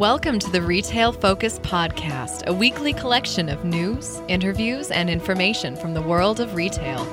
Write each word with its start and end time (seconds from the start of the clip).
Welcome 0.00 0.38
to 0.38 0.50
the 0.50 0.62
Retail 0.62 1.12
Focus 1.12 1.58
Podcast, 1.58 2.46
a 2.46 2.54
weekly 2.54 2.94
collection 2.94 3.50
of 3.50 3.66
news, 3.66 4.22
interviews, 4.28 4.90
and 4.90 5.10
information 5.10 5.76
from 5.76 5.92
the 5.92 6.00
world 6.00 6.40
of 6.40 6.54
retail. 6.54 7.04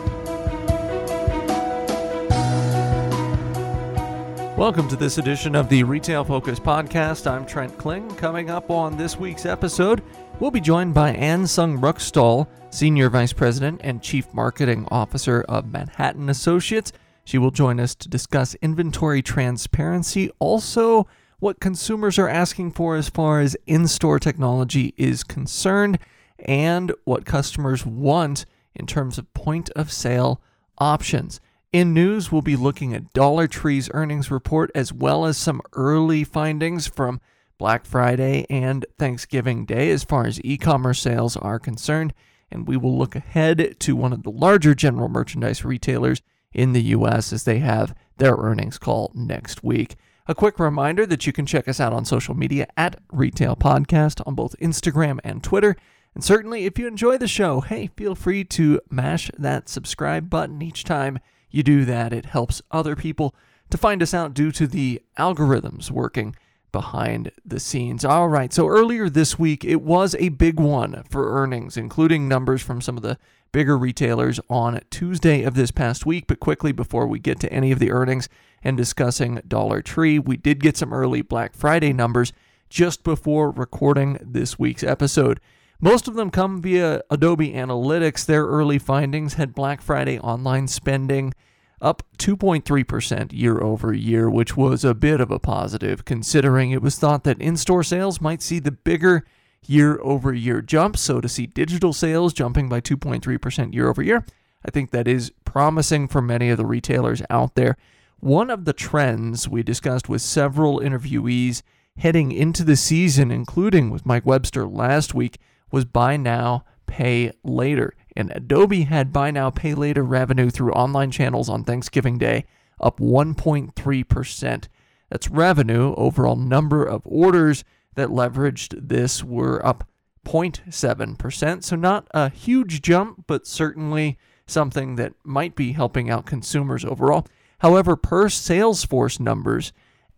Welcome 4.55 4.87
to 4.87 4.95
this 4.95 5.17
edition 5.17 5.53
of 5.53 5.67
the 5.67 5.83
Retail 5.83 6.23
Focus 6.23 6.61
Podcast. 6.61 7.29
I'm 7.29 7.45
Trent 7.45 7.77
Kling. 7.77 8.09
Coming 8.15 8.49
up 8.49 8.71
on 8.71 8.95
this 8.95 9.17
week's 9.17 9.45
episode, 9.45 10.01
we'll 10.39 10.49
be 10.49 10.61
joined 10.61 10.93
by 10.93 11.11
Ann 11.11 11.45
Sung 11.45 11.79
Ruckstuhl, 11.79 12.47
Senior 12.69 13.09
Vice 13.09 13.33
President 13.33 13.81
and 13.83 14.01
Chief 14.01 14.33
Marketing 14.33 14.87
Officer 14.91 15.41
of 15.49 15.69
Manhattan 15.69 16.29
Associates. 16.29 16.93
She 17.25 17.37
will 17.37 17.51
join 17.51 17.81
us 17.81 17.95
to 17.95 18.07
discuss 18.07 18.55
inventory 18.61 19.21
transparency, 19.21 20.31
also 20.39 21.05
what 21.39 21.59
consumers 21.59 22.17
are 22.17 22.29
asking 22.29 22.71
for 22.71 22.95
as 22.95 23.09
far 23.09 23.39
as 23.39 23.55
in 23.67 23.87
store 23.87 24.19
technology 24.19 24.93
is 24.97 25.23
concerned, 25.23 25.99
and 26.39 26.91
what 27.03 27.25
customers 27.25 27.85
want 27.85 28.45
in 28.75 28.85
terms 28.85 29.17
of 29.17 29.33
point 29.33 29.69
of 29.71 29.91
sale 29.91 30.41
options. 30.77 31.39
In 31.73 31.93
news, 31.93 32.31
we'll 32.31 32.41
be 32.41 32.55
looking 32.55 32.93
at 32.93 33.11
Dollar 33.13 33.47
Tree's 33.47 33.89
earnings 33.93 34.31
report 34.31 34.71
as 34.73 34.93
well 34.93 35.25
as 35.25 35.37
some 35.37 35.61
early 35.73 36.23
findings 36.23 36.87
from 36.87 37.19
Black 37.57 37.85
Friday 37.85 38.45
and 38.49 38.85
Thanksgiving 38.97 39.65
Day 39.65 39.89
as 39.91 40.03
far 40.03 40.25
as 40.25 40.39
e 40.43 40.57
commerce 40.57 41.01
sales 41.01 41.35
are 41.35 41.59
concerned. 41.59 42.13
And 42.49 42.67
we 42.67 42.77
will 42.77 42.97
look 42.97 43.15
ahead 43.15 43.75
to 43.79 43.95
one 43.95 44.13
of 44.13 44.23
the 44.23 44.31
larger 44.31 44.73
general 44.73 45.09
merchandise 45.09 45.65
retailers 45.65 46.21
in 46.53 46.71
the 46.71 46.83
U.S. 46.83 47.33
as 47.33 47.43
they 47.43 47.59
have 47.59 47.93
their 48.17 48.35
earnings 48.35 48.77
call 48.77 49.11
next 49.13 49.63
week. 49.63 49.95
A 50.29 50.35
quick 50.35 50.59
reminder 50.59 51.05
that 51.05 51.25
you 51.25 51.31
can 51.31 51.45
check 51.45 51.69
us 51.69 51.79
out 51.79 51.93
on 51.93 52.03
social 52.03 52.35
media 52.35 52.67
at 52.75 52.99
Retail 53.13 53.55
Podcast 53.55 54.21
on 54.27 54.35
both 54.35 54.59
Instagram 54.59 55.19
and 55.23 55.41
Twitter. 55.41 55.77
And 56.13 56.21
certainly, 56.21 56.65
if 56.65 56.77
you 56.77 56.85
enjoy 56.85 57.17
the 57.17 57.29
show, 57.29 57.61
hey, 57.61 57.91
feel 57.95 58.13
free 58.13 58.43
to 58.43 58.81
mash 58.89 59.31
that 59.37 59.69
subscribe 59.69 60.29
button 60.29 60.61
each 60.61 60.83
time 60.83 61.19
you 61.49 61.63
do 61.63 61.85
that. 61.85 62.11
It 62.11 62.25
helps 62.25 62.61
other 62.71 62.93
people 62.93 63.35
to 63.69 63.77
find 63.77 64.03
us 64.03 64.13
out 64.13 64.33
due 64.33 64.51
to 64.51 64.67
the 64.67 65.01
algorithms 65.17 65.89
working 65.91 66.35
behind 66.71 67.31
the 67.45 67.59
scenes. 67.59 68.05
All 68.05 68.29
right, 68.29 68.53
so 68.53 68.67
earlier 68.67 69.09
this 69.09 69.37
week, 69.39 69.63
it 69.63 69.81
was 69.81 70.15
a 70.19 70.29
big 70.29 70.59
one 70.59 71.03
for 71.09 71.31
earnings, 71.31 71.77
including 71.77 72.27
numbers 72.27 72.61
from 72.61 72.81
some 72.81 72.97
of 72.97 73.03
the 73.03 73.17
bigger 73.51 73.77
retailers 73.77 74.39
on 74.49 74.81
Tuesday 74.89 75.43
of 75.43 75.55
this 75.55 75.71
past 75.71 76.05
week. 76.05 76.25
But 76.27 76.39
quickly, 76.39 76.71
before 76.71 77.07
we 77.07 77.19
get 77.19 77.39
to 77.39 77.51
any 77.51 77.71
of 77.71 77.79
the 77.79 77.91
earnings, 77.91 78.29
and 78.63 78.77
discussing 78.77 79.41
Dollar 79.47 79.81
Tree. 79.81 80.19
We 80.19 80.37
did 80.37 80.61
get 80.61 80.77
some 80.77 80.93
early 80.93 81.21
Black 81.21 81.53
Friday 81.53 81.93
numbers 81.93 82.33
just 82.69 83.03
before 83.03 83.51
recording 83.51 84.17
this 84.21 84.59
week's 84.59 84.83
episode. 84.83 85.39
Most 85.79 86.07
of 86.07 86.15
them 86.15 86.31
come 86.31 86.61
via 86.61 87.01
Adobe 87.09 87.53
Analytics. 87.53 88.25
Their 88.25 88.45
early 88.45 88.79
findings 88.79 89.35
had 89.35 89.53
Black 89.53 89.81
Friday 89.81 90.19
online 90.19 90.67
spending 90.67 91.33
up 91.81 92.03
2.3% 92.17 93.33
year 93.33 93.61
over 93.61 93.93
year, 93.93 94.29
which 94.29 94.57
was 94.57 94.83
a 94.83 94.93
bit 94.93 95.21
of 95.21 95.31
a 95.31 95.39
positive 95.39 96.05
considering 96.05 96.71
it 96.71 96.81
was 96.81 96.97
thought 96.97 97.23
that 97.23 97.41
in 97.41 97.55
store 97.57 97.83
sales 97.83 98.19
might 98.19 98.41
see 98.41 98.59
the 98.59 98.71
bigger 98.71 99.25
year 99.65 99.99
over 100.01 100.33
year 100.33 100.61
jump. 100.61 100.97
So 100.97 101.21
to 101.21 101.29
see 101.29 101.45
digital 101.45 101.93
sales 101.93 102.33
jumping 102.33 102.69
by 102.69 102.81
2.3% 102.81 103.73
year 103.73 103.89
over 103.89 104.01
year, 104.01 104.25
I 104.65 104.71
think 104.71 104.91
that 104.91 105.07
is 105.07 105.31
promising 105.45 106.07
for 106.07 106.21
many 106.21 106.49
of 106.49 106.57
the 106.57 106.65
retailers 106.65 107.21
out 107.29 107.55
there. 107.55 107.77
One 108.19 108.49
of 108.49 108.65
the 108.65 108.73
trends 108.73 109.47
we 109.47 109.61
discussed 109.61 110.09
with 110.09 110.21
several 110.21 110.79
interviewees 110.79 111.61
heading 111.97 112.31
into 112.31 112.63
the 112.63 112.75
season, 112.75 113.31
including 113.31 113.89
with 113.89 114.05
Mike 114.05 114.25
Webster 114.25 114.67
last 114.67 115.13
week, 115.13 115.39
was 115.71 115.85
buy 115.85 116.17
now, 116.17 116.63
pay 116.87 117.31
later. 117.43 117.93
And 118.17 118.31
Adobe 118.35 118.81
had 118.85 119.13
buy 119.13 119.29
now, 119.29 119.51
pay 119.51 119.75
later 119.75 120.03
revenue 120.03 120.49
through 120.49 120.71
online 120.71 121.11
channels 121.11 121.49
on 121.49 121.63
Thanksgiving 121.63 122.17
Day 122.17 122.45
up 122.81 122.99
1.3%. 122.99 124.67
That's 125.11 125.29
revenue. 125.29 125.93
Overall 125.95 126.35
number 126.35 126.83
of 126.83 127.03
orders 127.05 127.63
that 127.93 128.09
leveraged 128.09 128.89
this 128.89 129.23
were 129.23 129.63
up 129.63 129.87
0.7%. 130.25 131.63
So 131.63 131.75
not 131.75 132.07
a 132.11 132.29
huge 132.31 132.81
jump, 132.81 133.25
but 133.27 133.45
certainly 133.45 134.17
something 134.47 134.95
that 134.95 135.13
might 135.23 135.55
be 135.55 135.73
helping 135.73 136.09
out 136.09 136.25
consumers 136.25 136.83
overall. 136.83 137.27
However, 137.59 137.95
per 137.95 138.29
Salesforce 138.29 139.19
numbers, 139.19 139.73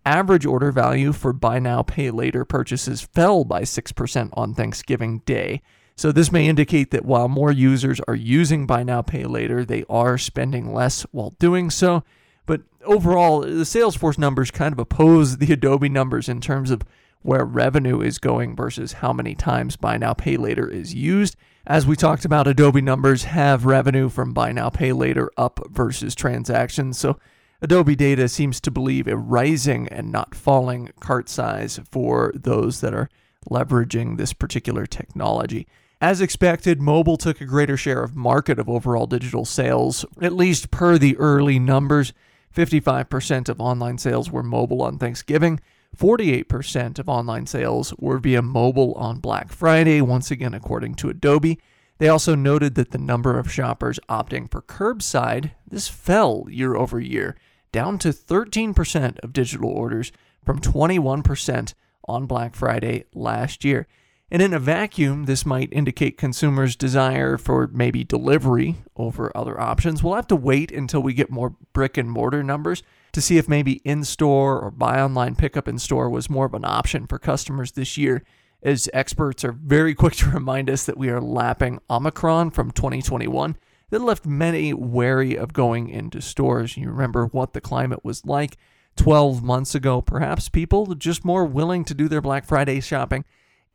average 0.06 0.46
order 0.46 0.72
value 0.72 1.12
for 1.12 1.34
buy 1.34 1.60
now, 1.60 1.84
pay 1.84 2.12
later 2.12 2.46
purchases 2.46 3.02
fell 3.02 3.44
by 3.44 3.64
6% 3.64 4.30
on 4.34 4.54
Thanksgiving 4.54 5.20
Day. 5.26 5.62
So, 6.00 6.14
this 6.14 6.32
may 6.32 6.48
indicate 6.48 6.92
that 6.92 7.04
while 7.04 7.28
more 7.28 7.52
users 7.52 8.00
are 8.08 8.16
using 8.16 8.66
buy 8.66 8.84
now, 8.84 9.02
pay 9.02 9.26
later, 9.26 9.66
they 9.66 9.84
are 9.90 10.18
spending 10.18 10.74
less 10.74 11.02
while 11.12 11.32
doing 11.40 11.70
so. 11.70 12.06
But 12.46 12.62
overall, 12.86 13.42
the 13.42 13.66
Salesforce 13.66 14.18
numbers 14.18 14.50
kind 14.50 14.72
of 14.72 14.80
oppose 14.80 15.40
the 15.40 15.52
Adobe 15.52 15.90
numbers 15.90 16.30
in 16.30 16.40
terms 16.40 16.72
of 16.72 16.84
where 17.22 17.44
revenue 17.44 18.00
is 18.00 18.18
going 18.18 18.56
versus 18.56 18.94
how 18.94 19.12
many 19.12 19.36
times 19.36 19.76
buy 19.76 19.98
now, 19.98 20.14
pay 20.14 20.38
later 20.38 20.70
is 20.70 20.94
used. 20.94 21.36
As 21.68 21.86
we 21.86 21.98
talked 21.98 22.24
about, 22.24 22.48
Adobe 22.48 22.80
numbers 22.80 23.26
have 23.26 23.66
revenue 23.66 24.08
from 24.08 24.32
buy 24.32 24.54
now, 24.54 24.70
pay 24.70 24.94
later 24.94 25.30
up 25.36 25.60
versus 25.70 26.16
transactions. 26.16 26.98
So 26.98 27.20
Adobe 27.62 27.98
data 27.98 28.30
seems 28.30 28.62
to 28.62 28.72
believe 28.72 29.06
a 29.10 29.18
rising 29.18 29.90
and 29.90 30.14
not 30.14 30.34
falling 30.34 30.92
cart 31.02 31.28
size 31.28 31.78
for 31.92 32.32
those 32.34 32.80
that 32.80 32.94
are 32.94 33.10
leveraging 33.52 34.16
this 34.16 34.32
particular 34.32 34.86
technology. 34.86 35.68
As 36.02 36.22
expected, 36.22 36.82
mobile 36.82 37.18
took 37.18 37.42
a 37.42 37.46
greater 37.46 37.76
share 37.76 38.02
of 38.02 38.16
market 38.16 38.58
of 38.58 38.70
overall 38.70 39.06
digital 39.06 39.44
sales, 39.44 40.06
at 40.22 40.32
least 40.32 40.72
per 40.72 40.98
the 40.98 41.18
early 41.18 41.60
numbers. 41.60 42.14
55% 42.56 43.50
of 43.50 43.60
online 43.60 43.98
sales 43.98 44.32
were 44.32 44.42
mobile 44.42 44.82
on 44.82 44.98
Thanksgiving. 44.98 45.60
48% 45.98 47.00
of 47.00 47.10
online 47.10 47.48
sales 47.48 47.94
were 47.98 48.18
via 48.18 48.42
mobile 48.42 48.94
on 48.94 49.20
Black 49.20 49.52
Friday, 49.52 50.00
once 50.00 50.32
again, 50.32 50.54
according 50.54 50.96
to 50.96 51.10
Adobe. 51.10 51.60
They 51.98 52.08
also 52.08 52.34
noted 52.34 52.76
that 52.76 52.92
the 52.92 52.98
number 52.98 53.38
of 53.38 53.52
shoppers 53.52 54.00
opting 54.08 54.50
for 54.50 54.62
curbside, 54.62 55.52
this 55.68 55.90
fell 55.90 56.46
year 56.50 56.76
over 56.76 57.02
year, 57.02 57.36
down 57.74 58.00
to 58.00 58.10
13% 58.10 59.20
of 59.20 59.34
digital 59.34 59.70
orders 59.70 60.14
from 60.46 60.62
21% 60.62 61.74
on 62.08 62.26
Black 62.26 62.56
Friday 62.56 63.04
last 63.14 63.66
year. 63.66 63.86
And 64.32 64.44
in 64.44 64.54
a 64.54 64.60
vacuum, 64.60 65.26
this 65.26 65.44
might 65.44 65.74
indicate 65.74 66.18
consumers' 66.18 66.76
desire 66.76 67.38
for 67.38 67.68
maybe 67.68 68.04
delivery 68.04 68.76
over 68.96 69.36
other 69.36 69.60
options. 69.60 70.04
We'll 70.04 70.14
have 70.14 70.28
to 70.28 70.36
wait 70.36 70.72
until 70.72 71.02
we 71.02 71.14
get 71.14 71.32
more 71.32 71.56
brick 71.74 71.98
and 71.98 72.12
mortar 72.12 72.44
numbers 72.44 72.84
to 73.14 73.22
see 73.22 73.38
if 73.38 73.50
maybe 73.50 73.82
in 73.84 74.04
store 74.04 74.60
or 74.60 74.70
buy 74.70 75.02
online 75.02 75.36
pickup 75.36 75.68
in 75.68 75.80
store 75.80 76.10
was 76.10 76.30
more 76.30 76.46
of 76.46 76.54
an 76.54 76.64
option 76.64 77.08
for 77.08 77.18
customers 77.18 77.72
this 77.72 77.98
year, 77.98 78.24
as 78.62 78.88
experts 78.94 79.44
are 79.44 79.52
very 79.52 79.96
quick 79.96 80.14
to 80.18 80.30
remind 80.30 80.70
us 80.70 80.86
that 80.86 80.98
we 80.98 81.10
are 81.10 81.22
lapping 81.22 81.80
Omicron 81.90 82.52
from 82.52 82.70
2021 82.70 83.58
that 83.90 84.02
left 84.02 84.28
many 84.28 84.74
wary 84.74 85.36
of 85.36 85.54
going 85.54 85.90
into 85.90 86.22
stores. 86.22 86.78
You 86.78 86.90
remember 86.90 87.26
what 87.26 87.54
the 87.54 87.62
climate 87.62 88.06
was 88.06 88.24
like 88.26 88.58
12 88.98 89.42
months 89.42 89.74
ago, 89.74 90.02
perhaps 90.02 90.50
people 90.50 90.94
just 90.94 91.26
more 91.26 91.46
willing 91.46 91.84
to 91.86 91.96
do 91.96 92.08
their 92.08 92.22
Black 92.22 92.46
Friday 92.46 92.80
shopping 92.80 93.26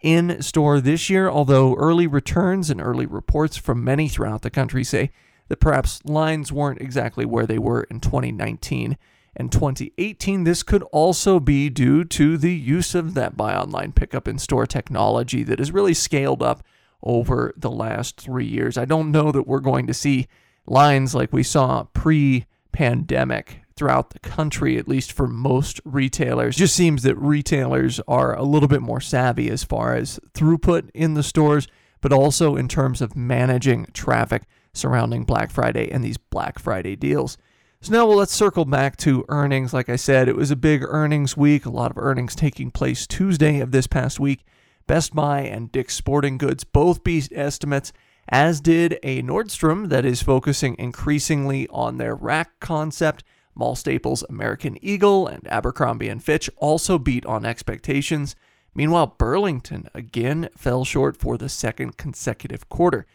in 0.04 0.42
store 0.42 0.82
this 0.82 1.08
year, 1.08 1.30
although 1.30 1.74
early 1.76 2.06
returns 2.06 2.68
and 2.68 2.78
early 2.78 3.06
reports 3.06 3.56
from 3.56 3.82
many 3.82 4.06
throughout 4.06 4.42
the 4.42 4.50
country 4.50 4.84
say 4.84 5.10
that 5.48 5.60
perhaps 5.60 6.04
lines 6.04 6.52
weren't 6.52 6.80
exactly 6.82 7.24
where 7.24 7.46
they 7.46 7.58
were 7.58 7.84
in 7.84 8.00
2019 8.00 8.98
and 9.34 9.50
2018. 9.50 10.44
This 10.44 10.62
could 10.62 10.82
also 10.92 11.40
be 11.40 11.70
due 11.70 12.04
to 12.04 12.36
the 12.36 12.52
use 12.52 12.94
of 12.94 13.14
that 13.14 13.34
buy 13.34 13.56
online 13.56 13.92
pickup 13.92 14.28
in 14.28 14.38
store 14.38 14.66
technology 14.66 15.42
that 15.42 15.58
has 15.58 15.72
really 15.72 15.94
scaled 15.94 16.42
up 16.42 16.62
over 17.02 17.54
the 17.56 17.70
last 17.70 18.20
three 18.20 18.46
years. 18.46 18.76
I 18.76 18.84
don't 18.84 19.10
know 19.10 19.32
that 19.32 19.46
we're 19.46 19.60
going 19.60 19.86
to 19.86 19.94
see 19.94 20.28
lines 20.66 21.14
like 21.14 21.32
we 21.32 21.42
saw 21.42 21.84
pre 21.94 22.44
pandemic 22.72 23.62
throughout 23.76 24.10
the 24.10 24.18
country, 24.20 24.78
at 24.78 24.88
least 24.88 25.12
for 25.12 25.26
most 25.26 25.80
retailers. 25.84 26.56
It 26.56 26.60
Just 26.60 26.76
seems 26.76 27.02
that 27.02 27.16
retailers 27.16 28.00
are 28.06 28.36
a 28.36 28.42
little 28.42 28.68
bit 28.68 28.82
more 28.82 29.00
savvy 29.00 29.50
as 29.50 29.64
far 29.64 29.94
as 29.94 30.20
throughput 30.32 30.90
in 30.94 31.14
the 31.14 31.22
stores, 31.22 31.66
but 32.00 32.12
also 32.12 32.56
in 32.56 32.68
terms 32.68 33.00
of 33.00 33.16
managing 33.16 33.86
traffic 33.92 34.42
surrounding 34.72 35.24
Black 35.24 35.50
Friday 35.50 35.90
and 35.90 36.04
these 36.04 36.18
Black 36.18 36.58
Friday 36.58 36.96
deals. 36.96 37.38
So 37.80 37.92
now 37.92 38.06
well, 38.06 38.16
let's 38.16 38.32
circle 38.32 38.64
back 38.64 38.96
to 38.98 39.24
earnings. 39.28 39.74
Like 39.74 39.88
I 39.88 39.96
said, 39.96 40.26
it 40.28 40.36
was 40.36 40.50
a 40.50 40.56
big 40.56 40.82
earnings 40.82 41.36
week, 41.36 41.66
a 41.66 41.70
lot 41.70 41.90
of 41.90 41.98
earnings 41.98 42.34
taking 42.34 42.70
place 42.70 43.06
Tuesday 43.06 43.60
of 43.60 43.72
this 43.72 43.86
past 43.86 44.18
week. 44.18 44.44
Best 44.86 45.14
Buy 45.14 45.40
and 45.40 45.70
Dick's 45.70 45.94
Sporting 45.94 46.38
Goods 46.38 46.64
both 46.64 47.04
beat 47.04 47.28
estimates, 47.32 47.92
as 48.28 48.60
did 48.60 48.98
a 49.02 49.22
Nordstrom 49.22 49.88
that 49.90 50.04
is 50.04 50.22
focusing 50.22 50.76
increasingly 50.78 51.68
on 51.68 51.98
their 51.98 52.14
rack 52.14 52.58
concept. 52.60 53.22
Mall 53.54 53.76
Staples 53.76 54.24
American 54.28 54.76
Eagle 54.84 55.26
and 55.26 55.46
Abercrombie 55.48 56.08
and 56.08 56.22
Fitch 56.22 56.50
also 56.56 56.98
beat 56.98 57.24
on 57.26 57.44
expectations. 57.44 58.34
Meanwhile, 58.74 59.14
Burlington 59.18 59.88
again 59.94 60.48
fell 60.56 60.84
short 60.84 61.16
for 61.16 61.38
the 61.38 61.48
second 61.48 61.96
consecutive 61.96 62.68
quarter. 62.68 63.06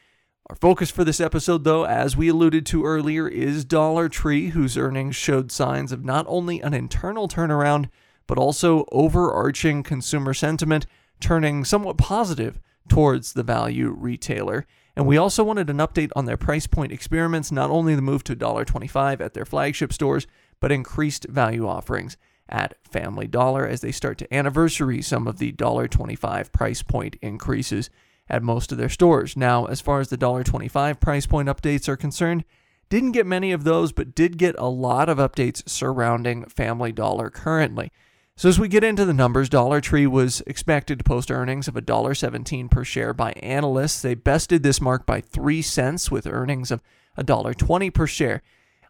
Our 0.49 0.55
focus 0.55 0.89
for 0.89 1.03
this 1.03 1.19
episode, 1.19 1.63
though, 1.63 1.85
as 1.85 2.17
we 2.17 2.27
alluded 2.27 2.65
to 2.67 2.85
earlier, 2.85 3.27
is 3.27 3.65
Dollar 3.65 4.09
Tree, 4.09 4.49
whose 4.49 4.77
earnings 4.77 5.15
showed 5.15 5.51
signs 5.51 5.91
of 5.91 6.03
not 6.03 6.25
only 6.27 6.59
an 6.61 6.73
internal 6.73 7.27
turnaround, 7.27 7.89
but 8.25 8.37
also 8.37 8.85
overarching 8.91 9.83
consumer 9.83 10.33
sentiment 10.33 10.87
turning 11.19 11.65
somewhat 11.65 11.97
positive 11.97 12.59
towards 12.87 13.33
the 13.33 13.43
value 13.43 13.89
retailer. 13.89 14.65
And 14.95 15.05
we 15.05 15.17
also 15.17 15.43
wanted 15.43 15.69
an 15.69 15.77
update 15.77 16.11
on 16.15 16.25
their 16.25 16.37
price 16.37 16.67
point 16.67 16.91
experiments, 16.91 17.51
not 17.51 17.69
only 17.69 17.95
the 17.95 18.01
move 18.01 18.23
to 18.25 18.35
$1.25 18.35 19.21
at 19.21 19.33
their 19.33 19.45
flagship 19.45 19.93
stores, 19.93 20.27
but 20.59 20.71
increased 20.71 21.25
value 21.29 21.67
offerings 21.67 22.17
at 22.49 22.75
Family 22.83 23.27
Dollar 23.27 23.67
as 23.67 23.81
they 23.81 23.91
start 23.91 24.17
to 24.17 24.33
anniversary 24.33 25.01
some 25.01 25.27
of 25.27 25.37
the 25.37 25.51
$1.25 25.53 26.51
price 26.51 26.81
point 26.81 27.15
increases 27.21 27.89
at 28.27 28.43
most 28.43 28.71
of 28.71 28.77
their 28.77 28.89
stores. 28.89 29.37
Now, 29.37 29.65
as 29.65 29.81
far 29.81 29.99
as 29.99 30.09
the 30.09 30.17
$1.25 30.17 30.99
price 30.99 31.25
point 31.25 31.49
updates 31.49 31.87
are 31.87 31.97
concerned, 31.97 32.43
didn't 32.89 33.11
get 33.11 33.27
many 33.27 33.51
of 33.51 33.63
those, 33.63 33.91
but 33.91 34.15
did 34.15 34.37
get 34.37 34.55
a 34.57 34.67
lot 34.67 35.09
of 35.09 35.19
updates 35.19 35.67
surrounding 35.69 36.45
Family 36.45 36.91
Dollar 36.91 37.29
currently. 37.29 37.91
So 38.39 38.47
as 38.47 38.57
we 38.57 38.69
get 38.69 38.85
into 38.85 39.03
the 39.03 39.13
numbers, 39.13 39.49
Dollar 39.49 39.81
Tree 39.81 40.07
was 40.07 40.39
expected 40.47 40.97
to 40.97 41.03
post 41.03 41.29
earnings 41.29 41.67
of 41.67 41.73
$1.17 41.73 42.71
per 42.71 42.85
share 42.85 43.13
by 43.13 43.33
analysts. 43.33 44.01
They 44.01 44.15
bested 44.15 44.63
this 44.63 44.79
mark 44.79 45.05
by 45.05 45.19
3 45.19 45.61
cents 45.61 46.09
with 46.09 46.25
earnings 46.25 46.71
of 46.71 46.81
$1.20 47.17 47.93
per 47.93 48.07
share. 48.07 48.41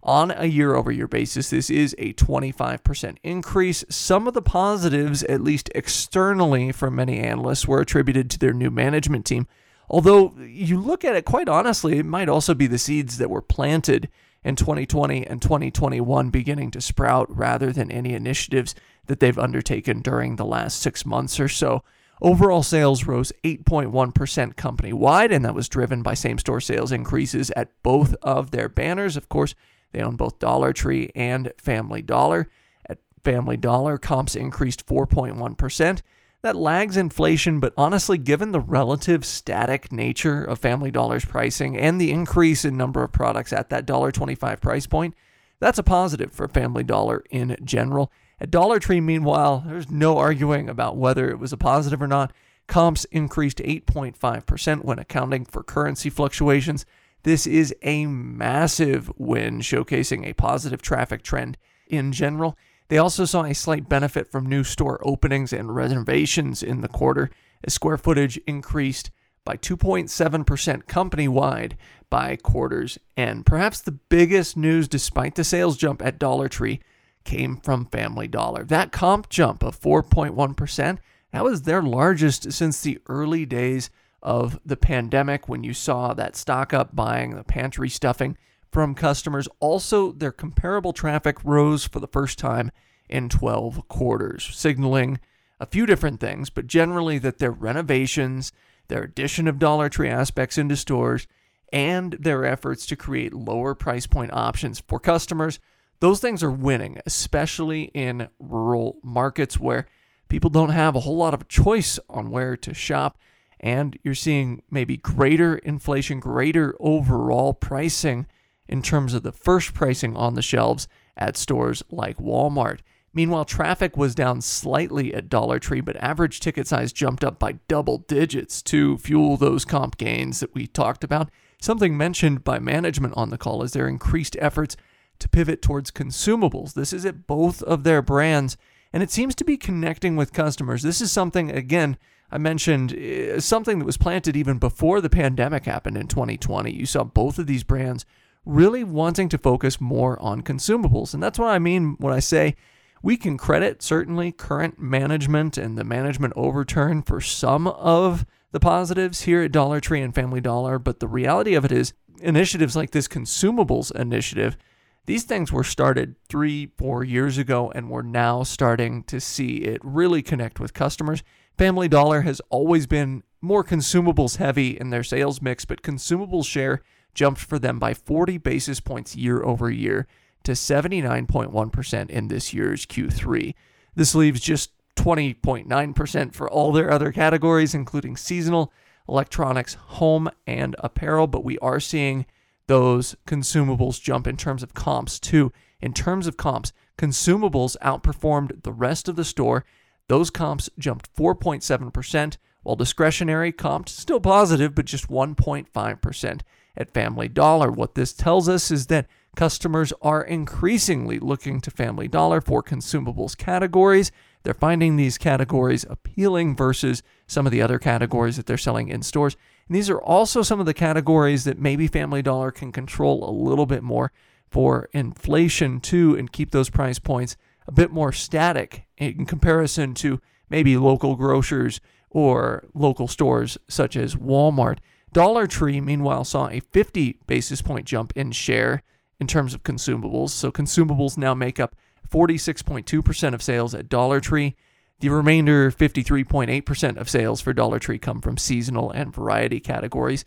On 0.03 0.29
a 0.29 0.45
year 0.45 0.75
over 0.75 0.91
year 0.91 1.07
basis, 1.07 1.49
this 1.49 1.71
is 1.71 1.95
a 1.97 2.13
25% 2.13 3.17
increase. 3.23 3.83
Some 3.89 4.27
of 4.27 4.35
the 4.35 4.43
positives, 4.43 5.23
at 5.23 5.41
least 5.41 5.71
externally 5.73 6.71
from 6.71 6.93
many 6.93 7.17
analysts, 7.17 7.67
were 7.67 7.81
attributed 7.81 8.29
to 8.29 8.37
their 8.37 8.53
new 8.53 8.69
management 8.69 9.25
team. 9.25 9.47
Although 9.89 10.35
you 10.37 10.79
look 10.79 11.03
at 11.03 11.15
it 11.15 11.25
quite 11.25 11.49
honestly, 11.49 11.97
it 11.97 12.05
might 12.05 12.29
also 12.29 12.53
be 12.53 12.67
the 12.67 12.77
seeds 12.77 13.17
that 13.17 13.31
were 13.31 13.41
planted 13.41 14.09
in 14.44 14.56
2020 14.56 15.25
and 15.27 15.41
2021 15.41 16.30
beginning 16.30 16.71
to 16.71 16.81
sprout 16.81 17.27
rather 17.36 17.71
than 17.71 17.91
any 17.91 18.13
initiatives 18.13 18.75
that 19.07 19.19
they've 19.19 19.39
undertaken 19.39 20.01
during 20.01 20.36
the 20.36 20.45
last 20.45 20.81
six 20.81 21.06
months 21.06 21.39
or 21.39 21.50
so. 21.50 21.83
Overall 22.21 22.63
sales 22.63 23.06
rose 23.06 23.31
8.1% 23.44 24.56
company 24.57 24.91
wide, 24.91 25.31
and 25.31 25.45
that 25.45 25.56
was 25.56 25.69
driven 25.69 26.01
by 26.01 26.13
same 26.13 26.38
store 26.38 26.59
sales 26.59 26.91
increases 26.91 27.50
at 27.51 27.71
both 27.81 28.13
of 28.21 28.51
their 28.51 28.68
banners. 28.68 29.15
Of 29.15 29.30
course, 29.30 29.56
they 29.91 30.01
own 30.01 30.18
both 30.18 30.39
Dollar 30.39 30.74
Tree 30.74 31.12
and 31.15 31.53
Family 31.57 32.01
Dollar. 32.01 32.50
At 32.89 33.00
Family 33.24 33.56
Dollar, 33.56 33.97
comps 33.97 34.35
increased 34.35 34.85
4.1%. 34.85 36.01
That 36.41 36.56
lags 36.56 36.95
inflation, 36.95 37.59
but 37.59 37.74
honestly, 37.75 38.18
given 38.18 38.53
the 38.53 38.62
relative 38.62 39.25
static 39.25 39.91
nature 39.91 40.41
of 40.41 40.59
Family 40.59 40.89
Dollar's 40.89 41.25
pricing 41.25 41.77
and 41.77 42.00
the 42.00 42.12
increase 42.12 42.63
in 42.63 42.77
number 42.77 43.03
of 43.03 43.12
products 43.12 43.51
at 43.51 43.69
that 43.69 43.86
$1.25 43.86 44.62
price 44.62 44.88
point, 44.88 45.15
that's 45.59 45.77
a 45.77 45.83
positive 45.83 46.31
for 46.31 46.47
Family 46.47 46.83
Dollar 46.83 47.25
in 47.30 47.57
general. 47.65 48.09
At 48.39 48.51
Dollar 48.51 48.80
Tree, 48.80 49.01
meanwhile, 49.01 49.65
there's 49.68 49.91
no 49.91 50.18
arguing 50.18 50.69
about 50.69 50.95
whether 50.95 51.30
it 51.30 51.39
was 51.39 51.51
a 51.51 51.57
positive 51.57 52.01
or 52.01 52.07
not. 52.07 52.31
Comps 52.68 53.03
increased 53.06 53.57
8.5% 53.57 54.85
when 54.85 55.00
accounting 55.00 55.44
for 55.44 55.62
currency 55.62 56.09
fluctuations. 56.09 56.85
This 57.24 57.45
is 57.45 57.75
a 57.81 58.06
massive 58.06 59.12
win, 59.18 59.59
showcasing 59.59 60.25
a 60.25 60.33
positive 60.33 60.81
traffic 60.81 61.21
trend 61.21 61.57
in 61.88 62.13
general. 62.13 62.57
They 62.89 62.97
also 62.97 63.25
saw 63.25 63.44
a 63.44 63.53
slight 63.53 63.88
benefit 63.88 64.31
from 64.31 64.47
new 64.47 64.63
store 64.63 65.00
openings 65.03 65.53
and 65.53 65.75
reservations 65.75 66.62
in 66.62 66.81
the 66.81 66.88
quarter, 66.88 67.30
as 67.63 67.74
square 67.74 67.97
footage 67.97 68.38
increased 68.47 69.12
by 69.45 69.57
2.7% 69.57 70.88
company 70.88 71.27
wide 71.27 71.77
by 72.09 72.36
quarters. 72.36 72.97
And 73.15 73.45
perhaps 73.45 73.80
the 73.80 73.91
biggest 73.91 74.57
news, 74.57 74.88
despite 74.88 75.36
the 75.36 75.44
sales 75.44 75.77
jump 75.77 76.01
at 76.01 76.19
Dollar 76.19 76.50
Tree, 76.50 76.81
came 77.24 77.57
from 77.57 77.86
Family 77.86 78.27
Dollar. 78.27 78.63
That 78.63 78.92
comp 78.92 79.30
jump 79.30 79.63
of 79.63 79.80
4.1%, 79.80 80.97
that 81.31 81.44
was 81.44 81.62
their 81.62 81.83
largest 81.83 82.51
since 82.51 82.81
the 82.81 83.00
early 83.07 83.45
days 83.45 83.92
of 84.24 84.59
the 84.65 84.77
pandemic 84.77 85.47
when 85.47 85.63
you 85.63 85.74
saw 85.74 86.13
that 86.13 86.35
stock 86.35 86.74
up 86.74 86.95
buying, 86.95 87.35
the 87.35 87.44
pantry 87.44 87.89
stuffing 87.89 88.35
from 88.71 88.95
customers. 88.95 89.48
Also, 89.60 90.12
their 90.12 90.31
comparable 90.31 90.94
traffic 90.94 91.44
rose 91.44 91.86
for 91.86 92.00
the 92.00 92.07
first 92.07 92.38
time 92.38 92.71
in 93.07 93.30
12 93.30 93.88
quarters, 93.88 94.50
signaling 94.54 95.19
a 95.60 95.66
few 95.66 95.86
different 95.86 96.19
things, 96.19 96.50
but 96.50 96.68
generally 96.68 97.18
that 97.18 97.39
their 97.39 97.51
renovations, 97.51 98.51
their 98.88 99.04
addition 99.04 99.48
of 99.48 99.60
Dollar 99.60 99.89
Tree 99.89 100.10
aspects 100.10 100.57
into 100.57 100.75
stores, 100.75 101.27
and 101.74 102.13
their 102.13 102.45
efforts 102.45 102.86
to 102.88 102.95
create 102.95 103.33
lower 103.33 103.75
price 103.75 104.07
point 104.07 104.33
options 104.33 104.80
for 104.88 105.00
customers, 105.00 105.60
those 106.00 106.19
things 106.19 106.42
are 106.42 106.51
winning, 106.51 107.00
especially 107.06 107.83
in 107.94 108.30
rural 108.39 108.98
markets 109.04 109.60
where 109.60 109.88
people 110.30 110.50
don't 110.50 110.69
have 110.69 110.95
a 110.95 111.01
whole 111.01 111.18
lot 111.18 111.33
of 111.33 111.48
choice 111.48 112.00
on 112.10 112.31
where 112.31 112.56
to 112.56 112.74
shop 112.74 113.18
and 113.60 114.00
you're 114.04 114.16
seeing 114.16 114.62
maybe 114.71 114.98
greater 114.98 115.57
inflation, 115.57 116.19
greater 116.19 116.75
overall 116.80 117.54
pricing 117.54 118.25
in 118.69 118.81
terms 118.81 119.13
of 119.13 119.24
the 119.24 119.31
first 119.31 119.74
pricing 119.74 120.16
on 120.16 120.36
the 120.36 120.42
shelves 120.42 120.88
at 121.18 121.36
stores 121.36 121.83
like 121.89 122.18
Walmart. 122.18 122.80
Meanwhile, 123.13 123.45
traffic 123.45 123.98
was 123.98 124.13
down 124.13 124.42
slightly 124.42 125.13
at 125.13 125.30
Dollar 125.30 125.57
Tree, 125.57 125.81
but 125.81 125.98
average 125.98 126.39
ticket 126.39 126.68
size 126.68 126.94
jumped 126.94 127.24
up 127.24 127.39
by 127.39 127.54
double 127.68 127.98
digits 127.98 128.62
to 128.63 129.00
fuel 129.00 129.36
those 129.36 129.66
comp 129.66 129.98
gains 129.98 130.39
that 130.39 130.54
we 130.54 130.68
talked 130.68 131.04
about. 131.04 131.31
Something 131.60 131.98
mentioned 131.98 132.44
by 132.44 132.60
management 132.60 133.16
on 133.18 133.31
the 133.31 133.38
call 133.38 133.63
is 133.63 133.74
their 133.74 133.88
increased 133.88 134.38
efforts 134.39 134.77
to 135.18 135.27
pivot 135.27 135.62
towards 135.62 135.92
consumables. 135.92 136.74
This 136.74 136.94
is 136.94 137.04
at 137.04 137.25
both 137.25 137.63
of 137.63 137.83
their 137.83 138.04
brands, 138.04 138.56
and 138.94 139.01
it 139.01 139.12
seems 139.12 139.33
to 139.36 139.44
be 139.44 139.57
connecting 139.57 140.16
with 140.16 140.31
customers. 140.31 140.83
This 140.83 141.01
is 141.01 141.12
something, 141.12 141.51
again, 141.51 141.98
I 142.31 142.38
mentioned 142.38 142.94
uh, 142.94 143.39
something 143.42 143.80
that 143.80 143.86
was 143.86 143.98
planted 143.98 144.38
even 144.38 144.60
before 144.60 145.01
the 145.01 145.10
pandemic 145.10 145.66
happened 145.66 145.98
in 145.98 146.07
2020. 146.07 146.71
You 146.71 146.86
saw 146.86 147.04
both 147.04 147.39
of 147.39 147.48
these 147.48 147.63
brands 147.63 148.06
really 148.45 148.83
wanting 148.83 149.30
to 149.30 149.38
focus 149.38 149.81
more 149.81 150.21
on 150.21 150.41
consumables. 150.41 151.13
And 151.13 151.21
that's 151.21 151.39
what 151.39 151.50
I 151.50 151.59
mean 151.59 151.95
when 152.00 152.13
I 152.13 152.19
say 152.19 152.56
we 153.01 153.18
can 153.18 153.38
credit 153.38 153.81
certainly 153.81 154.31
current 154.31 154.80
management 154.80 155.57
and 155.57 155.78
the 155.78 155.83
management 155.83 156.33
overturn 156.35 157.02
for 157.02 157.21
some 157.21 157.68
of 157.68 158.25
the 158.52 158.59
positives 158.59 159.21
here 159.21 159.44
at 159.44 159.52
Dollar 159.52 159.80
Tree 159.80 160.02
and 160.02 160.13
Family 160.13 160.42
Dollar. 160.42 160.80
But 160.80 160.99
the 160.99 161.07
reality 161.07 161.54
of 161.54 161.66
it 161.66 161.71
is, 161.71 161.94
initiatives 162.21 162.75
like 162.75 162.92
this 162.92 163.07
consumables 163.07 163.94
initiative, 163.95 164.57
these 165.06 165.23
things 165.23 165.52
were 165.52 165.63
started 165.63 166.16
three, 166.28 166.71
four 166.78 167.04
years 167.04 167.37
ago, 167.37 167.71
and 167.73 167.90
we're 167.90 168.02
now 168.02 168.44
starting 168.44 169.04
to 169.04 169.19
see 169.19 169.57
it 169.57 169.81
really 169.83 170.21
connect 170.21 170.59
with 170.59 170.73
customers. 170.73 171.23
Family 171.57 171.87
Dollar 171.87 172.21
has 172.21 172.42
always 172.49 172.85
been 172.85 173.23
more 173.42 173.63
consumables 173.63 174.37
heavy 174.37 174.78
in 174.78 174.90
their 174.90 175.04
sales 175.04 175.42
mix, 175.42 175.66
but 175.66 175.81
consumables 175.81 176.45
share 176.45 176.81
jumped 177.13 177.42
for 177.42 177.59
them 177.59 177.80
by 177.80 177.94
40 177.94 178.37
basis 178.37 178.80
points 178.80 179.16
year 179.16 179.44
over 179.44 179.69
year 179.69 180.07
to 180.44 180.54
79.1% 180.54 182.09
in 182.09 182.28
this 182.28 182.54
year's 182.54 182.85
Q3. 182.85 183.54
This 183.95 184.16
leaves 184.16 184.42
just 184.42 184.71
20.9% 184.95 186.33
for 186.33 186.49
all 186.49 186.71
their 186.71 186.92
other 186.92 187.11
categories, 187.11 187.73
including 187.73 188.18
seasonal, 188.18 188.71
electronics, 189.07 189.73
home, 189.73 190.30
and 190.47 190.75
apparel. 190.80 191.28
But 191.28 191.44
we 191.44 191.57
are 191.59 191.80
seeing 191.80 192.25
those 192.68 193.16
consumables 193.25 194.01
jump 194.01 194.28
in 194.28 194.37
terms 194.37 194.63
of 194.63 194.73
comps 194.73 195.19
too. 195.19 195.51
In 195.81 195.94
terms 195.94 196.28
of 196.28 196.37
comps, 196.37 196.73
consumables 196.97 197.78
outperformed 197.81 198.63
the 198.63 198.73
rest 198.73 199.07
of 199.07 199.16
the 199.16 199.25
store 199.25 199.66
those 200.09 200.31
comps 200.31 200.69
jumped 200.78 201.16
4.7%, 201.16 202.37
while 202.63 202.75
discretionary 202.75 203.54
comped 203.54 203.89
still 203.89 204.19
positive, 204.19 204.75
but 204.75 204.85
just 204.85 205.07
1.5% 205.07 206.42
at 206.78 206.94
Family 206.94 207.28
Dollar. 207.28 207.71
What 207.71 207.95
this 207.95 208.14
tells 208.14 208.47
us 208.49 208.71
is 208.71 208.88
that 208.88 209.07
customers 209.35 209.94
are 210.02 210.21
increasingly 210.21 211.19
looking 211.19 211.61
to 211.61 211.71
Family 211.71 212.07
Dollar 212.07 212.42
for 212.42 212.64
consumables 212.64 213.38
categories. 213.38 214.11
They're 214.44 214.54
finding 214.54 214.95
these 214.95 215.18
categories 215.18 215.85
appealing 215.90 216.56
versus 216.56 217.04
some 217.28 217.45
of 217.45 217.52
the 217.52 217.61
other 217.61 217.80
categories 217.80 218.38
that 218.38 218.45
they're 218.45 218.57
selling 218.57 218.88
in 218.90 219.02
stores. 219.02 219.35
And 219.68 219.76
these 219.76 219.90
are 219.90 220.02
also 220.02 220.42
some 220.42 220.59
of 220.59 220.66
the 220.66 220.73
categories 220.73 221.44
that 221.44 221.59
maybe 221.59 221.88
Family 221.88 222.21
Dollar 222.21 222.52
can 222.52 222.71
control 222.71 223.30
a 223.30 223.31
little 223.31 223.66
bit 223.66 223.83
more 223.83 224.11
for 224.49 224.90
inflation 224.94 225.80
too 225.80 226.16
and 226.18 226.31
keep 226.31 226.52
those 226.52 226.69
price 226.69 226.99
points 226.99 227.38
a 227.68 227.71
bit 227.71 227.92
more 227.92 228.11
static 228.11 228.85
in 228.97 229.26
comparison 229.26 229.94
to 229.94 230.19
maybe 230.49 230.76
local 230.76 231.16
grocers 231.16 231.80
or 232.09 232.66
local 232.73 233.07
stores 233.07 233.57
such 233.68 233.95
as 233.95 234.16
Walmart. 234.16 234.80
Dollar 235.11 235.47
Tree, 235.47 235.81
meanwhile, 235.81 236.23
saw 236.23 236.49
a 236.49 236.59
50 236.59 237.19
basis 237.25 237.61
point 237.61 237.85
jump 237.85 238.13
in 238.16 238.31
share 238.31 238.83
in 239.19 239.28
terms 239.28 239.54
of 239.54 239.63
consumables. 239.63 240.30
So 240.30 240.51
consumables 240.51 241.18
now 241.18 241.33
make 241.33 241.59
up 241.59 241.75
46.2% 242.09 243.33
of 243.33 243.42
sales 243.42 243.73
at 243.73 243.89
Dollar 243.89 244.19
Tree. 244.19 244.56
The 244.99 245.09
remainder, 245.09 245.71
53.8% 245.71 246.97
of 246.97 247.09
sales 247.09 247.42
for 247.42 247.54
Dollar 247.54 247.80
Tree, 247.80 247.99
come 247.99 248.21
from 248.21 248.37
seasonal 248.37 248.92
and 248.92 249.13
variety 249.13 249.59
categories. 249.59 250.25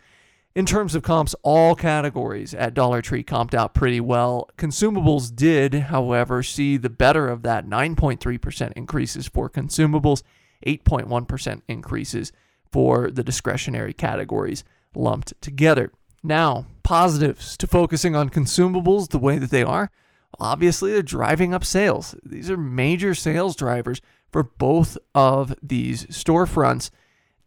In 0.54 0.66
terms 0.66 0.94
of 0.94 1.02
comps, 1.02 1.34
all 1.42 1.74
categories 1.74 2.52
at 2.52 2.74
Dollar 2.74 3.00
Tree 3.00 3.24
comped 3.24 3.54
out 3.54 3.74
pretty 3.74 4.00
well. 4.00 4.50
Consumables 4.58 5.34
did, 5.34 5.74
however, 5.74 6.42
see 6.42 6.76
the 6.76 6.90
better 6.90 7.28
of 7.28 7.42
that 7.42 7.66
9.3% 7.66 8.72
increases 8.72 9.28
for 9.28 9.48
consumables, 9.48 10.22
8.1% 10.66 11.62
increases 11.68 12.32
for 12.72 13.10
the 13.10 13.22
discretionary 13.22 13.92
categories 13.92 14.64
lumped 14.94 15.40
together. 15.40 15.92
Now, 16.22 16.66
positives 16.82 17.56
to 17.58 17.66
focusing 17.66 18.16
on 18.16 18.30
consumables 18.30 19.10
the 19.10 19.18
way 19.18 19.38
that 19.38 19.50
they 19.50 19.62
are. 19.62 19.90
Obviously, 20.40 20.92
they're 20.92 21.02
driving 21.02 21.52
up 21.52 21.64
sales. 21.64 22.14
These 22.24 22.50
are 22.50 22.56
major 22.56 23.14
sales 23.14 23.54
drivers 23.54 24.00
for 24.30 24.42
both 24.42 24.96
of 25.14 25.54
these 25.62 26.06
storefronts. 26.06 26.90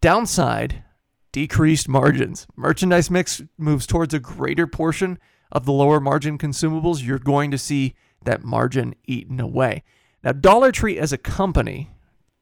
Downside, 0.01 0.83
decreased 1.31 1.89
margins. 1.89 2.45
Merchandise 2.55 3.09
mix 3.09 3.41
moves 3.57 3.87
towards 3.87 4.13
a 4.13 4.19
greater 4.19 4.67
portion 4.67 5.17
of 5.51 5.65
the 5.65 5.73
lower 5.73 5.99
margin 5.99 6.37
consumables. 6.37 7.03
You're 7.03 7.17
going 7.17 7.49
to 7.51 7.57
see 7.57 7.95
that 8.23 8.43
margin 8.43 8.93
eaten 9.05 9.39
away. 9.39 9.83
Now, 10.23 10.33
Dollar 10.33 10.71
Tree 10.71 10.97
as 10.97 11.11
a 11.11 11.17
company, 11.17 11.89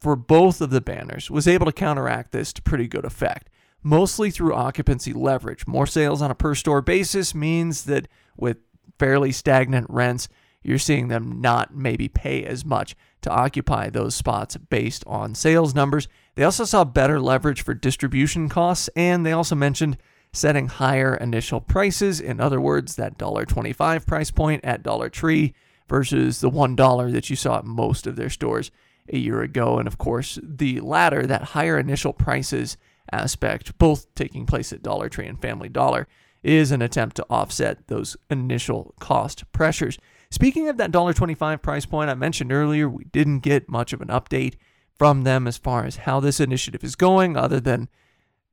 for 0.03 0.17
both 0.17 0.59
of 0.59 0.69
the 0.69 0.81
banners, 0.81 1.31
was 1.31 1.47
able 1.47 1.65
to 1.65 1.71
counteract 1.71 2.33
this 2.33 2.51
to 2.51 2.61
pretty 2.61 2.89
good 2.89 3.05
effect, 3.05 3.49
mostly 3.81 4.29
through 4.29 4.53
occupancy 4.53 5.13
leverage. 5.13 5.65
More 5.65 5.87
sales 5.87 6.21
on 6.21 6.29
a 6.29 6.35
per 6.35 6.55
store 6.55 6.81
basis 6.81 7.33
means 7.33 7.85
that 7.85 8.09
with 8.35 8.57
fairly 8.99 9.31
stagnant 9.31 9.87
rents, 9.89 10.27
you're 10.61 10.77
seeing 10.77 11.07
them 11.07 11.39
not 11.39 11.73
maybe 11.73 12.09
pay 12.09 12.43
as 12.43 12.65
much 12.65 12.97
to 13.21 13.31
occupy 13.31 13.89
those 13.89 14.13
spots 14.13 14.57
based 14.57 15.05
on 15.07 15.35
sales 15.35 15.73
numbers. 15.73 16.09
They 16.35 16.43
also 16.43 16.65
saw 16.65 16.83
better 16.83 17.21
leverage 17.21 17.61
for 17.61 17.73
distribution 17.73 18.49
costs, 18.49 18.89
and 18.97 19.25
they 19.25 19.31
also 19.31 19.55
mentioned 19.55 19.97
setting 20.33 20.67
higher 20.67 21.15
initial 21.15 21.61
prices. 21.61 22.19
In 22.19 22.41
other 22.41 22.59
words, 22.59 22.97
that 22.97 23.17
$1.25 23.17 24.05
price 24.05 24.31
point 24.31 24.65
at 24.65 24.83
Dollar 24.83 25.09
Tree 25.09 25.53
versus 25.87 26.41
the 26.41 26.49
$1 26.49 27.11
that 27.13 27.29
you 27.29 27.37
saw 27.37 27.59
at 27.59 27.65
most 27.65 28.05
of 28.05 28.17
their 28.17 28.29
stores 28.29 28.69
a 29.09 29.17
year 29.17 29.41
ago. 29.41 29.77
And 29.77 29.87
of 29.87 29.97
course, 29.97 30.39
the 30.41 30.79
latter, 30.79 31.25
that 31.27 31.43
higher 31.43 31.77
initial 31.77 32.13
prices 32.13 32.77
aspect, 33.11 33.77
both 33.77 34.13
taking 34.15 34.45
place 34.45 34.71
at 34.71 34.83
Dollar 34.83 35.09
Tree 35.09 35.27
and 35.27 35.41
Family 35.41 35.69
Dollar, 35.69 36.07
is 36.41 36.71
an 36.71 36.81
attempt 36.81 37.15
to 37.15 37.25
offset 37.29 37.87
those 37.87 38.17
initial 38.29 38.93
cost 38.99 39.49
pressures. 39.51 39.97
Speaking 40.29 40.67
of 40.67 40.77
that 40.77 40.91
$1.25 40.91 41.61
price 41.61 41.85
point 41.85 42.09
I 42.09 42.15
mentioned 42.15 42.51
earlier, 42.51 42.89
we 42.89 43.05
didn't 43.05 43.39
get 43.39 43.69
much 43.69 43.93
of 43.93 44.01
an 44.01 44.07
update 44.07 44.55
from 44.97 45.23
them 45.23 45.47
as 45.47 45.57
far 45.57 45.85
as 45.85 45.97
how 45.97 46.19
this 46.19 46.39
initiative 46.39 46.83
is 46.83 46.95
going, 46.95 47.37
other 47.37 47.59
than 47.59 47.87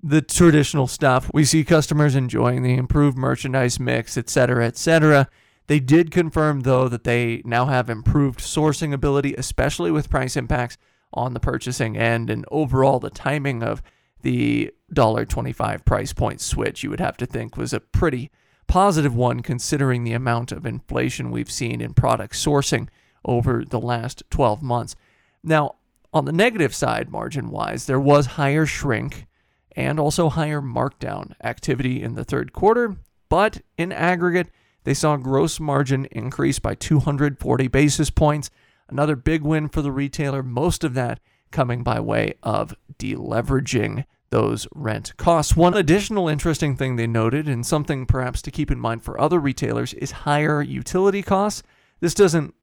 the 0.02 0.22
traditional 0.22 0.86
stuff. 0.86 1.30
We 1.32 1.44
see 1.44 1.64
customers 1.64 2.14
enjoying 2.14 2.62
the 2.62 2.74
improved 2.74 3.18
merchandise 3.18 3.80
mix, 3.80 4.16
etc., 4.16 4.66
etc. 4.66 5.28
They 5.66 5.80
did 5.80 6.10
confirm, 6.10 6.60
though, 6.60 6.88
that 6.88 7.04
they 7.04 7.42
now 7.44 7.66
have 7.66 7.88
improved 7.88 8.40
sourcing 8.40 8.92
ability, 8.92 9.34
especially 9.34 9.90
with 9.90 10.10
price 10.10 10.36
impacts 10.36 10.76
on 11.12 11.34
the 11.34 11.40
purchasing 11.40 11.96
end, 11.96 12.30
and 12.30 12.44
overall 12.50 12.98
the 12.98 13.10
timing 13.10 13.62
of 13.62 13.82
the 14.22 14.72
$1.25 14.92 15.84
price 15.84 16.12
point 16.12 16.40
switch, 16.40 16.82
you 16.82 16.90
would 16.90 17.00
have 17.00 17.16
to 17.16 17.26
think 17.26 17.56
was 17.56 17.72
a 17.72 17.80
pretty 17.80 18.30
positive 18.66 19.14
one 19.14 19.40
considering 19.40 20.04
the 20.04 20.12
amount 20.12 20.52
of 20.52 20.66
inflation 20.66 21.30
we've 21.30 21.50
seen 21.50 21.80
in 21.80 21.94
product 21.94 22.34
sourcing 22.34 22.88
over 23.24 23.64
the 23.64 23.80
last 23.80 24.22
12 24.30 24.62
months. 24.62 24.94
Now, 25.42 25.76
on 26.12 26.24
the 26.24 26.32
negative 26.32 26.74
side, 26.74 27.10
margin 27.10 27.50
wise, 27.50 27.86
there 27.86 28.00
was 28.00 28.26
higher 28.26 28.66
shrink 28.66 29.26
and 29.76 29.98
also 29.98 30.28
higher 30.28 30.60
markdown 30.60 31.32
activity 31.42 32.02
in 32.02 32.14
the 32.14 32.24
third 32.24 32.52
quarter, 32.52 32.96
but 33.28 33.60
in 33.78 33.92
aggregate, 33.92 34.48
they 34.84 34.94
saw 34.94 35.16
gross 35.16 35.60
margin 35.60 36.06
increase 36.06 36.58
by 36.58 36.74
240 36.74 37.68
basis 37.68 38.10
points. 38.10 38.50
Another 38.88 39.16
big 39.16 39.42
win 39.42 39.68
for 39.68 39.82
the 39.82 39.92
retailer, 39.92 40.42
most 40.42 40.84
of 40.84 40.94
that 40.94 41.20
coming 41.50 41.82
by 41.82 42.00
way 42.00 42.34
of 42.42 42.74
deleveraging 42.98 44.04
those 44.30 44.66
rent 44.74 45.16
costs. 45.16 45.56
One 45.56 45.74
additional 45.74 46.28
interesting 46.28 46.76
thing 46.76 46.96
they 46.96 47.06
noted, 47.06 47.48
and 47.48 47.66
something 47.66 48.06
perhaps 48.06 48.40
to 48.42 48.50
keep 48.50 48.70
in 48.70 48.78
mind 48.78 49.02
for 49.02 49.20
other 49.20 49.40
retailers, 49.40 49.92
is 49.94 50.12
higher 50.12 50.62
utility 50.62 51.22
costs. 51.22 51.62
This 52.00 52.14
doesn't 52.14 52.54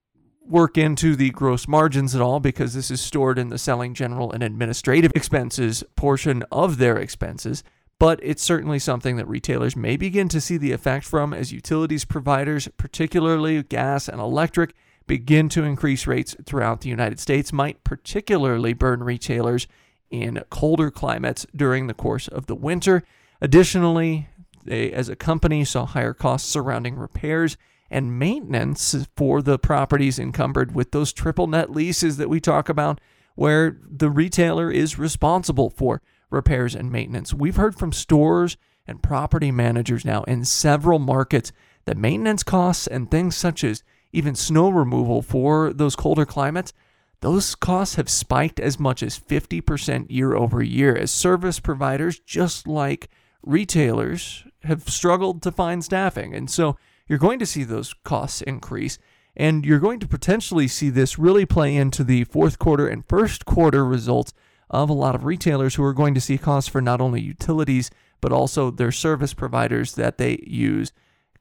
work 0.47 0.77
into 0.77 1.15
the 1.15 1.29
gross 1.31 1.67
margins 1.67 2.15
at 2.15 2.21
all 2.21 2.39
because 2.39 2.74
this 2.74 2.89
is 2.89 3.01
stored 3.01 3.38
in 3.38 3.50
the 3.50 3.57
selling 3.57 3.93
general 3.93 4.31
and 4.31 4.41
administrative 4.41 5.12
expenses 5.13 5.83
portion 5.95 6.43
of 6.51 6.77
their 6.77 6.97
expenses 6.97 7.63
but 8.00 8.20
it's 8.22 8.44
certainly 8.44 8.80
something 8.80 9.16
that 9.16 9.27
retailers 9.27 9.75
may 9.75 9.98
begin 9.98 10.27
to 10.30 10.42
see 10.42 10.58
the 10.58 10.72
effect 10.72 11.06
from 11.06 11.34
as 11.34 11.51
utilities 11.51 12.06
providers 12.06 12.68
particularly 12.77 13.62
gas 13.63 14.08
and 14.08 14.20
electric 14.20 14.74
begin 15.08 15.50
to 15.50 15.63
increase 15.63 16.06
rates 16.06 16.36
throughout 16.46 16.82
the 16.82 16.89
United 16.89 17.20
States 17.20 17.54
might 17.54 17.84
particularly 17.84 18.74
burn 18.74 19.04
retailers 19.04 19.68
in 20.10 20.44
colder 20.50 20.92
climates 20.92 21.46
during 21.56 21.88
the 21.88 21.94
course 21.94 22.27
of 22.27 22.46
the 22.46 22.56
winter. 22.56 23.04
Additionally 23.42 24.27
they 24.63 24.92
as 24.92 25.10
a 25.10 25.16
company 25.16 25.63
saw 25.63 25.86
higher 25.86 26.13
costs 26.13 26.50
surrounding 26.50 26.96
repairs 26.96 27.58
and 27.89 28.20
maintenance 28.20 29.08
for 29.16 29.42
the 29.42 29.58
properties 29.58 30.20
encumbered 30.20 30.75
with 30.75 30.92
those 30.92 31.13
triple 31.13 31.48
net 31.48 31.72
leases 31.72 32.18
that 32.18 32.30
we 32.30 32.39
talk 32.39 32.68
about, 32.68 33.00
where 33.36 33.77
the 33.82 34.10
retailer 34.10 34.70
is 34.70 35.00
responsible 35.00 35.70
for 35.70 36.01
repairs 36.29 36.75
and 36.75 36.91
maintenance. 36.91 37.34
We've 37.34 37.55
heard 37.55 37.75
from 37.75 37.91
stores 37.91 38.57
and 38.86 39.03
property 39.03 39.51
managers 39.51 40.05
now 40.05 40.24
in 40.24 40.46
several 40.46 41.00
markets 41.00 41.51
that 41.86 41.98
maintenance 41.98 42.43
costs 42.43 42.88
and 42.88 43.10
things 43.10 43.36
such 43.36 43.63
as 43.63 43.84
even 44.12 44.36
snow 44.36 44.69
removal 44.69 45.22
for 45.22 45.74
those 45.74 45.96
colder 45.96 46.25
climates, 46.25 46.74
those 47.22 47.55
costs 47.55 47.96
have 47.96 48.10
spiked 48.10 48.60
as 48.60 48.79
much 48.79 49.01
as 49.01 49.19
50% 49.19 50.07
year 50.10 50.36
over 50.36 50.62
year 50.62 50.96
as 50.96 51.12
service 51.12 51.60
providers, 51.60 52.19
just 52.19 52.67
like 52.67 53.10
retailers, 53.41 54.46
have 54.63 54.88
struggled 54.89 55.41
to 55.41 55.51
find 55.51 55.84
staffing. 55.84 56.34
And 56.36 56.50
so 56.50 56.77
you're 57.07 57.17
going 57.17 57.39
to 57.39 57.46
see 57.46 57.63
those 57.63 57.93
costs 58.03 58.41
increase. 58.41 59.00
And 59.36 59.65
you're 59.65 59.79
going 59.79 60.00
to 60.00 60.07
potentially 60.07 60.67
see 60.67 60.89
this 60.89 61.19
really 61.19 61.46
play 61.46 61.75
into 61.75 62.03
the 62.03 62.24
fourth 62.25 62.60
quarter 62.60 62.88
and 62.88 63.07
first 63.07 63.46
quarter 63.46 63.86
results 63.86 64.34
of 64.69 64.89
a 64.89 64.93
lot 64.93 65.15
of 65.15 65.25
retailers 65.25 65.75
who 65.75 65.83
are 65.83 65.93
going 65.93 66.13
to 66.13 66.21
see 66.21 66.38
costs 66.38 66.69
for 66.69 66.81
not 66.81 67.01
only 67.01 67.21
utilities, 67.21 67.89
but 68.21 68.31
also 68.31 68.71
their 68.71 68.91
service 68.91 69.33
providers 69.33 69.93
that 69.93 70.17
they 70.17 70.43
use 70.45 70.91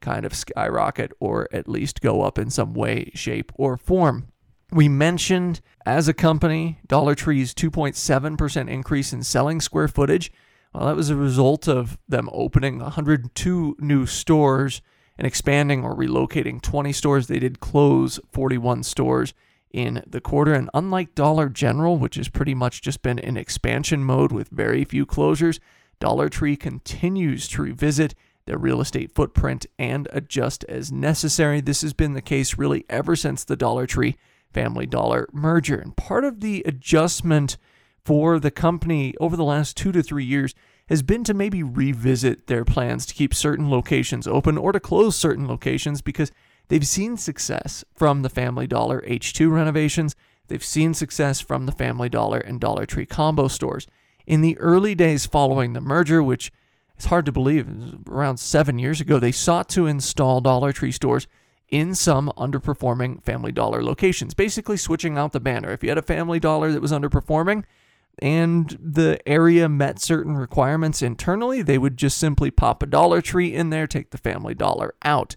kind 0.01 0.25
of 0.25 0.35
skyrocket 0.35 1.13
or 1.21 1.49
at 1.53 1.69
least 1.69 2.01
go 2.01 2.23
up 2.23 2.39
in 2.39 2.51
some 2.51 2.75
way, 2.75 3.11
shape, 3.15 3.53
or 3.57 3.77
form. 3.77 4.29
We 4.71 4.89
mentioned 4.89 5.61
as 5.85 6.09
a 6.09 6.15
company 6.15 6.79
Dollar 6.87 7.15
Tree's 7.15 7.55
2.7% 7.55 8.69
increase 8.69 9.13
in 9.13 9.23
selling 9.23 9.61
square 9.61 9.89
footage. 9.89 10.33
Well, 10.75 10.87
that 10.87 10.97
was 10.97 11.09
a 11.09 11.17
result 11.17 11.69
of 11.69 11.99
them 12.09 12.29
opening 12.33 12.81
102 12.81 13.77
new 13.79 14.07
stores 14.07 14.83
and 15.17 15.27
expanding 15.27 15.85
or 15.85 15.97
relocating 15.97 16.61
20 16.61 16.93
stores. 16.93 17.27
They 17.27 17.39
did 17.39 17.61
close 17.61 18.21
41 18.33 18.83
stores 18.83 19.33
in 19.77 20.03
the 20.07 20.23
quarter. 20.23 20.55
And 20.55 20.71
unlike 20.73 21.15
Dollar 21.15 21.51
General, 21.51 21.99
which 21.99 22.17
has 22.17 22.29
pretty 22.29 22.55
much 22.55 22.81
just 22.81 23.03
been 23.03 23.19
in 23.19 23.37
expansion 23.37 24.03
mode 24.03 24.33
with 24.33 24.49
very 24.49 24.85
few 24.85 25.05
closures, 25.05 25.61
Dollar 26.01 26.31
Tree 26.31 26.57
continues 26.57 27.47
to 27.49 27.63
revisit 27.63 28.15
their 28.47 28.57
real 28.57 28.81
estate 28.81 29.13
footprint 29.13 29.67
and 29.79 30.09
adjust 30.13 30.65
as 30.65 30.91
necessary. 30.91 31.61
This 31.61 31.83
has 31.83 31.93
been 31.93 32.15
the 32.15 32.23
case 32.23 32.57
really 32.57 32.87
ever 32.89 33.15
since 33.15 33.45
the 33.45 33.57
Dollar 33.57 33.87
Tree 33.87 34.17
Family 34.51 34.87
Dollar 34.87 35.29
merger. 35.31 35.77
And 35.77 35.95
part 35.95 36.25
of 36.25 36.41
the 36.41 36.63
adjustment 36.65 37.59
for 38.03 38.41
the 38.41 38.51
company 38.51 39.15
over 39.21 39.37
the 39.37 39.45
last 39.45 39.77
two 39.77 39.93
to 39.93 40.03
three 40.03 40.25
years 40.25 40.55
has 40.89 41.03
been 41.03 41.25
to 41.25 41.35
maybe 41.35 41.63
revisit 41.63 42.47
their 42.47 42.65
plans 42.65 43.05
to 43.05 43.15
keep 43.15 43.35
certain 43.35 43.69
locations 43.69 44.27
open 44.27 44.57
or 44.57 44.73
to 44.73 44.81
close 44.81 45.17
certain 45.17 45.47
locations 45.47 46.01
because 46.01 46.33
they've 46.69 46.87
seen 46.87 47.17
success 47.17 47.85
from 47.95 48.23
the 48.23 48.29
Family 48.29 48.67
Dollar 48.67 49.03
H2 49.03 49.51
renovations. 49.51 50.17
They've 50.49 50.65
seen 50.65 50.95
success 50.95 51.41
from 51.41 51.67
the 51.67 51.73
Family 51.73 52.09
Dollar 52.09 52.39
and 52.39 52.61
Dollar 52.61 52.87
Tree 52.87 53.07
combo 53.07 53.49
stores. 53.49 53.87
In 54.27 54.41
the 54.41 54.59
early 54.59 54.95
days 54.95 55.27
following 55.27 55.73
the 55.73 55.81
merger, 55.81 56.23
which 56.23 56.53
is 56.99 57.07
hard 57.07 57.27
to 57.27 57.33
believe, 57.33 57.69
around 58.09 58.39
seven 58.39 58.79
years 58.79 59.01
ago, 59.01 59.19
they 59.19 59.33
sought 59.33 59.69
to 59.71 59.87
install 59.87 60.41
Dollar 60.41 60.73
Tree 60.73 60.93
stores 60.93 61.27
in 61.69 61.95
some 61.95 62.33
underperforming 62.37 63.23
Family 63.25 63.53
Dollar 63.53 63.83
locations, 63.83 64.35
basically 64.35 64.77
switching 64.77 65.19
out 65.19 65.33
the 65.33 65.41
banner. 65.41 65.73
If 65.73 65.83
you 65.83 65.89
had 65.89 65.99
a 65.99 66.03
Family 66.03 66.39
Dollar 66.39 66.73
that 66.73 66.83
was 66.83 66.93
underperforming, 66.93 67.65
and 68.21 68.79
the 68.81 69.21
area 69.29 69.69
met 69.69 70.01
certain 70.01 70.37
requirements 70.37 71.03
internally, 71.03 71.63
they 71.63 71.77
would 71.77 71.97
just 71.97 72.19
simply 72.19 72.51
pop 72.51 72.83
a 72.83 72.87
Dollar 72.87 73.21
Tree 73.21 73.55
in 73.55 73.71
there, 73.71 73.87
take 73.87 74.11
the 74.11 74.19
Family 74.19 74.55
Dollar 74.55 74.95
out. 75.03 75.37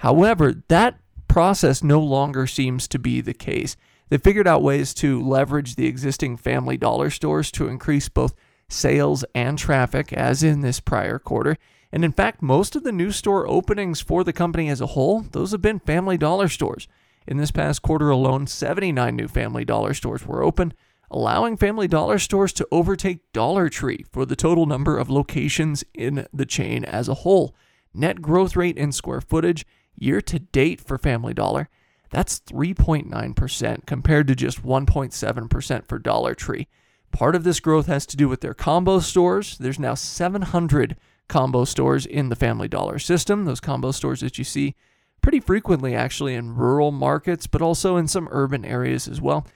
However, 0.00 0.54
that 0.68 0.98
process 1.28 1.82
no 1.82 2.00
longer 2.00 2.46
seems 2.46 2.88
to 2.88 2.98
be 2.98 3.20
the 3.20 3.34
case. 3.34 3.76
They 4.08 4.16
figured 4.16 4.48
out 4.48 4.62
ways 4.62 4.94
to 4.94 5.20
leverage 5.20 5.74
the 5.76 5.86
existing 5.86 6.38
Family 6.38 6.78
Dollar 6.78 7.10
stores 7.10 7.50
to 7.52 7.68
increase 7.68 8.08
both 8.08 8.34
sales 8.66 9.26
and 9.34 9.58
traffic, 9.58 10.10
as 10.14 10.42
in 10.42 10.62
this 10.62 10.80
prior 10.80 11.18
quarter. 11.18 11.58
And 11.92 12.02
in 12.02 12.12
fact, 12.12 12.40
most 12.40 12.74
of 12.74 12.82
the 12.82 12.92
new 12.92 13.10
store 13.10 13.46
openings 13.46 14.00
for 14.00 14.24
the 14.24 14.32
company 14.32 14.70
as 14.70 14.80
a 14.80 14.86
whole, 14.86 15.20
those 15.20 15.52
have 15.52 15.60
been 15.60 15.80
Family 15.80 16.16
Dollar 16.16 16.48
stores. 16.48 16.88
In 17.26 17.36
this 17.36 17.50
past 17.50 17.82
quarter 17.82 18.08
alone, 18.08 18.46
79 18.46 19.14
new 19.14 19.28
Family 19.28 19.66
Dollar 19.66 19.92
stores 19.92 20.26
were 20.26 20.42
open, 20.42 20.72
allowing 21.10 21.58
Family 21.58 21.88
Dollar 21.88 22.18
stores 22.18 22.54
to 22.54 22.66
overtake 22.72 23.30
Dollar 23.34 23.68
Tree 23.68 24.06
for 24.10 24.24
the 24.24 24.34
total 24.34 24.64
number 24.64 24.96
of 24.96 25.10
locations 25.10 25.84
in 25.92 26.26
the 26.32 26.46
chain 26.46 26.86
as 26.86 27.06
a 27.06 27.16
whole. 27.16 27.54
Net 27.92 28.22
growth 28.22 28.56
rate 28.56 28.78
in 28.78 28.92
square 28.92 29.20
footage 29.20 29.66
year 29.96 30.20
to 30.22 30.38
date 30.38 30.80
for 30.80 30.98
Family 30.98 31.34
Dollar, 31.34 31.68
that's 32.10 32.40
3.9% 32.40 33.86
compared 33.86 34.26
to 34.26 34.34
just 34.34 34.62
1.7% 34.62 35.88
for 35.88 35.98
Dollar 35.98 36.34
Tree. 36.34 36.66
Part 37.12 37.34
of 37.34 37.44
this 37.44 37.60
growth 37.60 37.86
has 37.86 38.06
to 38.06 38.16
do 38.16 38.28
with 38.28 38.40
their 38.40 38.54
combo 38.54 39.00
stores. 39.00 39.58
There's 39.58 39.78
now 39.78 39.94
700 39.94 40.96
combo 41.28 41.64
stores 41.64 42.06
in 42.06 42.28
the 42.28 42.36
Family 42.36 42.68
Dollar 42.68 42.98
system. 42.98 43.44
Those 43.44 43.60
combo 43.60 43.92
stores 43.92 44.20
that 44.20 44.38
you 44.38 44.44
see 44.44 44.74
pretty 45.22 45.40
frequently, 45.40 45.94
actually, 45.94 46.34
in 46.34 46.56
rural 46.56 46.90
markets, 46.90 47.46
but 47.46 47.62
also 47.62 47.96
in 47.96 48.08
some 48.08 48.28
urban 48.30 48.64
areas 48.64 49.06
as 49.06 49.20
well. 49.20 49.46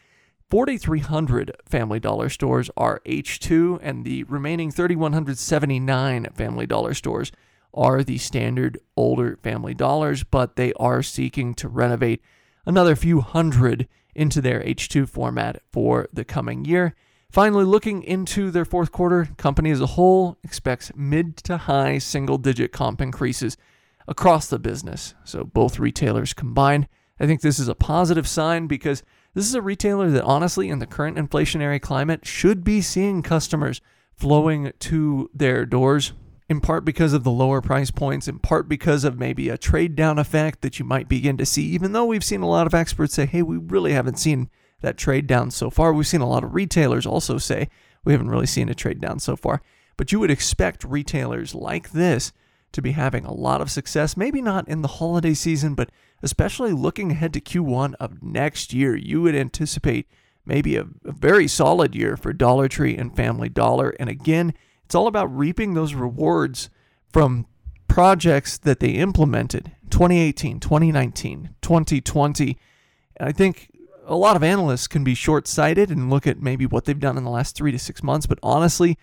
4,300 0.50 1.56
Family 1.66 1.98
Dollar 1.98 2.28
stores 2.28 2.70
are 2.76 3.00
H2, 3.06 3.80
and 3.82 4.04
the 4.04 4.24
remaining 4.24 4.70
3,179 4.70 6.26
Family 6.34 6.66
Dollar 6.66 6.94
stores 6.94 7.32
are 7.74 8.02
the 8.02 8.18
standard 8.18 8.78
older 8.96 9.38
Family 9.42 9.74
Dollars, 9.74 10.24
but 10.24 10.56
they 10.56 10.72
are 10.74 11.02
seeking 11.02 11.54
to 11.54 11.68
renovate 11.68 12.22
another 12.64 12.96
few 12.96 13.20
hundred 13.20 13.88
into 14.14 14.40
their 14.40 14.60
H2 14.60 15.08
format 15.08 15.60
for 15.70 16.08
the 16.12 16.24
coming 16.24 16.64
year. 16.64 16.94
Finally, 17.30 17.64
looking 17.64 18.02
into 18.04 18.50
their 18.50 18.64
fourth 18.64 18.92
quarter, 18.92 19.28
company 19.36 19.70
as 19.70 19.80
a 19.80 19.86
whole 19.86 20.38
expects 20.44 20.92
mid 20.94 21.36
to 21.38 21.56
high 21.56 21.98
single 21.98 22.38
digit 22.38 22.70
comp 22.70 23.00
increases 23.00 23.56
across 24.06 24.46
the 24.46 24.58
business. 24.58 25.14
So 25.24 25.42
both 25.42 25.78
retailers 25.78 26.32
combined. 26.32 26.86
I 27.18 27.26
think 27.26 27.40
this 27.40 27.58
is 27.58 27.68
a 27.68 27.74
positive 27.74 28.28
sign 28.28 28.66
because 28.66 29.02
this 29.34 29.46
is 29.46 29.54
a 29.54 29.62
retailer 29.62 30.10
that 30.10 30.22
honestly 30.22 30.68
in 30.68 30.78
the 30.78 30.86
current 30.86 31.16
inflationary 31.16 31.80
climate 31.80 32.24
should 32.24 32.62
be 32.62 32.80
seeing 32.80 33.22
customers 33.22 33.80
flowing 34.14 34.72
to 34.78 35.28
their 35.34 35.66
doors 35.66 36.12
in 36.48 36.60
part 36.60 36.84
because 36.84 37.12
of 37.12 37.24
the 37.24 37.30
lower 37.30 37.60
price 37.60 37.90
points, 37.90 38.28
in 38.28 38.38
part 38.38 38.68
because 38.68 39.04
of 39.04 39.18
maybe 39.18 39.48
a 39.48 39.56
trade 39.56 39.96
down 39.96 40.18
effect 40.18 40.60
that 40.60 40.78
you 40.78 40.84
might 40.84 41.08
begin 41.08 41.36
to 41.38 41.46
see, 41.46 41.64
even 41.68 41.92
though 41.92 42.04
we've 42.04 42.24
seen 42.24 42.42
a 42.42 42.48
lot 42.48 42.66
of 42.66 42.74
experts 42.74 43.14
say, 43.14 43.26
hey, 43.26 43.42
we 43.42 43.56
really 43.56 43.92
haven't 43.92 44.18
seen 44.18 44.50
that 44.82 44.98
trade 44.98 45.26
down 45.26 45.50
so 45.50 45.70
far. 45.70 45.92
We've 45.92 46.06
seen 46.06 46.20
a 46.20 46.28
lot 46.28 46.44
of 46.44 46.54
retailers 46.54 47.06
also 47.06 47.38
say 47.38 47.68
we 48.04 48.12
haven't 48.12 48.30
really 48.30 48.46
seen 48.46 48.68
a 48.68 48.74
trade 48.74 49.00
down 49.00 49.18
so 49.18 49.36
far. 49.36 49.62
But 49.96 50.12
you 50.12 50.20
would 50.20 50.30
expect 50.30 50.84
retailers 50.84 51.54
like 51.54 51.92
this 51.92 52.32
to 52.72 52.82
be 52.82 52.92
having 52.92 53.24
a 53.24 53.32
lot 53.32 53.60
of 53.60 53.70
success, 53.70 54.16
maybe 54.16 54.42
not 54.42 54.68
in 54.68 54.82
the 54.82 54.88
holiday 54.88 55.32
season, 55.32 55.74
but 55.74 55.90
especially 56.22 56.72
looking 56.72 57.12
ahead 57.12 57.32
to 57.32 57.40
Q1 57.40 57.94
of 58.00 58.22
next 58.22 58.72
year. 58.72 58.96
You 58.96 59.22
would 59.22 59.34
anticipate 59.34 60.08
maybe 60.44 60.76
a, 60.76 60.86
a 61.04 61.12
very 61.12 61.48
solid 61.48 61.94
year 61.94 62.16
for 62.16 62.32
Dollar 62.32 62.68
Tree 62.68 62.96
and 62.96 63.14
Family 63.14 63.48
Dollar. 63.48 63.94
And 64.00 64.10
again, 64.10 64.54
it's 64.94 64.96
all 64.96 65.08
about 65.08 65.36
reaping 65.36 65.74
those 65.74 65.92
rewards 65.92 66.70
from 67.12 67.48
projects 67.88 68.56
that 68.58 68.78
they 68.78 68.90
implemented 68.90 69.72
2018, 69.90 70.60
2019, 70.60 71.50
2020. 71.60 72.58
And 73.16 73.28
I 73.28 73.32
think 73.32 73.72
a 74.06 74.14
lot 74.14 74.36
of 74.36 74.44
analysts 74.44 74.86
can 74.86 75.02
be 75.02 75.16
short 75.16 75.48
sighted 75.48 75.90
and 75.90 76.10
look 76.10 76.28
at 76.28 76.40
maybe 76.40 76.64
what 76.64 76.84
they've 76.84 76.96
done 76.96 77.18
in 77.18 77.24
the 77.24 77.30
last 77.30 77.56
three 77.56 77.72
to 77.72 77.78
six 77.80 78.04
months. 78.04 78.26
But 78.26 78.38
honestly, 78.40 78.96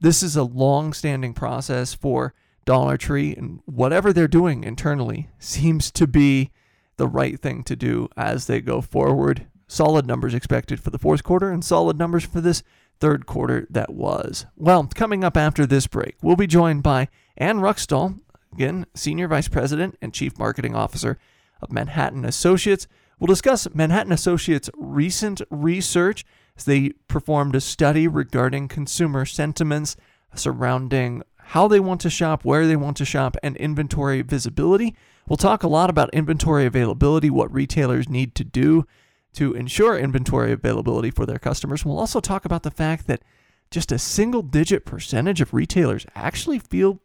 this 0.00 0.22
is 0.22 0.36
a 0.36 0.44
long 0.44 0.92
standing 0.92 1.34
process 1.34 1.92
for 1.92 2.34
Dollar 2.64 2.96
Tree, 2.96 3.34
and 3.34 3.62
whatever 3.64 4.12
they're 4.12 4.28
doing 4.28 4.62
internally 4.62 5.28
seems 5.40 5.90
to 5.90 6.06
be 6.06 6.52
the 6.98 7.08
right 7.08 7.40
thing 7.40 7.64
to 7.64 7.74
do 7.74 8.08
as 8.16 8.46
they 8.46 8.60
go 8.60 8.80
forward. 8.80 9.48
Solid 9.66 10.06
numbers 10.06 10.34
expected 10.34 10.78
for 10.78 10.90
the 10.90 11.00
fourth 11.00 11.24
quarter 11.24 11.50
and 11.50 11.64
solid 11.64 11.98
numbers 11.98 12.24
for 12.24 12.40
this 12.40 12.62
third 13.02 13.26
quarter 13.26 13.66
that 13.68 13.92
was. 13.92 14.46
Well, 14.56 14.88
coming 14.94 15.24
up 15.24 15.36
after 15.36 15.66
this 15.66 15.88
break, 15.88 16.14
we'll 16.22 16.36
be 16.36 16.46
joined 16.46 16.84
by 16.84 17.08
Ann 17.36 17.58
Ruckstuhl, 17.58 18.20
again, 18.52 18.86
Senior 18.94 19.26
Vice 19.26 19.48
President 19.48 19.98
and 20.00 20.14
Chief 20.14 20.38
Marketing 20.38 20.76
Officer 20.76 21.18
of 21.60 21.72
Manhattan 21.72 22.24
Associates. 22.24 22.86
We'll 23.18 23.26
discuss 23.26 23.66
Manhattan 23.74 24.12
Associates' 24.12 24.70
recent 24.76 25.42
research 25.50 26.24
as 26.56 26.64
they 26.64 26.90
performed 27.08 27.56
a 27.56 27.60
study 27.60 28.06
regarding 28.06 28.68
consumer 28.68 29.24
sentiments 29.24 29.96
surrounding 30.32 31.24
how 31.38 31.66
they 31.66 31.80
want 31.80 32.00
to 32.02 32.10
shop, 32.10 32.44
where 32.44 32.68
they 32.68 32.76
want 32.76 32.96
to 32.98 33.04
shop, 33.04 33.36
and 33.42 33.56
inventory 33.56 34.22
visibility. 34.22 34.94
We'll 35.26 35.36
talk 35.36 35.64
a 35.64 35.68
lot 35.68 35.90
about 35.90 36.14
inventory 36.14 36.66
availability, 36.66 37.30
what 37.30 37.52
retailers 37.52 38.08
need 38.08 38.36
to 38.36 38.44
do 38.44 38.86
to 39.34 39.54
ensure 39.54 39.98
inventory 39.98 40.52
availability 40.52 41.10
for 41.10 41.26
their 41.26 41.38
customers. 41.38 41.84
We'll 41.84 41.98
also 41.98 42.20
talk 42.20 42.44
about 42.44 42.62
the 42.62 42.70
fact 42.70 43.06
that 43.06 43.22
just 43.70 43.92
a 43.92 43.98
single 43.98 44.42
digit 44.42 44.84
percentage 44.84 45.40
of 45.40 45.54
retailers 45.54 46.06
actually 46.14 46.58
feel 46.58 47.00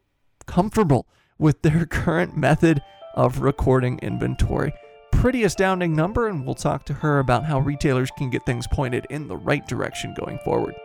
comfortable 0.46 1.08
with 1.38 1.62
their 1.62 1.86
current 1.90 2.36
method 2.36 2.82
of 3.16 3.42
recording 3.42 4.00
inventory 4.00 4.74
pretty 5.18 5.44
astounding 5.44 5.96
number, 5.96 6.28
and 6.28 6.46
we'll 6.46 6.56
talk 6.56 6.86
to 6.86 6.94
her 6.94 7.20
about 7.20 7.44
how 7.44 7.60
retailers 7.60 8.12
can 8.18 8.30
get 8.30 8.46
things 8.46 8.68
pointed 8.68 9.06
in 9.10 9.28
the 9.28 9.36
right 9.36 9.68
direction 9.68 10.13
going 10.13 10.38
forward. 10.40 10.76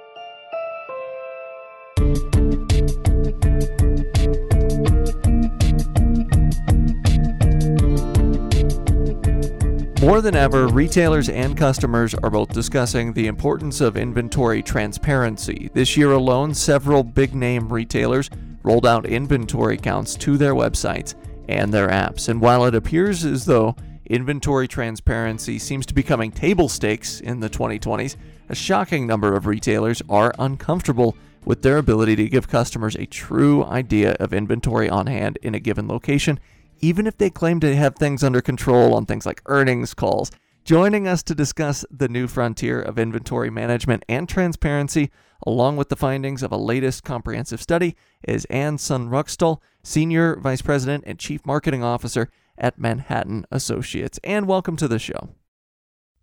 More 10.03 10.21
than 10.21 10.35
ever, 10.35 10.67
retailers 10.67 11.29
and 11.29 11.57
customers 11.57 12.12
are 12.12 12.29
both 12.29 12.53
discussing 12.53 13.12
the 13.12 13.29
importance 13.29 13.81
of 13.81 13.97
inventory 13.97 14.61
transparency. 14.61 15.71
This 15.75 15.97
year 15.97 16.11
alone, 16.11 16.55
several 16.55 17.05
big 17.05 17.37
name 17.37 17.73
retailers 17.73 18.29
rolled 18.65 18.85
out 18.85 19.07
inventory 19.07 19.77
counts 19.77 20.17
to 20.17 20.37
their 20.37 20.55
websites 20.55 21.15
and 21.49 21.73
their 21.73 21.87
apps. 21.88 22.29
And 22.29 22.41
while 22.41 22.65
it 22.65 22.75
appears 22.75 23.25
as 23.25 23.45
though 23.45 23.77
Inventory 24.07 24.69
transparency 24.69 25.59
seems 25.59 25.87
to 25.87 25.95
be 25.95 26.03
becoming 26.03 26.31
table 26.31 26.69
stakes 26.69 27.21
in 27.21 27.41
the 27.41 27.49
2020s. 27.49 28.17
A 28.51 28.55
shocking 28.55 29.07
number 29.07 29.35
of 29.35 29.47
retailers 29.47 30.03
are 30.09 30.35
uncomfortable 30.38 31.17
with 31.45 31.62
their 31.62 31.79
ability 31.79 32.17
to 32.17 32.29
give 32.29 32.49
customers 32.49 32.95
a 32.97 33.07
true 33.07 33.65
idea 33.65 34.12
of 34.21 34.35
inventory 34.35 34.91
on 34.91 35.07
hand 35.07 35.38
in 35.43 35.55
a 35.55 35.61
given 35.61 35.88
location, 35.88 36.38
even 36.83 37.07
if 37.07 37.16
they 37.16 37.31
claim 37.31 37.61
to 37.61 37.75
have 37.77 37.95
things 37.95 38.25
under 38.25 38.42
control 38.42 38.95
on 38.95 39.07
things 39.07 39.25
like 39.25 39.40
earnings 39.47 39.95
calls. 39.95 40.31
Joining 40.64 41.09
us 41.09 41.23
to 41.25 41.35
discuss 41.35 41.85
the 41.90 42.09
new 42.09 42.29
frontier 42.29 42.81
of 42.81 42.99
inventory 42.99 43.51
management 43.51 44.05
and 44.09 44.29
transparency, 44.29 45.11
along 45.47 45.77
with 45.77 45.88
the 45.88 45.97
findings 45.97 46.42
of 46.42 46.53
a 46.53 46.57
latest 46.57 47.03
comprehensive 47.03 47.62
study, 47.62 47.97
is 48.27 48.45
Ann 48.47 48.79
Sung 48.79 49.09
Ruckstuhl, 49.09 49.61
Senior 49.83 50.37
Vice 50.37 50.62
President 50.62 51.05
and 51.07 51.18
Chief 51.18 51.45
Marketing 51.47 51.83
Officer 51.83 52.29
at 52.59 52.79
Manhattan 52.79 53.45
Associates. 53.51 54.21
And 54.23 54.47
welcome 54.47 54.77
to 54.77 54.87
the 54.87 54.99
show. 54.99 55.31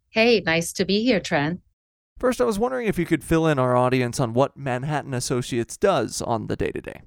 Hey, 0.09 0.41
nice 0.45 0.71
to 0.73 0.85
be 0.85 1.03
here, 1.03 1.19
Trent. 1.19 1.61
First, 2.17 2.41
I 2.41 2.45
was 2.45 2.59
wondering 2.59 2.87
if 2.87 2.99
you 2.99 3.05
could 3.05 3.23
fill 3.23 3.47
in 3.47 3.59
our 3.59 3.75
audience 3.75 4.19
on 4.19 4.33
what 4.33 4.57
Manhattan 4.57 5.13
Associates 5.13 5.77
does 5.77 6.21
on 6.21 6.47
the 6.47 6.55
day 6.55 6.71
to 6.71 6.81
day. 6.81 7.01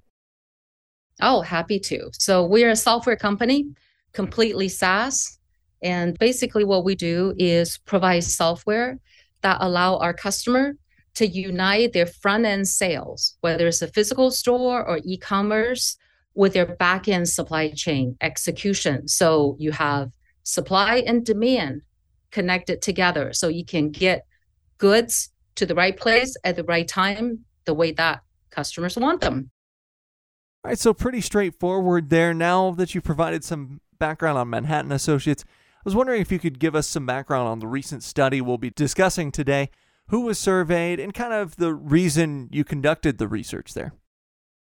Oh, 1.20 1.42
happy 1.42 1.78
to. 1.80 2.10
So, 2.12 2.44
we're 2.44 2.70
a 2.70 2.76
software 2.76 3.16
company, 3.16 3.66
completely 4.12 4.68
SaaS. 4.68 5.38
And 5.82 6.18
basically, 6.18 6.64
what 6.64 6.84
we 6.84 6.94
do 6.94 7.34
is 7.38 7.78
provide 7.78 8.24
software 8.24 8.98
that 9.42 9.58
allow 9.60 9.96
our 9.98 10.14
customer 10.14 10.74
to 11.14 11.26
unite 11.26 11.92
their 11.92 12.06
front 12.06 12.46
end 12.46 12.66
sales, 12.66 13.36
whether 13.40 13.66
it's 13.66 13.82
a 13.82 13.88
physical 13.88 14.30
store 14.30 14.86
or 14.86 15.00
e 15.04 15.16
commerce, 15.18 15.96
with 16.34 16.54
their 16.54 16.66
back 16.76 17.08
end 17.08 17.28
supply 17.28 17.70
chain 17.70 18.16
execution. 18.20 19.06
So 19.06 19.56
you 19.58 19.72
have 19.72 20.12
supply 20.44 20.96
and 21.06 21.24
demand 21.24 21.82
connected 22.30 22.80
together 22.80 23.32
so 23.32 23.48
you 23.48 23.64
can 23.64 23.90
get 23.90 24.24
goods 24.78 25.30
to 25.56 25.66
the 25.66 25.74
right 25.74 25.96
place 25.96 26.34
at 26.44 26.56
the 26.56 26.64
right 26.64 26.88
time 26.88 27.40
the 27.66 27.74
way 27.74 27.92
that 27.92 28.22
customers 28.50 28.96
want 28.96 29.20
them. 29.20 29.50
All 30.64 30.70
right, 30.70 30.78
so 30.78 30.94
pretty 30.94 31.20
straightforward 31.20 32.08
there. 32.08 32.32
Now 32.32 32.70
that 32.72 32.94
you 32.94 33.00
provided 33.00 33.42
some 33.42 33.80
background 33.98 34.38
on 34.38 34.48
Manhattan 34.48 34.92
Associates, 34.92 35.44
I 35.48 35.82
was 35.84 35.96
wondering 35.96 36.20
if 36.20 36.30
you 36.30 36.38
could 36.38 36.60
give 36.60 36.76
us 36.76 36.86
some 36.86 37.04
background 37.04 37.48
on 37.48 37.58
the 37.58 37.66
recent 37.66 38.04
study 38.04 38.40
we'll 38.40 38.58
be 38.58 38.70
discussing 38.70 39.32
today, 39.32 39.70
who 40.08 40.20
was 40.20 40.38
surveyed, 40.38 41.00
and 41.00 41.12
kind 41.12 41.32
of 41.32 41.56
the 41.56 41.74
reason 41.74 42.48
you 42.52 42.62
conducted 42.62 43.18
the 43.18 43.26
research 43.26 43.74
there. 43.74 43.92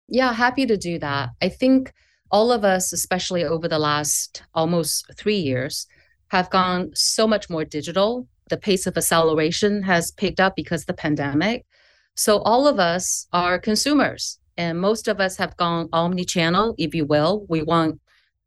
Yeah, 0.10 0.34
happy 0.34 0.66
to 0.66 0.76
do 0.76 1.00
that. 1.00 1.30
I 1.42 1.48
think 1.48 1.94
all 2.30 2.52
of 2.52 2.66
us, 2.66 2.92
especially 2.92 3.46
over 3.46 3.70
the 3.70 3.80
last 3.80 4.44
almost 4.54 5.10
three 5.16 5.38
years, 5.38 5.88
have 6.28 6.50
gone 6.50 6.92
so 6.94 7.26
much 7.26 7.50
more 7.50 7.64
digital 7.64 8.28
the 8.50 8.58
pace 8.58 8.86
of 8.86 8.98
acceleration 8.98 9.84
has 9.84 10.12
picked 10.12 10.40
up 10.40 10.56
because 10.56 10.82
of 10.82 10.88
the 10.88 10.94
pandemic. 10.94 11.66
So 12.16 12.40
all 12.40 12.68
of 12.68 12.80
us 12.80 13.28
are 13.34 13.60
consumers, 13.60 14.40
and 14.58 14.80
most 14.80 15.08
of 15.08 15.20
us 15.20 15.38
have 15.38 15.58
gone 15.58 15.90
omni-channel, 15.92 16.76
if 16.78 16.96
you 16.96 17.06
will. 17.06 17.46
We 17.50 17.62
want 17.62 18.00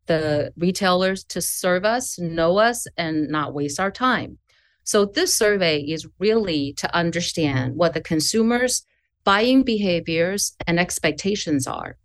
the 0.07 0.53
retailers 0.57 1.25
to 1.25 1.41
serve 1.41 1.85
us, 1.85 2.19
know 2.19 2.59
us, 2.59 2.87
and 2.97 3.29
not 3.29 3.55
waste 3.55 3.79
our 3.79 3.91
time. 3.91 4.39
So 4.85 5.05
this 5.05 5.37
survey 5.37 5.81
is 5.81 6.09
really 6.19 6.73
to 6.75 6.95
understand 6.97 7.77
what 7.77 7.93
the 7.93 8.01
consumers' 8.01 8.87
buying 9.25 9.63
behaviors 9.63 10.57
and 10.67 10.81
expectations 10.81 11.67
are. 11.67 11.99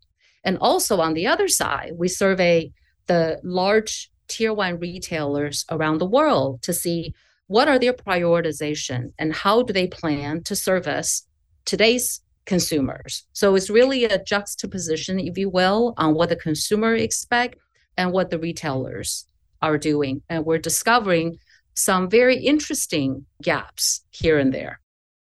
And 0.44 0.58
also 0.60 1.00
on 1.00 1.14
the 1.14 1.28
other 1.28 1.48
side, 1.48 1.94
we 1.96 2.10
survey 2.10 2.74
the 3.08 3.40
large 3.44 4.12
tier 4.28 4.54
one 4.54 4.80
retailers 4.80 5.66
around 5.70 6.00
the 6.00 6.06
world 6.06 6.62
to 6.64 6.74
see 6.74 7.14
what 7.48 7.68
are 7.68 7.80
their 7.80 7.94
prioritization 7.94 9.14
and 9.18 9.34
how 9.34 9.64
do 9.64 9.72
they 9.72 9.88
plan 9.88 10.44
to 10.44 10.56
service 10.56 11.26
today's 11.66 12.22
consumers. 12.46 13.24
So 13.34 13.56
it's 13.56 13.70
really 13.70 14.06
a 14.06 14.24
juxtaposition, 14.24 15.20
if 15.20 15.38
you 15.38 15.50
will, 15.50 15.94
on 15.98 16.14
what 16.14 16.30
the 16.30 16.36
consumer 16.36 16.96
expect 16.96 17.58
and 17.98 18.12
what 18.12 18.30
the 18.30 18.40
retailers 18.40 19.26
are 19.62 19.78
doing. 19.78 20.22
And 20.30 20.46
we're 20.46 20.58
discovering 20.60 21.38
some 21.76 22.10
very 22.10 22.38
interesting 22.38 23.26
gaps 23.42 24.02
here 24.12 24.38
and 24.38 24.54
there. 24.54 24.80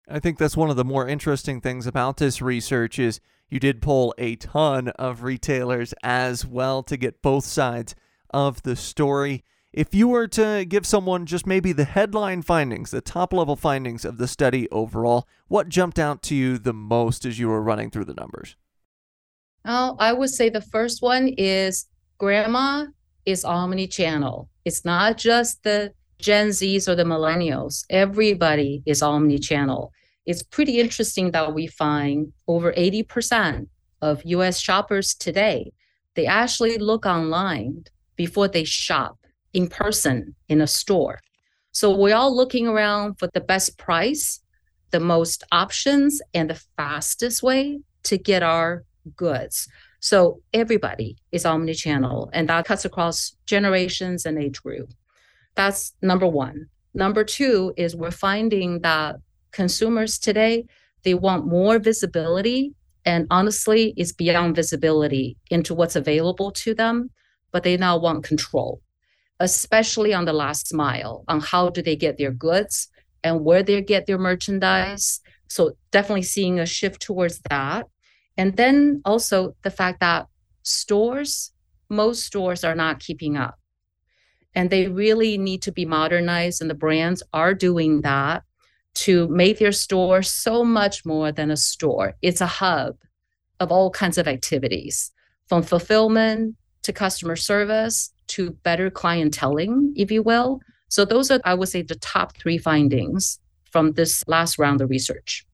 I 0.09 0.21
think 0.21 0.39
that's 0.39 0.57
one 0.57 0.71
of 0.71 0.77
the 0.77 0.85
more 0.85 1.09
interesting 1.09 1.61
things 1.61 1.87
about 1.87 2.19
this 2.19 2.41
research 2.41 2.99
is 2.99 3.21
you 3.49 3.59
did 3.59 3.83
pull 3.83 4.15
a 4.19 4.37
ton 4.37 4.89
of 4.89 5.23
retailers 5.23 5.95
as 6.03 6.45
well 6.45 6.83
to 6.85 6.97
get 6.97 7.23
both 7.23 7.45
sides 7.45 7.95
of 8.31 8.63
the 8.63 8.77
story. 8.77 9.45
If 9.77 9.95
you 9.95 10.09
were 10.09 10.27
to 10.29 10.65
give 10.65 10.87
someone 10.87 11.27
just 11.27 11.47
maybe 11.47 11.71
the 11.71 11.85
headline 11.85 12.41
findings, 12.41 12.93
the 12.93 13.03
top 13.03 13.35
level 13.35 13.57
findings 13.57 14.07
of 14.07 14.17
the 14.17 14.27
study 14.27 14.71
overall, 14.71 15.29
what 15.49 15.69
jumped 15.69 15.99
out 15.99 16.23
to 16.23 16.35
you 16.35 16.57
the 16.57 16.73
most 16.73 17.27
as 17.27 17.39
you 17.39 17.49
were 17.49 17.61
running 17.61 17.91
through 17.91 18.07
the 18.07 18.15
numbers? 18.15 18.57
Oh, 19.67 19.95
I 19.99 20.15
would 20.15 20.31
say 20.31 20.49
the 20.49 20.62
first 20.62 21.03
one 21.03 21.29
is 21.37 21.89
grandma 22.17 22.87
is 23.27 23.45
omni 23.45 23.87
channel. 23.87 24.49
It's 24.65 24.83
not 24.83 25.19
just 25.19 25.62
the 25.62 25.93
Gen 26.19 26.49
Zs 26.49 26.89
or 26.89 26.95
the 26.95 27.05
millennials, 27.05 27.85
everybody 27.91 28.83
is 28.87 29.03
omni 29.03 29.39
channel. 29.39 29.93
It's 30.25 30.43
pretty 30.43 30.81
interesting 30.81 31.33
that 31.33 31.53
we 31.53 31.67
find 31.67 32.33
over 32.49 32.73
80% 32.73 33.67
of 34.01 34.25
US 34.25 34.59
shoppers 34.59 35.12
today, 35.12 35.75
they 36.15 36.25
actually 36.25 36.79
look 36.79 37.05
online 37.05 37.85
before 38.17 38.49
they 38.49 38.65
shop 38.65 39.19
in 39.57 39.66
person 39.69 40.35
in 40.49 40.61
a 40.61 40.66
store. 40.66 41.19
So 41.73 41.90
we're 41.90 42.14
all 42.14 42.35
looking 42.37 42.66
around 42.69 43.19
for 43.19 43.29
the 43.33 43.40
best 43.40 43.79
price, 43.79 44.40
the 44.90 45.01
most 45.01 45.45
options, 45.51 46.21
and 46.35 46.51
the 46.51 46.61
fastest 46.77 47.42
way 47.42 47.81
to 48.05 48.19
get 48.19 48.42
our 48.42 48.85
goods. 49.16 49.66
So 50.01 50.40
everybody 50.53 51.16
is 51.33 51.47
omni-channel, 51.47 52.31
and 52.35 52.49
that 52.49 52.66
cuts 52.66 52.85
across 52.85 53.35
generations 53.47 54.27
and 54.27 54.38
age 54.38 54.62
group. 54.62 54.92
That's 55.55 55.95
number 56.03 56.27
one. 56.27 56.69
Number 56.92 57.25
two 57.25 57.73
is 57.77 57.97
we're 57.97 58.11
finding 58.11 58.81
that 58.83 59.16
consumers 59.53 60.19
today, 60.19 60.66
they 61.03 61.14
want 61.14 61.47
more 61.47 61.79
visibility. 61.79 62.75
And 63.07 63.27
honestly, 63.31 63.95
it's 63.97 64.12
beyond 64.12 64.57
visibility 64.57 65.37
into 65.51 65.75
what's 65.75 65.97
available 65.97 66.51
to 66.53 66.75
them, 66.75 67.11
but 67.53 67.62
they 67.62 67.77
now 67.77 67.97
want 67.97 68.25
control, 68.25 68.83
especially 69.40 70.14
on 70.14 70.25
the 70.25 70.33
last 70.33 70.72
mile 70.72 71.25
on 71.29 71.40
how 71.40 71.68
do 71.68 71.83
they 71.83 71.96
get 71.96 72.18
their 72.18 72.31
goods 72.31 72.88
and 73.22 73.44
where 73.44 73.62
they 73.62 73.83
get 73.83 74.07
their 74.07 74.18
merchandise. 74.18 75.20
So 75.49 75.77
definitely 75.90 76.22
seeing 76.22 76.59
a 76.59 76.66
shift 76.66 77.03
towards 77.03 77.40
that. 77.51 77.87
And 78.37 78.57
then 78.57 79.03
also 79.05 79.57
the 79.62 79.70
fact 79.70 80.01
that 80.01 80.27
stores, 80.62 81.53
most 81.88 82.25
stores 82.25 82.64
are 82.64 82.75
not 82.75 83.01
keeping 83.01 83.37
up 83.37 83.59
and 84.57 84.70
they 84.70 84.88
really 84.88 85.37
need 85.37 85.62
to 85.62 85.70
be 85.70 85.85
modernized 85.85 86.61
and 86.61 86.70
the 86.70 86.75
brands 86.75 87.22
are 87.33 87.55
doing 87.55 88.01
that 88.01 88.42
to 88.94 89.29
make 89.29 89.59
their 89.59 89.72
store 89.72 90.22
so 90.22 90.64
much 90.64 91.05
more 91.05 91.31
than 91.31 91.51
a 91.51 91.57
store 91.57 92.14
it's 92.22 92.40
a 92.40 92.46
hub 92.46 92.96
of 93.61 93.70
all 93.70 93.90
kinds 93.90 94.18
of 94.18 94.27
activities 94.27 95.12
from 95.46 95.62
fulfillment 95.62 96.57
to 96.83 96.92
customer 96.92 97.37
service 97.37 98.11
to 98.29 98.51
better 98.62 98.91
clienteling 98.91 99.93
if 99.97 100.11
you 100.11 100.23
will 100.23 100.61
so 100.89 101.05
those 101.05 101.31
are 101.31 101.41
i 101.45 101.55
would 101.55 101.69
say 101.69 101.83
the 101.83 101.95
top 101.97 102.37
three 102.37 102.59
findings 102.59 103.39
from 103.71 103.93
this 103.93 104.25
last 104.27 104.59
round 104.59 104.81
of 104.81 104.91
research 104.91 105.47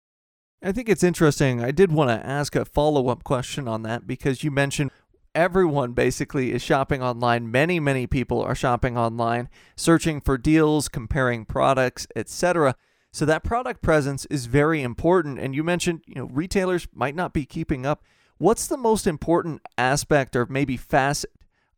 I 0.65 0.71
think 0.71 0.89
it's 0.89 1.03
interesting. 1.03 1.61
I 1.61 1.73
did 1.73 1.91
want 1.91 2.11
to 2.11 2.25
ask 2.25 2.55
a 2.55 2.65
follow 2.65 3.09
up 3.09 3.25
question 3.25 3.67
on 3.67 3.83
that 3.83 4.07
because 4.07 4.45
you 4.45 4.53
mentioned 4.53 4.93
everyone 5.35 5.93
basically 5.93 6.53
is 6.53 6.63
shopping 6.63 7.03
online. 7.03 7.51
Many, 7.51 7.81
many 7.81 8.07
people 8.07 8.41
are 8.41 8.55
shopping 8.55 8.97
online, 8.97 9.49
searching 9.77 10.21
for 10.21 10.39
deals, 10.39 10.89
comparing 10.89 11.45
products, 11.45 12.07
etc. 12.15 12.77
So 13.13 13.25
that 13.25 13.43
product 13.43 13.83
presence 13.83 14.25
is 14.27 14.47
very 14.47 14.83
important. 14.83 15.39
And 15.39 15.55
you 15.55 15.65
mentioned, 15.65 16.03
you 16.07 16.15
know, 16.15 16.27
retailers 16.27 16.87
might 16.95 17.17
not 17.17 17.33
be 17.33 17.45
keeping 17.45 17.85
up. 17.85 18.03
What's 18.39 18.67
the 18.67 18.77
most 18.77 19.07
important 19.07 19.63
aspect 19.77 20.37
or 20.37 20.47
maybe 20.47 20.77
facet 20.77 21.31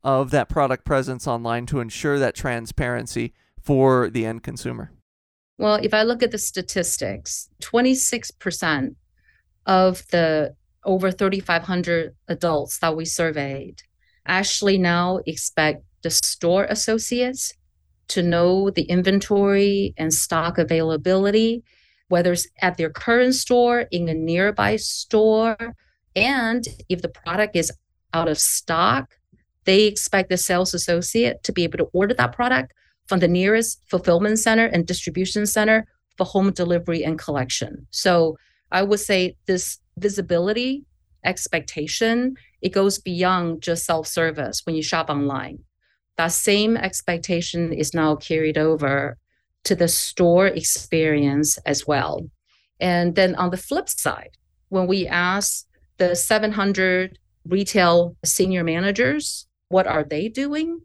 of 0.04 0.30
that 0.30 0.48
product 0.48 0.84
presence 0.84 1.26
online 1.26 1.66
to 1.66 1.80
ensure 1.80 2.18
that 2.18 2.34
transparency 2.34 3.32
for 3.60 4.10
the 4.10 4.26
end 4.26 4.42
consumer? 4.42 4.92
Well, 5.58 5.76
if 5.76 5.94
I 5.94 6.02
look 6.02 6.22
at 6.22 6.30
the 6.30 6.38
statistics, 6.38 7.48
26% 7.62 8.94
of 9.66 10.06
the 10.08 10.54
over 10.84 11.10
3,500 11.10 12.14
adults 12.28 12.78
that 12.80 12.94
we 12.94 13.06
surveyed 13.06 13.82
actually 14.26 14.76
now 14.76 15.20
expect 15.26 15.82
the 16.02 16.10
store 16.10 16.64
associates 16.64 17.54
to 18.08 18.22
know 18.22 18.68
the 18.68 18.82
inventory 18.82 19.94
and 19.96 20.12
stock 20.12 20.58
availability, 20.58 21.64
whether 22.08 22.32
it's 22.32 22.46
at 22.60 22.76
their 22.76 22.90
current 22.90 23.34
store, 23.34 23.86
in 23.90 24.08
a 24.08 24.14
nearby 24.14 24.76
store, 24.76 25.56
and 26.14 26.64
if 26.90 27.00
the 27.00 27.08
product 27.08 27.56
is 27.56 27.72
out 28.12 28.28
of 28.28 28.38
stock, 28.38 29.16
they 29.64 29.84
expect 29.84 30.28
the 30.28 30.36
sales 30.36 30.74
associate 30.74 31.42
to 31.42 31.52
be 31.52 31.64
able 31.64 31.78
to 31.78 31.88
order 31.92 32.14
that 32.14 32.32
product 32.32 32.72
from 33.06 33.20
the 33.20 33.28
nearest 33.28 33.80
fulfillment 33.88 34.38
center 34.38 34.66
and 34.66 34.86
distribution 34.86 35.46
center 35.46 35.86
for 36.16 36.24
home 36.24 36.52
delivery 36.52 37.04
and 37.04 37.18
collection. 37.18 37.86
So 37.90 38.36
I 38.70 38.82
would 38.82 39.00
say 39.00 39.36
this 39.46 39.78
visibility 39.96 40.84
expectation 41.24 42.36
it 42.60 42.72
goes 42.72 42.98
beyond 42.98 43.62
just 43.62 43.84
self-service 43.84 44.62
when 44.64 44.76
you 44.76 44.82
shop 44.82 45.08
online 45.08 45.58
that 46.16 46.32
same 46.32 46.76
expectation 46.76 47.72
is 47.72 47.94
now 47.94 48.14
carried 48.14 48.58
over 48.58 49.16
to 49.64 49.74
the 49.74 49.88
store 49.88 50.46
experience 50.46 51.56
as 51.64 51.86
well 51.86 52.28
and 52.80 53.14
then 53.14 53.34
on 53.36 53.50
the 53.50 53.56
flip 53.56 53.88
side 53.88 54.36
when 54.68 54.86
we 54.86 55.06
ask 55.06 55.66
the 55.98 56.14
700 56.14 57.18
retail 57.46 58.16
senior 58.24 58.64
managers 58.64 59.46
what 59.68 59.86
are 59.86 60.04
they 60.04 60.28
doing 60.28 60.80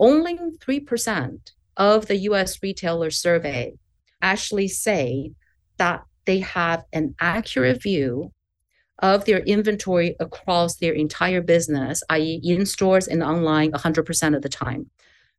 only 0.00 0.36
3% 0.36 1.38
of 1.76 2.06
the 2.06 2.16
US 2.28 2.62
retailers 2.62 3.18
survey 3.18 3.74
actually 4.20 4.68
say 4.68 5.32
that 5.78 6.04
they 6.24 6.40
have 6.40 6.84
an 6.92 7.14
accurate 7.20 7.82
view 7.82 8.32
of 8.98 9.24
their 9.24 9.40
inventory 9.40 10.14
across 10.20 10.76
their 10.76 10.92
entire 10.92 11.40
business, 11.40 12.02
i.e., 12.10 12.40
in 12.44 12.66
stores 12.66 13.08
and 13.08 13.22
online 13.22 13.72
100% 13.72 14.36
of 14.36 14.42
the 14.42 14.48
time. 14.48 14.90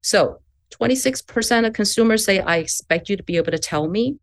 So 0.01 0.39
26% 0.71 1.67
of 1.67 1.73
consumers 1.73 2.25
say, 2.25 2.39
I 2.39 2.58
expect 2.58 3.10
you 3.10 3.15
to 3.15 3.23
be 3.23 3.38
able 3.38 3.51
to 3.51 3.60
tell 3.60 3.88
me, 3.88 4.17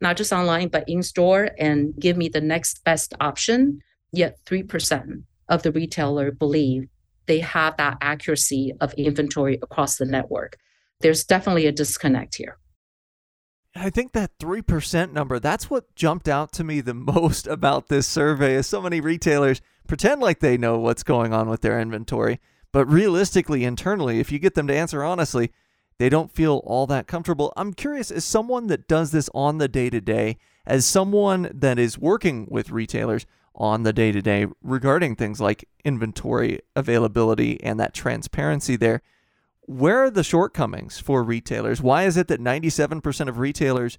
not 0.00 0.16
just 0.16 0.32
online, 0.32 0.68
but 0.68 0.88
in 0.88 1.02
store 1.02 1.50
and 1.58 1.94
give 1.98 2.16
me 2.16 2.28
the 2.28 2.40
next 2.40 2.84
best 2.84 3.12
option. 3.20 3.80
Yet 4.12 4.38
3% 4.46 5.24
of 5.48 5.62
the 5.62 5.72
retailer 5.72 6.30
believe 6.30 6.88
they 7.26 7.40
have 7.40 7.76
that 7.76 7.98
accuracy 8.00 8.72
of 8.80 8.92
inventory 8.94 9.58
across 9.62 9.96
the 9.96 10.06
network. 10.06 10.56
There's 11.00 11.24
definitely 11.24 11.66
a 11.66 11.72
disconnect 11.72 12.36
here. 12.36 12.58
I 13.74 13.90
think 13.90 14.12
that 14.12 14.38
3% 14.38 15.12
number, 15.12 15.38
that's 15.38 15.68
what 15.68 15.94
jumped 15.94 16.28
out 16.28 16.52
to 16.54 16.64
me 16.64 16.80
the 16.80 16.94
most 16.94 17.46
about 17.46 17.88
this 17.88 18.06
survey 18.06 18.54
is 18.54 18.66
so 18.66 18.80
many 18.80 19.00
retailers 19.00 19.60
pretend 19.86 20.20
like 20.20 20.40
they 20.40 20.56
know 20.56 20.78
what's 20.78 21.02
going 21.02 21.32
on 21.32 21.48
with 21.48 21.60
their 21.60 21.78
inventory, 21.78 22.40
but 22.72 22.86
realistically 22.86 23.64
internally, 23.64 24.18
if 24.18 24.32
you 24.32 24.38
get 24.38 24.54
them 24.54 24.66
to 24.66 24.74
answer 24.74 25.04
honestly, 25.04 25.52
they 25.98 26.08
don't 26.08 26.32
feel 26.32 26.62
all 26.64 26.86
that 26.86 27.06
comfortable. 27.06 27.52
I'm 27.56 27.72
curious 27.72 28.10
as 28.10 28.24
someone 28.24 28.66
that 28.66 28.88
does 28.88 29.12
this 29.12 29.30
on 29.34 29.58
the 29.58 29.68
day 29.68 29.88
to 29.90 30.00
day, 30.00 30.36
as 30.66 30.84
someone 30.84 31.50
that 31.54 31.78
is 31.78 31.98
working 31.98 32.46
with 32.50 32.70
retailers 32.70 33.26
on 33.56 33.82
the 33.82 33.92
day 33.92 34.12
to 34.12 34.22
day 34.22 34.46
regarding 34.62 35.16
things 35.16 35.40
like 35.40 35.68
inventory 35.84 36.60
availability 36.74 37.62
and 37.62 37.80
that 37.80 37.94
transparency 37.94 38.76
there, 38.76 39.02
Where 39.66 40.04
are 40.04 40.10
the 40.10 40.22
shortcomings 40.22 41.00
for 41.00 41.24
retailers? 41.24 41.82
Why 41.82 42.04
is 42.04 42.16
it 42.16 42.28
that 42.28 42.40
97% 42.40 43.28
of 43.28 43.38
retailers 43.38 43.98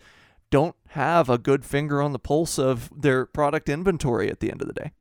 don't 0.50 0.76
have 0.90 1.30
a 1.30 1.38
good 1.38 1.66
finger 1.66 2.02
on 2.02 2.14
the 2.14 2.20
pulse 2.20 2.58
of 2.58 2.90
their 2.96 3.26
product 3.26 3.68
inventory 3.68 4.30
at 4.32 4.40
the 4.40 4.50
end 4.50 4.62
of 4.62 4.68
the 4.68 4.74
day? 4.74 4.92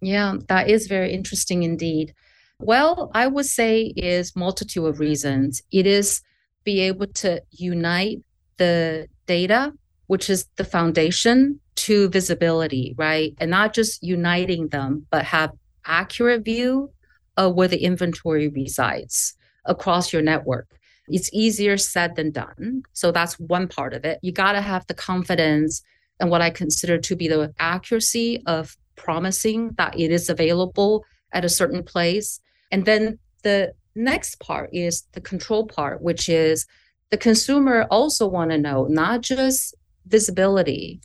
Yeah, 0.00 0.36
that 0.48 0.70
is 0.70 0.86
very 0.86 1.12
interesting 1.12 1.64
indeed. 1.64 2.14
Well, 2.60 3.10
I 3.14 3.26
would 3.26 3.44
say 3.44 3.92
is 3.96 4.34
multitude 4.34 4.86
of 4.86 5.00
reasons. 5.00 5.62
It 5.70 5.86
is 5.86 6.22
be 6.64 6.80
able 6.80 7.08
to 7.08 7.42
unite 7.50 8.20
the 8.56 9.08
data, 9.26 9.74
which 10.06 10.30
is 10.30 10.46
the 10.56 10.64
foundation 10.64 11.60
to 11.78 12.08
visibility, 12.08 12.94
right? 12.96 13.34
And 13.38 13.50
not 13.50 13.72
just 13.72 14.02
uniting 14.02 14.68
them, 14.68 15.06
but 15.10 15.24
have 15.24 15.52
accurate 15.84 16.44
view 16.44 16.90
of 17.36 17.54
where 17.54 17.68
the 17.68 17.82
inventory 17.82 18.48
resides 18.48 19.34
across 19.64 20.12
your 20.12 20.22
network. 20.22 20.66
It's 21.08 21.30
easier 21.32 21.76
said 21.76 22.16
than 22.16 22.30
done. 22.32 22.82
So 22.92 23.12
that's 23.12 23.38
one 23.38 23.68
part 23.68 23.94
of 23.94 24.04
it. 24.04 24.18
You 24.22 24.32
got 24.32 24.52
to 24.52 24.60
have 24.60 24.86
the 24.86 24.94
confidence 24.94 25.82
and 26.20 26.30
what 26.30 26.42
I 26.42 26.50
consider 26.50 26.98
to 26.98 27.16
be 27.16 27.28
the 27.28 27.54
accuracy 27.58 28.42
of 28.46 28.76
promising 28.96 29.70
that 29.78 29.98
it 29.98 30.10
is 30.10 30.28
available 30.28 31.04
at 31.32 31.44
a 31.44 31.48
certain 31.48 31.82
place. 31.82 32.40
And 32.72 32.84
then 32.84 33.18
the 33.44 33.72
next 33.94 34.40
part 34.40 34.70
is 34.72 35.04
the 35.12 35.20
control 35.20 35.66
part, 35.66 36.02
which 36.02 36.28
is 36.28 36.66
the 37.10 37.16
consumer 37.16 37.86
also 37.90 38.26
want 38.26 38.50
to 38.50 38.58
know 38.58 38.86
not 38.86 39.22
just 39.22 39.74
visibility, 40.06 41.00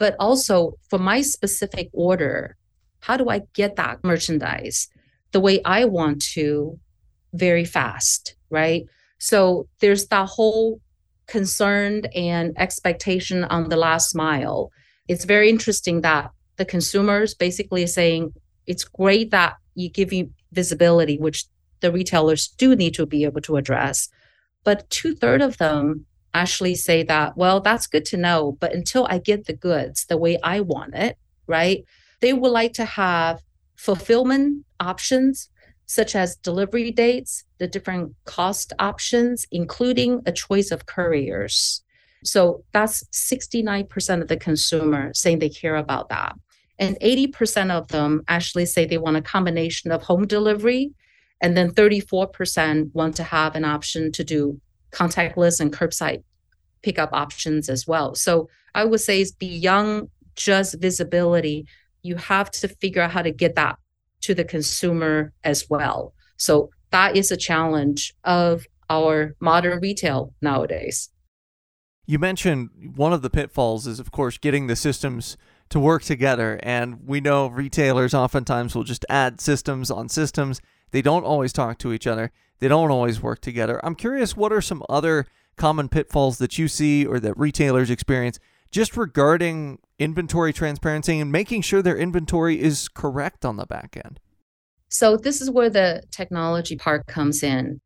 but 0.00 0.16
also 0.18 0.78
for 0.88 0.98
my 0.98 1.20
specific 1.20 1.90
order, 1.92 2.56
how 3.00 3.18
do 3.18 3.28
I 3.28 3.42
get 3.52 3.76
that 3.76 4.02
merchandise 4.02 4.88
the 5.32 5.40
way 5.40 5.60
I 5.64 5.84
want 5.84 6.22
to 6.32 6.80
very 7.34 7.66
fast, 7.66 8.34
right? 8.48 8.86
So 9.18 9.68
there's 9.80 10.06
that 10.06 10.26
whole 10.26 10.80
concern 11.26 12.06
and 12.16 12.54
expectation 12.56 13.44
on 13.44 13.68
the 13.68 13.76
last 13.76 14.16
mile. 14.16 14.72
It's 15.06 15.26
very 15.26 15.50
interesting 15.50 16.00
that 16.00 16.30
the 16.56 16.64
consumers 16.64 17.34
basically 17.34 17.86
saying 17.86 18.32
it's 18.66 18.84
great 18.84 19.30
that 19.32 19.56
you 19.74 19.90
give 19.90 20.14
you 20.14 20.30
visibility, 20.52 21.18
which 21.18 21.44
the 21.80 21.92
retailers 21.92 22.48
do 22.48 22.74
need 22.74 22.94
to 22.94 23.04
be 23.04 23.24
able 23.24 23.42
to 23.42 23.56
address. 23.56 24.08
But 24.64 24.88
two 24.88 25.14
thirds 25.14 25.44
of 25.44 25.58
them 25.58 26.06
actually 26.34 26.74
say 26.74 27.02
that, 27.04 27.36
well, 27.36 27.60
that's 27.60 27.86
good 27.86 28.04
to 28.06 28.16
know, 28.16 28.56
but 28.60 28.72
until 28.72 29.06
I 29.10 29.18
get 29.18 29.46
the 29.46 29.52
goods 29.52 30.06
the 30.06 30.16
way 30.16 30.38
I 30.42 30.60
want 30.60 30.94
it, 30.94 31.18
right? 31.46 31.84
They 32.20 32.32
would 32.32 32.52
like 32.52 32.74
to 32.74 32.84
have 32.84 33.40
fulfillment 33.76 34.64
options 34.78 35.48
such 35.86 36.14
as 36.14 36.36
delivery 36.36 36.92
dates, 36.92 37.44
the 37.58 37.66
different 37.66 38.14
cost 38.24 38.72
options, 38.78 39.44
including 39.50 40.22
a 40.24 40.30
choice 40.30 40.70
of 40.70 40.86
couriers. 40.86 41.82
So 42.22 42.62
that's 42.72 43.02
69% 43.12 44.22
of 44.22 44.28
the 44.28 44.36
consumer 44.36 45.10
saying 45.14 45.40
they 45.40 45.48
care 45.48 45.76
about 45.76 46.08
that. 46.10 46.36
And 46.78 46.96
80% 47.00 47.70
of 47.70 47.88
them 47.88 48.22
actually 48.28 48.66
say 48.66 48.84
they 48.84 48.98
want 48.98 49.16
a 49.16 49.22
combination 49.22 49.90
of 49.90 50.02
home 50.02 50.26
delivery. 50.26 50.92
And 51.40 51.56
then 51.56 51.72
34% 51.72 52.94
want 52.94 53.16
to 53.16 53.24
have 53.24 53.56
an 53.56 53.64
option 53.64 54.12
to 54.12 54.22
do 54.22 54.60
contactless 54.92 55.60
and 55.60 55.72
curbside 55.72 56.22
pickup 56.82 57.10
options 57.12 57.68
as 57.68 57.86
well. 57.86 58.14
So 58.14 58.48
I 58.74 58.84
would 58.84 59.00
say 59.00 59.20
it's 59.20 59.32
beyond 59.32 60.08
just 60.34 60.80
visibility. 60.80 61.66
You 62.02 62.16
have 62.16 62.50
to 62.52 62.68
figure 62.68 63.02
out 63.02 63.10
how 63.10 63.22
to 63.22 63.30
get 63.30 63.54
that 63.56 63.78
to 64.22 64.34
the 64.34 64.44
consumer 64.44 65.32
as 65.44 65.68
well. 65.68 66.14
So 66.36 66.70
that 66.90 67.16
is 67.16 67.30
a 67.30 67.36
challenge 67.36 68.14
of 68.24 68.66
our 68.88 69.36
modern 69.40 69.80
retail 69.80 70.34
nowadays. 70.40 71.10
You 72.06 72.18
mentioned 72.18 72.70
one 72.96 73.12
of 73.12 73.22
the 73.22 73.30
pitfalls 73.30 73.86
is, 73.86 74.00
of 74.00 74.10
course, 74.10 74.36
getting 74.38 74.66
the 74.66 74.74
systems 74.74 75.36
to 75.68 75.78
work 75.78 76.02
together. 76.02 76.58
And 76.62 77.06
we 77.06 77.20
know 77.20 77.46
retailers 77.46 78.14
oftentimes 78.14 78.74
will 78.74 78.84
just 78.84 79.06
add 79.08 79.40
systems 79.40 79.90
on 79.90 80.08
systems. 80.08 80.60
They 80.90 81.02
don't 81.02 81.24
always 81.24 81.52
talk 81.52 81.78
to 81.78 81.92
each 81.92 82.08
other, 82.08 82.32
they 82.60 82.68
don't 82.68 82.90
always 82.90 83.20
work 83.20 83.40
together. 83.40 83.80
I'm 83.84 83.94
curious, 83.94 84.36
what 84.36 84.52
are 84.52 84.60
some 84.60 84.82
other 84.88 85.26
common 85.56 85.88
pitfalls 85.88 86.38
that 86.38 86.58
you 86.58 86.68
see 86.68 87.04
or 87.04 87.18
that 87.20 87.36
retailers 87.36 87.90
experience 87.90 88.38
just 88.70 88.96
regarding 88.96 89.78
inventory 89.98 90.52
transparency 90.52 91.18
and 91.18 91.32
making 91.32 91.62
sure 91.62 91.82
their 91.82 91.96
inventory 91.96 92.60
is 92.60 92.88
correct 92.88 93.44
on 93.44 93.56
the 93.56 93.66
back 93.66 94.00
end? 94.02 94.20
So, 94.88 95.16
this 95.16 95.40
is 95.40 95.50
where 95.50 95.70
the 95.70 96.02
technology 96.10 96.76
part 96.76 97.06
comes 97.06 97.42
in. 97.42 97.80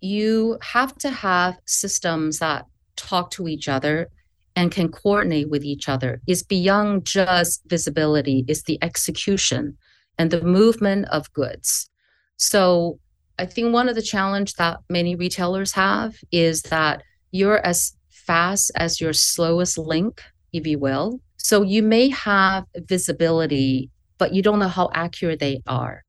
You 0.00 0.58
have 0.62 0.96
to 0.98 1.10
have 1.10 1.58
systems 1.64 2.38
that 2.38 2.66
talk 2.96 3.30
to 3.32 3.48
each 3.48 3.68
other 3.68 4.08
and 4.56 4.70
can 4.70 4.90
coordinate 4.90 5.50
with 5.50 5.64
each 5.64 5.88
other. 5.88 6.20
It's 6.26 6.42
beyond 6.42 7.06
just 7.06 7.62
visibility, 7.66 8.44
it's 8.46 8.62
the 8.62 8.78
execution 8.82 9.76
and 10.18 10.30
the 10.30 10.42
movement 10.42 11.06
of 11.06 11.32
goods. 11.32 11.90
So, 12.36 12.98
I 13.38 13.46
think 13.46 13.72
one 13.72 13.88
of 13.88 13.94
the 13.94 14.02
challenge 14.02 14.54
that 14.54 14.80
many 14.88 15.16
retailers 15.16 15.72
have 15.72 16.16
is 16.30 16.62
that 16.62 17.02
you're 17.32 17.64
as 17.66 17.96
fast 18.10 18.70
as 18.76 19.00
your 19.00 19.12
slowest 19.12 19.76
link, 19.76 20.22
if 20.52 20.66
you 20.66 20.78
will. 20.78 21.20
So 21.36 21.62
you 21.62 21.82
may 21.82 22.08
have 22.10 22.64
visibility, 22.76 23.90
but 24.18 24.32
you 24.32 24.40
don't 24.40 24.60
know 24.60 24.68
how 24.68 24.88
accurate 24.94 25.40
they 25.40 25.62
are. 25.66 26.04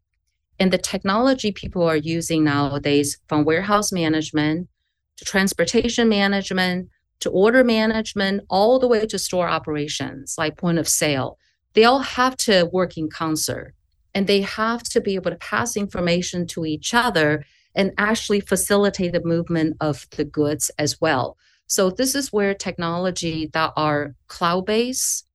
And 0.60 0.72
the 0.72 0.78
technology 0.78 1.52
people 1.52 1.84
are 1.84 1.98
using 1.98 2.44
nowadays, 2.44 3.18
from 3.28 3.44
warehouse 3.44 3.92
management 3.92 4.70
to 5.18 5.26
transportation 5.26 6.08
management 6.08 6.90
to 7.22 7.30
order 7.30 7.64
management, 7.64 8.44
all 8.50 8.78
the 8.80 8.88
way 8.88 9.06
to 9.06 9.18
store 9.18 9.48
operations, 9.48 10.36
like 10.38 10.58
point 10.58 10.78
of 10.78 10.88
sale, 10.88 11.38
they 11.74 11.86
all 11.86 12.00
have 12.00 12.38
to 12.38 12.70
work 12.72 12.98
in 12.98 13.10
concert 13.10 13.74
and 14.16 14.26
they 14.26 14.42
have 14.42 14.82
to 14.82 15.02
be 15.02 15.14
able 15.14 15.30
to 15.30 15.38
pass 15.38 15.78
information 15.78 16.48
to 16.48 16.66
each 16.66 16.94
other 16.94 17.46
and 17.76 17.92
actually 17.98 18.40
facilitate 18.40 19.12
the 19.12 19.24
movement 19.24 19.76
of 19.82 20.08
the 20.12 20.24
goods 20.24 20.72
as 20.80 21.00
well. 21.02 21.38
So 21.68 21.90
this 21.90 22.16
is 22.16 22.32
where 22.32 22.54
technology 22.54 23.50
that 23.54 23.74
are 23.76 24.16
cloud-based, 24.28 25.28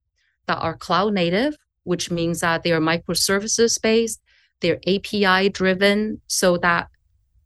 that 0.47 0.59
are 0.59 0.77
cloud 0.77 1.13
native, 1.13 1.57
which 1.85 2.11
means 2.11 2.41
that 2.41 2.63
they 2.63 2.73
are 2.73 2.81
microservices 2.81 3.81
based, 3.81 4.23
they're 4.61 4.81
API 4.87 5.51
driven, 5.51 6.21
so 6.27 6.57
that 6.59 6.89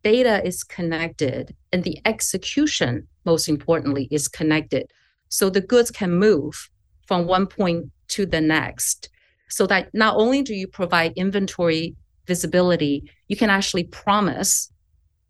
data 0.05 0.45
is 0.47 0.63
connected 0.63 1.55
and 1.73 1.83
the 1.83 1.99
execution, 2.05 3.09
most 3.25 3.49
importantly, 3.49 4.07
is 4.11 4.29
connected. 4.29 4.91
So 5.31 5.51
the 5.51 5.61
goods 5.61 5.91
can 5.91 6.13
move 6.13 6.71
from 7.07 7.27
one 7.27 7.47
point 7.47 7.91
to 8.09 8.27
the 8.27 8.41
next. 8.41 9.09
So 9.49 9.67
that 9.67 9.91
not 9.95 10.17
only 10.17 10.43
do 10.43 10.55
you 10.55 10.67
provide 10.67 11.13
inventory 11.17 11.95
visibility, 12.27 13.11
you 13.29 13.37
can 13.37 13.51
actually 13.51 13.85
promise 13.85 14.71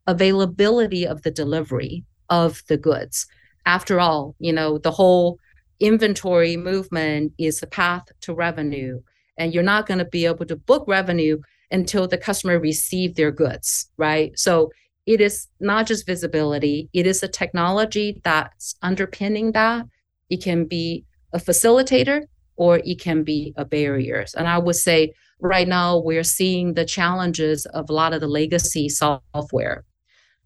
availability 0.07 1.07
of 1.07 1.23
the 1.23 1.31
delivery 1.31 2.05
of 2.31 2.63
the 2.69 2.77
goods 2.77 3.27
after 3.67 4.01
all, 4.01 4.35
you 4.39 4.53
know, 4.53 4.79
the 4.79 4.91
whole 4.91 5.39
inventory 5.81 6.57
movement 6.57 7.33
is 7.39 7.61
the 7.61 7.67
path 7.67 8.05
to 8.21 8.35
revenue. 8.35 9.01
And 9.39 9.53
you're 9.53 9.63
not 9.63 9.87
going 9.87 9.99
to 9.99 10.05
be 10.05 10.27
able 10.27 10.47
to 10.47 10.57
book 10.57 10.85
revenue 10.87 11.41
until 11.71 12.07
the 12.07 12.19
customer 12.19 12.59
receive 12.59 13.17
their 13.17 13.33
goods, 13.33 13.91
right? 13.97 14.39
So 14.39 14.71
it 15.07 15.21
is 15.21 15.49
not 15.61 15.87
just 15.87 16.07
visibility, 16.07 16.89
it 16.93 17.07
is 17.07 17.23
a 17.23 17.29
technology 17.29 18.21
that's 18.25 18.77
underpinning 18.83 19.53
that. 19.53 19.87
It 20.31 20.43
can 20.43 20.65
be 20.65 21.05
a 21.33 21.39
facilitator 21.39 22.23
or 22.57 22.79
it 22.85 23.01
can 23.01 23.25
be 23.25 23.53
a 23.57 23.65
barrier. 23.65 24.25
And 24.37 24.47
I 24.49 24.59
would 24.59 24.77
say 24.77 25.13
right 25.41 25.69
now 25.69 25.99
we're 25.99 26.23
seeing 26.25 26.75
the 26.75 26.85
challenges 26.85 27.67
of 27.67 27.91
a 27.91 27.93
lot 27.93 28.13
of 28.13 28.21
the 28.21 28.29
legacy 28.29 28.89
software 28.89 29.85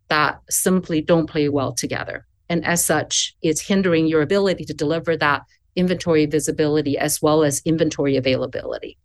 that 0.09 0.41
simply 0.49 1.01
don't 1.03 1.29
play 1.29 1.49
well 1.49 1.73
together. 1.73 2.27
And 2.49 2.65
as 2.65 2.85
such, 2.85 3.35
it's 3.43 3.61
hindering 3.61 4.07
your 4.07 4.23
ability 4.23 4.65
to 4.65 4.75
deliver 4.75 5.17
that 5.17 5.43
inventory 5.77 6.27
visibility 6.27 6.97
as 6.99 7.21
well 7.21 7.45
as 7.45 7.63
inventory 7.65 8.17
availability. 8.17 8.99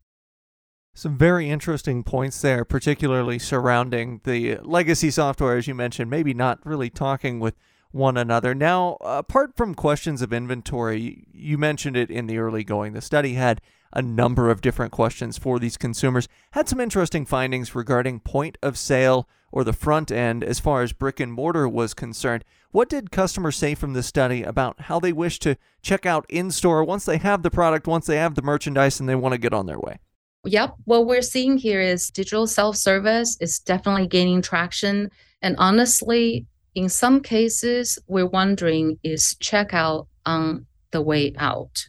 Some 0.95 1.17
very 1.17 1.49
interesting 1.49 2.03
points 2.03 2.41
there, 2.41 2.63
particularly 2.63 3.39
surrounding 3.39 4.21
the 4.23 4.57
legacy 4.61 5.09
software, 5.11 5.57
as 5.57 5.67
you 5.67 5.75
mentioned, 5.75 6.09
maybe 6.09 6.33
not 6.33 6.63
really 6.65 6.89
talking 6.89 7.39
with 7.39 7.55
one 7.93 8.17
another. 8.17 8.53
Now, 8.53 8.97
apart 9.01 9.55
from 9.55 9.75
questions 9.75 10.21
of 10.21 10.33
inventory, 10.33 11.27
you 11.31 11.57
mentioned 11.57 11.95
it 11.95 12.09
in 12.09 12.27
the 12.27 12.39
early 12.39 12.63
going. 12.63 12.93
The 12.93 13.01
study 13.01 13.33
had 13.35 13.61
a 13.93 14.01
number 14.01 14.49
of 14.49 14.61
different 14.61 14.91
questions 14.91 15.37
for 15.37 15.59
these 15.59 15.77
consumers, 15.77 16.27
had 16.51 16.67
some 16.67 16.79
interesting 16.79 17.25
findings 17.25 17.75
regarding 17.75 18.19
point 18.19 18.57
of 18.63 18.77
sale 18.77 19.29
or 19.51 19.63
the 19.63 19.71
front 19.71 20.11
end 20.11 20.43
as 20.43 20.59
far 20.59 20.81
as 20.81 20.91
brick 20.91 21.19
and 21.19 21.31
mortar 21.31 21.69
was 21.69 21.93
concerned. 21.93 22.43
What 22.71 22.89
did 22.89 23.11
customers 23.11 23.55
say 23.55 23.75
from 23.75 23.93
the 23.93 24.01
study 24.01 24.41
about 24.41 24.81
how 24.81 24.99
they 24.99 25.13
wish 25.13 25.37
to 25.39 25.55
check 25.83 26.07
out 26.07 26.25
in 26.27 26.49
store 26.49 26.83
once 26.83 27.05
they 27.05 27.17
have 27.17 27.43
the 27.43 27.51
product, 27.51 27.85
once 27.85 28.07
they 28.07 28.17
have 28.17 28.33
the 28.33 28.41
merchandise, 28.41 28.99
and 28.99 29.07
they 29.07 29.13
want 29.13 29.33
to 29.33 29.37
get 29.37 29.53
on 29.53 29.67
their 29.67 29.79
way? 29.79 29.99
Yep. 30.45 30.75
What 30.85 31.05
we're 31.05 31.21
seeing 31.21 31.57
here 31.57 31.79
is 31.79 32.09
digital 32.09 32.47
self 32.47 32.75
service 32.75 33.37
is 33.39 33.59
definitely 33.59 34.07
gaining 34.07 34.41
traction. 34.41 35.11
And 35.43 35.55
honestly, 35.59 36.47
in 36.75 36.89
some 36.89 37.21
cases, 37.21 37.99
we're 38.07 38.25
wondering 38.25 38.99
is 39.03 39.35
checkout 39.41 40.07
on 40.25 40.65
the 40.91 41.01
way 41.01 41.33
out? 41.37 41.85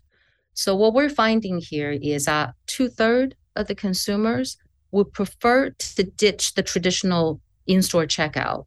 So 0.55 0.77
what 0.77 0.95
we're 0.95 1.11
finding 1.11 1.59
here 1.59 1.93
is 1.93 2.27
that 2.27 2.55
two 2.67 2.89
thirds 2.89 3.35
of 3.57 3.67
the 3.67 3.75
consumers 3.75 4.57
would 4.91 5.13
prefer 5.13 5.71
to 5.71 6.03
ditch 6.03 6.55
the 6.55 6.63
traditional 6.63 7.41
in-store 7.67 8.07
checkout. 8.07 8.67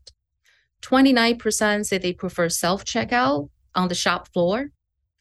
29% 0.82 1.86
say 1.86 1.98
they 1.98 2.14
prefer 2.14 2.50
self-checkout 2.50 3.50
on 3.76 3.88
the 3.88 3.96
shop 3.96 4.28
floor. 4.34 4.72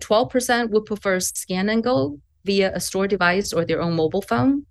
12% 0.03 0.71
would 0.71 0.85
prefer 0.85 1.21
scan 1.21 1.69
and 1.69 1.83
go 1.83 2.19
via 2.45 2.73
a 2.75 2.81
store 2.81 3.07
device 3.07 3.53
or 3.53 3.65
their 3.65 3.81
own 3.81 3.95
mobile 3.95 4.23
phone. 4.23 4.67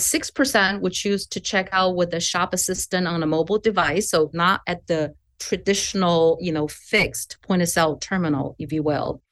6% 0.00 0.80
would 0.80 0.92
choose 0.92 1.26
to 1.26 1.40
check 1.40 1.68
out 1.72 1.96
with 1.96 2.12
a 2.12 2.20
shop 2.20 2.52
assistant 2.52 3.06
on 3.06 3.22
a 3.22 3.26
mobile 3.26 3.58
device, 3.58 4.10
so 4.10 4.30
not 4.32 4.60
at 4.66 4.86
the 4.86 5.14
traditional, 5.38 6.38
you 6.40 6.52
know, 6.52 6.68
fixed 6.68 7.38
point 7.42 7.62
of 7.62 7.68
sale 7.68 7.96
terminal, 7.96 8.56
if 8.58 8.72
you 8.72 8.82
will. 8.82 9.22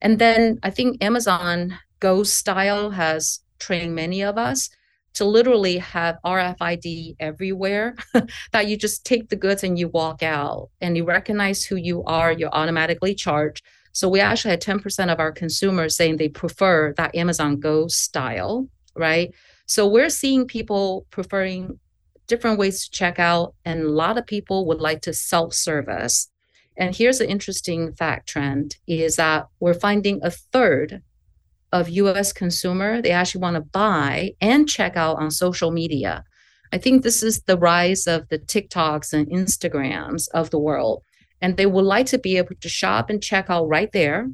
And 0.00 0.18
then 0.18 0.58
I 0.62 0.70
think 0.70 1.02
Amazon 1.02 1.78
Go 1.98 2.22
style 2.22 2.90
has 2.90 3.40
trained 3.58 3.94
many 3.94 4.22
of 4.22 4.36
us 4.36 4.68
to 5.14 5.24
literally 5.24 5.78
have 5.78 6.18
RFID 6.26 7.16
everywhere 7.18 7.96
that 8.52 8.68
you 8.68 8.76
just 8.76 9.06
take 9.06 9.30
the 9.30 9.36
goods 9.36 9.64
and 9.64 9.78
you 9.78 9.88
walk 9.88 10.22
out 10.22 10.68
and 10.82 10.94
you 10.94 11.04
recognize 11.04 11.64
who 11.64 11.76
you 11.76 12.04
are, 12.04 12.32
you're 12.32 12.54
automatically 12.54 13.14
charged. 13.14 13.64
So 13.92 14.10
we 14.10 14.20
actually 14.20 14.50
had 14.50 14.60
10% 14.60 15.10
of 15.10 15.18
our 15.18 15.32
consumers 15.32 15.96
saying 15.96 16.18
they 16.18 16.28
prefer 16.28 16.92
that 16.98 17.14
Amazon 17.14 17.58
Go 17.60 17.88
style, 17.88 18.68
right? 18.94 19.32
So 19.64 19.88
we're 19.88 20.10
seeing 20.10 20.46
people 20.46 21.06
preferring 21.10 21.80
different 22.26 22.58
ways 22.58 22.84
to 22.84 22.90
check 22.90 23.18
out, 23.18 23.54
and 23.64 23.82
a 23.82 23.88
lot 23.88 24.18
of 24.18 24.26
people 24.26 24.66
would 24.66 24.80
like 24.80 25.02
to 25.02 25.12
self-service. 25.12 26.28
And 26.76 26.94
here's 26.94 27.20
an 27.20 27.30
interesting 27.30 27.92
fact 27.94 28.28
trend 28.28 28.76
is 28.86 29.16
that 29.16 29.46
we're 29.60 29.74
finding 29.74 30.20
a 30.22 30.30
third 30.30 31.02
of 31.72 31.88
US 31.88 32.32
consumer, 32.32 33.02
they 33.02 33.10
actually 33.10 33.42
want 33.42 33.56
to 33.56 33.60
buy 33.60 34.32
and 34.40 34.68
check 34.68 34.96
out 34.96 35.18
on 35.18 35.30
social 35.30 35.70
media. 35.70 36.24
I 36.72 36.78
think 36.78 37.02
this 37.02 37.22
is 37.22 37.42
the 37.42 37.58
rise 37.58 38.06
of 38.06 38.28
the 38.28 38.38
TikToks 38.38 39.12
and 39.12 39.26
Instagrams 39.28 40.28
of 40.34 40.50
the 40.50 40.58
world. 40.58 41.02
And 41.40 41.56
they 41.56 41.66
would 41.66 41.84
like 41.84 42.06
to 42.06 42.18
be 42.18 42.36
able 42.38 42.56
to 42.60 42.68
shop 42.68 43.10
and 43.10 43.22
check 43.22 43.46
out 43.48 43.68
right 43.68 43.92
there 43.92 44.30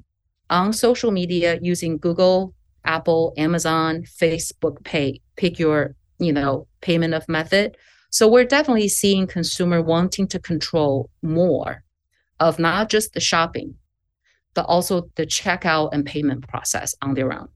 on 0.50 0.72
social 0.72 1.11
media 1.11 1.59
using 1.61 1.98
Google, 1.98 2.55
Apple, 2.85 3.33
Amazon, 3.37 4.02
Facebook 4.02 4.83
Pay. 4.85 5.20
Pick 5.37 5.59
your, 5.59 5.94
you 6.23 6.33
know, 6.33 6.67
payment 6.81 7.15
of 7.15 7.29
method. 7.29 7.77
So 8.11 8.29
we're 8.29 8.45
definitely 8.45 8.89
seeing 8.89 9.27
consumer 9.27 9.81
wanting 9.81 10.29
to 10.29 10.39
control 10.39 11.11
more 11.23 11.83
of 12.41 12.59
not 12.59 12.91
just 12.91 13.15
the 13.15 13.21
shopping, 13.21 13.77
but 14.55 14.67
also 14.67 15.09
the 15.15 15.27
checkout 15.27 15.91
and 15.93 16.05
payment 16.05 16.47
process 16.47 16.95
on 17.01 17.15
their 17.15 17.33
own. 17.33 17.49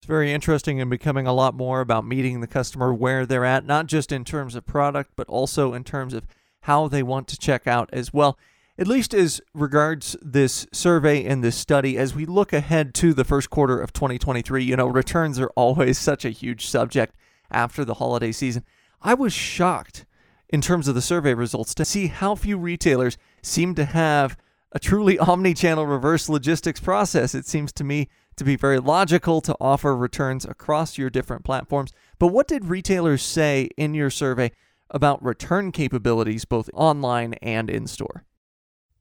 It's 0.00 0.06
very 0.06 0.32
interesting 0.32 0.82
and 0.82 0.90
becoming 0.90 1.26
a 1.26 1.32
lot 1.32 1.54
more 1.54 1.80
about 1.80 2.04
meeting 2.04 2.42
the 2.42 2.46
customer 2.46 2.92
where 2.92 3.24
they're 3.24 3.46
at, 3.46 3.64
not 3.64 3.86
just 3.86 4.12
in 4.12 4.22
terms 4.22 4.54
of 4.54 4.66
product, 4.66 5.12
but 5.16 5.26
also 5.28 5.72
in 5.72 5.82
terms 5.82 6.12
of 6.12 6.26
how 6.62 6.88
they 6.88 7.02
want 7.02 7.26
to 7.28 7.38
check 7.38 7.66
out 7.66 7.88
as 7.90 8.12
well. 8.12 8.38
At 8.76 8.86
least 8.86 9.14
as 9.14 9.40
regards 9.54 10.14
this 10.20 10.66
survey 10.72 11.24
and 11.24 11.42
this 11.42 11.56
study, 11.56 11.96
as 11.96 12.14
we 12.14 12.26
look 12.26 12.52
ahead 12.52 12.92
to 12.96 13.14
the 13.14 13.24
first 13.24 13.48
quarter 13.48 13.80
of 13.80 13.94
2023, 13.94 14.62
you 14.62 14.76
know, 14.76 14.88
returns 14.88 15.38
are 15.38 15.50
always 15.56 15.96
such 15.96 16.24
a 16.26 16.30
huge 16.30 16.66
subject 16.66 17.14
after 17.50 17.84
the 17.84 17.94
holiday 17.94 18.32
season. 18.32 18.64
I 19.02 19.14
was 19.14 19.32
shocked 19.32 20.06
in 20.48 20.60
terms 20.60 20.88
of 20.88 20.94
the 20.94 21.02
survey 21.02 21.34
results 21.34 21.74
to 21.74 21.84
see 21.84 22.06
how 22.06 22.34
few 22.34 22.56
retailers 22.56 23.18
seem 23.42 23.74
to 23.74 23.84
have 23.84 24.36
a 24.72 24.78
truly 24.78 25.18
omni 25.30 25.54
channel 25.54 25.86
reverse 25.86 26.28
logistics 26.28 26.80
process. 26.80 27.34
It 27.34 27.46
seems 27.46 27.72
to 27.74 27.84
me 27.84 28.08
to 28.36 28.44
be 28.44 28.56
very 28.56 28.78
logical 28.78 29.40
to 29.42 29.56
offer 29.60 29.96
returns 29.96 30.44
across 30.44 30.98
your 30.98 31.10
different 31.10 31.44
platforms. 31.44 31.92
But 32.18 32.28
what 32.28 32.48
did 32.48 32.64
retailers 32.64 33.22
say 33.22 33.68
in 33.76 33.94
your 33.94 34.10
survey 34.10 34.52
about 34.90 35.22
return 35.24 35.72
capabilities, 35.72 36.44
both 36.44 36.68
online 36.74 37.34
and 37.34 37.70
in 37.70 37.86
store? 37.86 38.24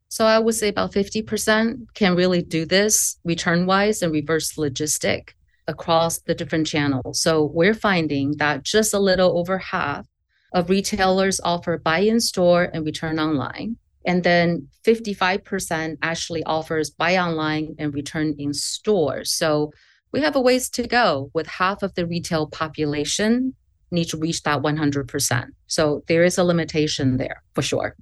So 0.10 0.25
I 0.25 0.38
would 0.38 0.53
say 0.53 0.67
about 0.67 0.91
50% 0.91 1.88
can 1.95 2.15
really 2.15 2.43
do 2.43 2.65
this 2.65 3.17
return 3.23 3.65
wise 3.65 4.03
and 4.03 4.13
reverse 4.13 4.53
logistic 4.53 5.29
across 5.67 6.19
the 6.19 6.36
different 6.36 6.67
channels. 6.67 7.21
So 7.21 7.45
we're 7.45 7.73
finding 7.73 8.38
that 8.38 8.63
just 8.63 8.93
a 8.93 8.99
little 8.99 9.38
over 9.38 9.58
half 9.58 10.08
of 10.54 10.69
retailers 10.69 11.39
offer 11.43 11.78
buy 11.78 11.99
in 11.99 12.19
store 12.19 12.69
and 12.73 12.86
return 12.86 13.19
online. 13.19 13.78
And 14.06 14.23
then 14.23 14.67
55% 14.86 15.97
actually 16.02 16.43
offers 16.43 16.89
buy 16.89 17.17
online 17.17 17.76
and 17.80 17.93
return 17.93 18.36
in 18.38 18.54
store. 18.54 19.23
So 19.23 19.71
we 20.12 20.21
have 20.21 20.36
a 20.36 20.41
ways 20.41 20.69
to 20.71 20.88
go 20.88 21.32
with 21.34 21.47
half 21.47 21.84
of 21.84 21.95
the 21.95 22.06
retail 22.06 22.47
population 22.47 23.56
need 23.91 24.10
to 24.10 24.17
reach 24.17 24.43
that 24.43 24.62
100%. 24.62 25.45
So 25.67 26.04
there 26.08 26.23
is 26.23 26.38
a 26.38 26.43
limitation 26.43 27.17
there 27.17 27.43
for 27.54 27.62
sure. 27.62 27.95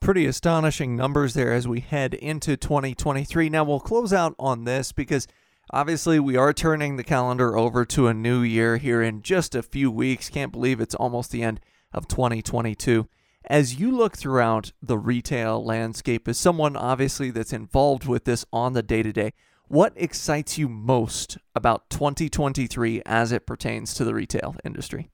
Pretty 0.00 0.26
astonishing 0.26 0.96
numbers 0.96 1.34
there 1.34 1.52
as 1.52 1.68
we 1.68 1.80
head 1.80 2.14
into 2.14 2.56
2023. 2.56 3.48
Now 3.50 3.62
we'll 3.62 3.78
close 3.78 4.12
out 4.12 4.34
on 4.38 4.64
this 4.64 4.90
because 4.90 5.28
obviously 5.70 6.18
we 6.18 6.36
are 6.36 6.52
turning 6.52 6.96
the 6.96 7.04
calendar 7.04 7.56
over 7.56 7.84
to 7.86 8.08
a 8.08 8.14
new 8.14 8.42
year 8.42 8.76
here 8.76 9.02
in 9.02 9.22
just 9.22 9.54
a 9.54 9.62
few 9.62 9.90
weeks. 9.90 10.28
Can't 10.28 10.52
believe 10.52 10.80
it's 10.80 10.94
almost 10.94 11.30
the 11.30 11.42
end 11.42 11.60
of 11.92 12.08
2022 12.08 13.08
as 13.46 13.78
you 13.78 13.90
look 13.90 14.16
throughout 14.16 14.72
the 14.80 14.98
retail 14.98 15.64
landscape, 15.64 16.28
as 16.28 16.38
someone 16.38 16.76
obviously 16.76 17.30
that's 17.30 17.52
involved 17.52 18.06
with 18.06 18.24
this 18.24 18.44
on 18.52 18.72
the 18.72 18.82
day 18.82 19.02
to 19.02 19.12
day, 19.12 19.32
what 19.68 19.92
excites 19.96 20.58
you 20.58 20.68
most 20.68 21.38
about 21.54 21.88
2023 21.90 23.02
as 23.06 23.32
it 23.32 23.46
pertains 23.46 23.94
to 23.94 24.04
the 24.04 24.14
retail 24.14 24.54
industry? 24.64 25.10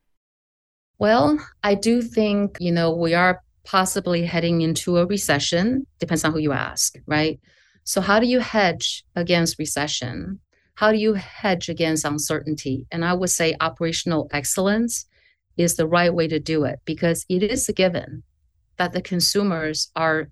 Well, 0.98 1.38
I 1.62 1.74
do 1.74 2.02
think, 2.02 2.58
you 2.60 2.72
know, 2.72 2.94
we 2.94 3.14
are 3.14 3.42
possibly 3.64 4.24
heading 4.24 4.62
into 4.62 4.98
a 4.98 5.06
recession, 5.06 5.86
depends 6.00 6.24
on 6.24 6.32
who 6.32 6.38
you 6.38 6.52
ask, 6.52 6.96
right? 7.06 7.38
So, 7.88 8.02
how 8.02 8.20
do 8.20 8.26
you 8.26 8.40
hedge 8.40 9.02
against 9.16 9.58
recession? 9.58 10.40
How 10.74 10.92
do 10.92 10.98
you 10.98 11.14
hedge 11.14 11.70
against 11.70 12.04
uncertainty? 12.04 12.86
And 12.92 13.02
I 13.02 13.14
would 13.14 13.30
say 13.30 13.56
operational 13.60 14.28
excellence 14.30 15.06
is 15.56 15.76
the 15.76 15.86
right 15.86 16.12
way 16.12 16.28
to 16.28 16.38
do 16.38 16.64
it 16.64 16.80
because 16.84 17.24
it 17.30 17.42
is 17.42 17.66
a 17.66 17.72
given 17.72 18.24
that 18.76 18.92
the 18.92 19.00
consumers 19.00 19.90
are 19.96 20.28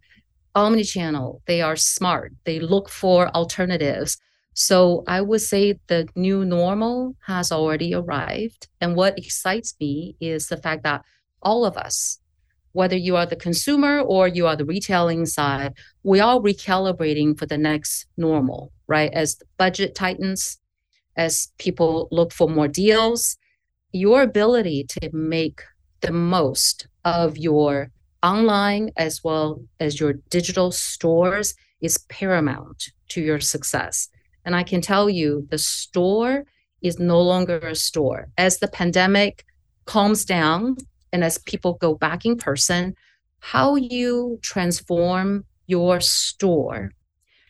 omni-channel 0.54 1.42
they 1.46 1.60
are 1.60 1.76
smart 1.76 2.32
they 2.44 2.58
look 2.58 2.88
for 2.88 3.28
alternatives 3.36 4.16
so 4.54 5.04
i 5.06 5.20
would 5.20 5.42
say 5.42 5.78
the 5.88 6.08
new 6.16 6.46
normal 6.46 7.14
has 7.26 7.52
already 7.52 7.94
arrived 7.94 8.66
and 8.80 8.96
what 8.96 9.18
excites 9.18 9.74
me 9.78 10.16
is 10.18 10.46
the 10.46 10.56
fact 10.56 10.82
that 10.82 11.02
all 11.42 11.66
of 11.66 11.76
us 11.76 12.20
whether 12.76 12.96
you 12.96 13.16
are 13.16 13.26
the 13.26 13.42
consumer 13.48 14.00
or 14.00 14.28
you 14.28 14.46
are 14.46 14.56
the 14.56 14.64
retailing 14.64 15.24
side 15.26 15.72
we 16.02 16.20
are 16.20 16.38
recalibrating 16.38 17.36
for 17.38 17.46
the 17.46 17.58
next 17.58 18.06
normal 18.16 18.72
right 18.86 19.12
as 19.12 19.36
the 19.36 19.44
budget 19.56 19.94
tightens 19.94 20.58
as 21.16 21.48
people 21.58 22.08
look 22.10 22.32
for 22.32 22.48
more 22.48 22.68
deals 22.68 23.36
your 23.92 24.22
ability 24.22 24.84
to 24.84 25.10
make 25.12 25.62
the 26.00 26.12
most 26.12 26.86
of 27.04 27.38
your 27.38 27.90
online 28.22 28.90
as 28.96 29.22
well 29.22 29.62
as 29.80 30.00
your 30.00 30.14
digital 30.30 30.70
stores 30.72 31.54
is 31.80 31.98
paramount 32.08 32.90
to 33.08 33.20
your 33.20 33.40
success. 33.40 34.08
And 34.44 34.54
I 34.54 34.62
can 34.62 34.80
tell 34.80 35.08
you 35.08 35.46
the 35.50 35.58
store 35.58 36.44
is 36.82 36.98
no 36.98 37.20
longer 37.20 37.58
a 37.58 37.74
store. 37.74 38.28
As 38.36 38.58
the 38.58 38.68
pandemic 38.68 39.44
calms 39.84 40.24
down 40.24 40.76
and 41.12 41.24
as 41.24 41.38
people 41.38 41.74
go 41.74 41.94
back 41.94 42.24
in 42.24 42.36
person, 42.36 42.94
how 43.40 43.76
you 43.76 44.38
transform 44.42 45.44
your 45.66 46.00
store 46.00 46.90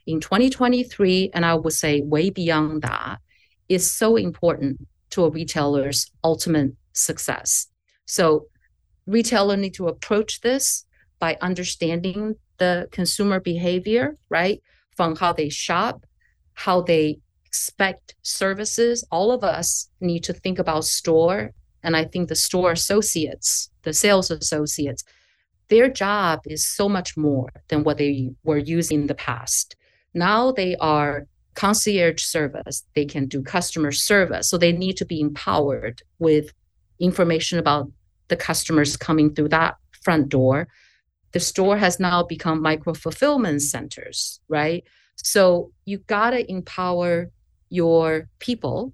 in 0.07 0.21
2023, 0.21 1.31
and 1.35 1.45
I 1.45 1.55
would 1.55 1.73
say 1.73 2.01
way 2.01 2.31
beyond 2.31 2.83
that, 2.83 3.19
is 3.69 3.91
so 3.91 4.17
important 4.17 4.87
to 5.11 5.25
a 5.25 5.31
retailer's 5.31 6.11
ultimate 6.23 6.73
success. 6.93 7.67
So 8.07 8.47
retailer 9.07 9.57
need 9.57 9.75
to 9.75 9.89
approach 9.89 10.41
this 10.41 10.85
by 11.19 11.37
understanding 11.41 12.37
the 12.59 12.89
consumer 12.93 13.41
behavior, 13.41 14.17
right? 14.29 14.63
From 14.97 15.17
how 15.17 15.33
they 15.33 15.49
shop, 15.49 16.07
how 16.55 16.83
they 16.83 17.19
expect 17.45 18.15
services. 18.23 19.05
All 19.11 19.33
of 19.33 19.43
us 19.43 19.91
need 20.01 20.25
to 20.25 20.33
think 20.33 20.59
about 20.59 20.85
store. 20.85 21.53
And 21.87 21.97
I 21.97 22.05
think 22.05 22.29
the 22.29 22.35
store 22.35 22.73
associates, 22.73 23.71
the 23.85 23.93
sales 23.95 24.29
associates, 24.33 25.05
their 25.69 25.89
job 25.89 26.41
is 26.45 26.67
so 26.67 26.89
much 26.89 27.17
more 27.17 27.49
than 27.69 27.85
what 27.85 27.99
they 27.99 28.33
were 28.43 28.59
using 28.59 29.03
in 29.03 29.07
the 29.07 29.15
past. 29.15 29.77
Now 30.13 30.51
they 30.51 30.75
are 30.77 31.29
concierge 31.55 32.23
service, 32.23 32.83
they 32.97 33.05
can 33.05 33.27
do 33.27 33.41
customer 33.41 33.93
service. 33.93 34.51
So 34.51 34.59
they 34.59 34.73
need 34.73 34.97
to 34.97 35.05
be 35.05 35.21
empowered 35.21 36.03
with 36.19 36.53
information 36.99 37.61
about 37.61 37.89
the 38.29 38.37
customers 38.37 38.97
coming 38.97 39.33
through 39.33 39.51
that 39.51 39.77
front 40.03 40.29
door. 40.29 40.67
The 41.31 41.41
store 41.41 41.77
has 41.77 42.01
now 42.01 42.25
become 42.25 42.61
micro 42.61 42.95
fulfillment 42.95 43.63
centers, 43.63 44.41
right? 44.49 44.83
So 45.15 45.71
you 45.85 45.99
got 45.99 46.31
to 46.31 46.51
empower 46.51 47.31
your 47.71 48.29
people 48.41 48.93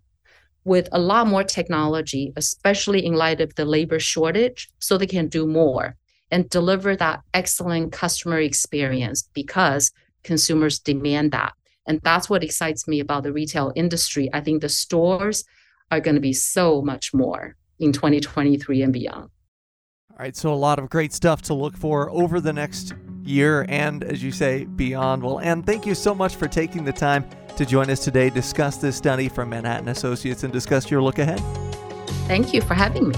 with 0.64 0.88
a 0.92 0.98
lot 0.98 1.26
more 1.26 1.44
technology, 1.44 2.32
especially 2.36 3.04
in 3.04 3.14
light 3.14 3.40
of 3.40 3.54
the 3.54 3.64
labor 3.64 3.98
shortage, 3.98 4.68
so 4.78 4.96
they 4.96 5.06
can 5.06 5.28
do 5.28 5.46
more 5.46 5.96
and 6.30 6.48
deliver 6.48 6.96
that 6.96 7.20
excellent 7.34 7.92
customer 7.92 8.38
experience 8.38 9.28
because 9.34 9.92
consumers 10.22 10.78
demand 10.78 11.32
that. 11.32 11.52
And 11.86 12.00
that's 12.02 12.30
what 12.30 12.44
excites 12.44 12.86
me 12.86 13.00
about 13.00 13.24
the 13.24 13.32
retail 13.32 13.72
industry. 13.74 14.30
I 14.32 14.40
think 14.40 14.62
the 14.62 14.68
stores 14.68 15.44
are 15.90 16.00
going 16.00 16.14
to 16.14 16.20
be 16.20 16.32
so 16.32 16.80
much 16.80 17.12
more 17.12 17.56
in 17.78 17.92
2023 17.92 18.82
and 18.82 18.92
beyond. 18.92 19.28
All 20.10 20.18
right, 20.18 20.36
so 20.36 20.52
a 20.52 20.54
lot 20.54 20.78
of 20.78 20.88
great 20.88 21.12
stuff 21.12 21.42
to 21.42 21.54
look 21.54 21.76
for 21.76 22.10
over 22.10 22.40
the 22.40 22.52
next 22.52 22.94
year 23.24 23.66
and, 23.68 24.04
as 24.04 24.22
you 24.22 24.30
say, 24.30 24.64
beyond. 24.64 25.22
Well, 25.22 25.38
and 25.40 25.66
thank 25.66 25.86
you 25.86 25.94
so 25.94 26.14
much 26.14 26.36
for 26.36 26.46
taking 26.48 26.84
the 26.84 26.92
time 26.92 27.24
to 27.64 27.70
join 27.70 27.90
us 27.90 28.00
today, 28.04 28.28
discuss 28.28 28.76
this 28.76 28.96
study 28.96 29.28
from 29.28 29.50
Manhattan 29.50 29.88
Associates, 29.88 30.42
and 30.42 30.52
discuss 30.52 30.90
your 30.90 31.00
look 31.00 31.18
ahead. 31.18 31.40
Thank 32.26 32.52
you 32.52 32.60
for 32.60 32.74
having 32.74 33.08
me. 33.08 33.14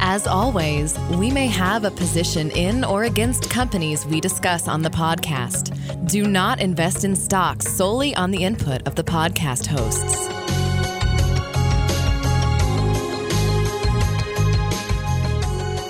As 0.00 0.26
always, 0.26 0.98
we 1.16 1.30
may 1.30 1.46
have 1.48 1.84
a 1.84 1.90
position 1.90 2.50
in 2.52 2.84
or 2.84 3.04
against 3.04 3.50
companies 3.50 4.06
we 4.06 4.20
discuss 4.20 4.68
on 4.68 4.82
the 4.82 4.90
podcast. 4.90 5.74
Do 6.08 6.26
not 6.26 6.60
invest 6.60 7.04
in 7.04 7.14
stocks 7.14 7.66
solely 7.66 8.14
on 8.14 8.30
the 8.30 8.42
input 8.42 8.86
of 8.86 8.94
the 8.94 9.04
podcast 9.04 9.66
hosts. 9.66 10.37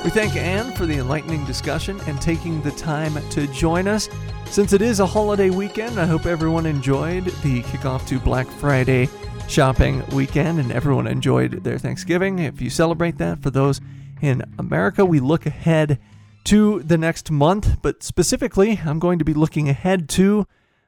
We 0.08 0.14
thank 0.14 0.36
Ann 0.36 0.72
for 0.72 0.86
the 0.86 0.96
enlightening 0.96 1.44
discussion 1.44 2.00
and 2.06 2.18
taking 2.18 2.62
the 2.62 2.70
time 2.70 3.12
to 3.28 3.46
join 3.48 3.86
us. 3.86 4.08
Since 4.46 4.72
it 4.72 4.80
is 4.80 5.00
a 5.00 5.06
holiday 5.06 5.50
weekend, 5.50 6.00
I 6.00 6.06
hope 6.06 6.24
everyone 6.24 6.64
enjoyed 6.64 7.26
the 7.26 7.62
kickoff 7.64 8.06
to 8.06 8.18
Black 8.18 8.46
Friday 8.46 9.10
shopping 9.48 10.02
weekend 10.06 10.60
and 10.60 10.72
everyone 10.72 11.06
enjoyed 11.06 11.62
their 11.62 11.76
Thanksgiving. 11.78 12.38
If 12.38 12.62
you 12.62 12.70
celebrate 12.70 13.18
that, 13.18 13.42
for 13.42 13.50
those 13.50 13.82
in 14.22 14.42
America, 14.58 15.04
we 15.04 15.20
look 15.20 15.44
ahead 15.44 15.98
to 16.44 16.82
the 16.84 16.96
next 16.96 17.30
month, 17.30 17.82
but 17.82 18.02
specifically, 18.02 18.80
I'm 18.82 18.98
going 18.98 19.18
to 19.18 19.26
be 19.26 19.34
looking 19.34 19.68
ahead 19.68 20.08
to, 20.10 20.46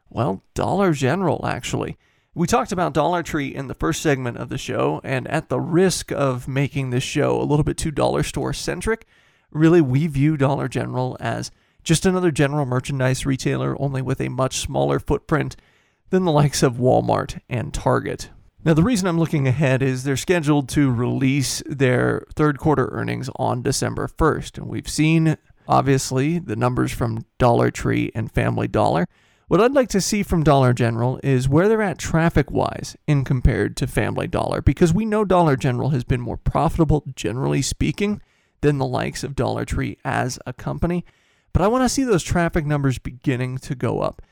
well, 0.09 0.43
Dollar 0.55 0.95
General, 0.95 1.45
actually. 1.45 1.99
We 2.33 2.47
talked 2.47 2.71
about 2.71 2.93
Dollar 2.93 3.25
Tree 3.25 3.53
in 3.53 3.67
the 3.67 3.75
first 3.75 4.01
segment 4.01 4.37
of 4.37 4.51
the 4.51 4.59
show, 4.59 5.01
and 5.03 5.27
at 5.27 5.49
the 5.49 5.59
risk 5.59 6.13
of 6.13 6.47
making 6.47 6.91
this 6.91 7.03
show 7.03 7.41
a 7.41 7.43
little 7.43 7.65
bit 7.65 7.77
too 7.77 7.91
dollar 7.91 8.23
store 8.23 8.53
centric, 8.53 9.05
really 9.51 9.81
we 9.81 10.07
view 10.07 10.37
Dollar 10.37 10.69
General 10.69 11.17
as 11.19 11.51
just 11.83 12.07
another 12.07 12.31
general 12.31 12.67
merchandise 12.67 13.27
retailer, 13.27 13.75
only 13.83 14.01
with 14.01 14.21
a 14.21 14.29
much 14.29 14.59
smaller 14.59 15.01
footprint 15.01 15.57
than 16.11 16.25
the 16.25 16.31
likes 16.31 16.63
of 16.63 16.75
Walmart 16.75 17.41
and 17.49 17.75
Target. 17.75 18.31
Now, 18.63 18.75
the 18.75 18.85
reason 18.85 19.09
I'm 19.09 19.19
looking 19.19 19.49
ahead 19.49 19.83
is 19.83 20.05
they're 20.05 20.17
scheduled 20.17 20.69
to 20.69 20.93
release 20.93 21.65
their 21.67 22.27
third 22.37 22.61
quarter 22.61 22.91
earnings 22.93 23.29
on 23.37 23.63
December 23.63 24.07
1st. 24.07 24.59
And 24.59 24.69
we've 24.69 24.89
seen, 24.89 25.37
obviously, 25.67 26.39
the 26.39 26.55
numbers 26.55 26.93
from 26.93 27.25
Dollar 27.39 27.73
Tree 27.73 28.13
and 28.15 28.31
Family 28.31 28.69
Dollar. 28.69 29.09
What 29.51 29.61
I'd 29.61 29.73
like 29.73 29.89
to 29.89 30.01
see 30.01 30.23
from 30.23 30.45
Dollar 30.45 30.73
General 30.73 31.19
is 31.25 31.49
where 31.49 31.69
they're 31.69 31.83
at 31.83 31.99
traffic 31.99 32.53
wise 32.53 32.97
in 33.09 33.25
compared 33.25 33.77
to 33.79 33.89
Family 33.89 34.29
Dollar, 34.29 34.63
because 34.63 34.95
we 34.95 35.05
know 35.05 35.25
Dollar 35.25 35.57
General 35.57 35.89
has 35.91 36.05
been 36.05 36.21
more 36.21 36.37
profitable, 36.37 37.03
generally 37.17 37.61
speaking, 37.61 38.23
than 38.61 38.79
the 38.79 38.87
likes 38.87 39.25
of 39.25 39.35
Dollar 39.35 39.65
Tree 39.65 39.99
as 40.05 40.39
a 40.47 40.53
company. 40.53 41.05
But 41.53 41.63
I 41.63 41.67
want 41.67 41.83
to 41.83 41.89
see 41.89 42.05
those 42.05 42.23
traffic 42.23 42.65
numbers 42.65 42.99
beginning 43.01 43.59
to 43.59 43.75
go 43.75 44.03
up. 44.03 44.23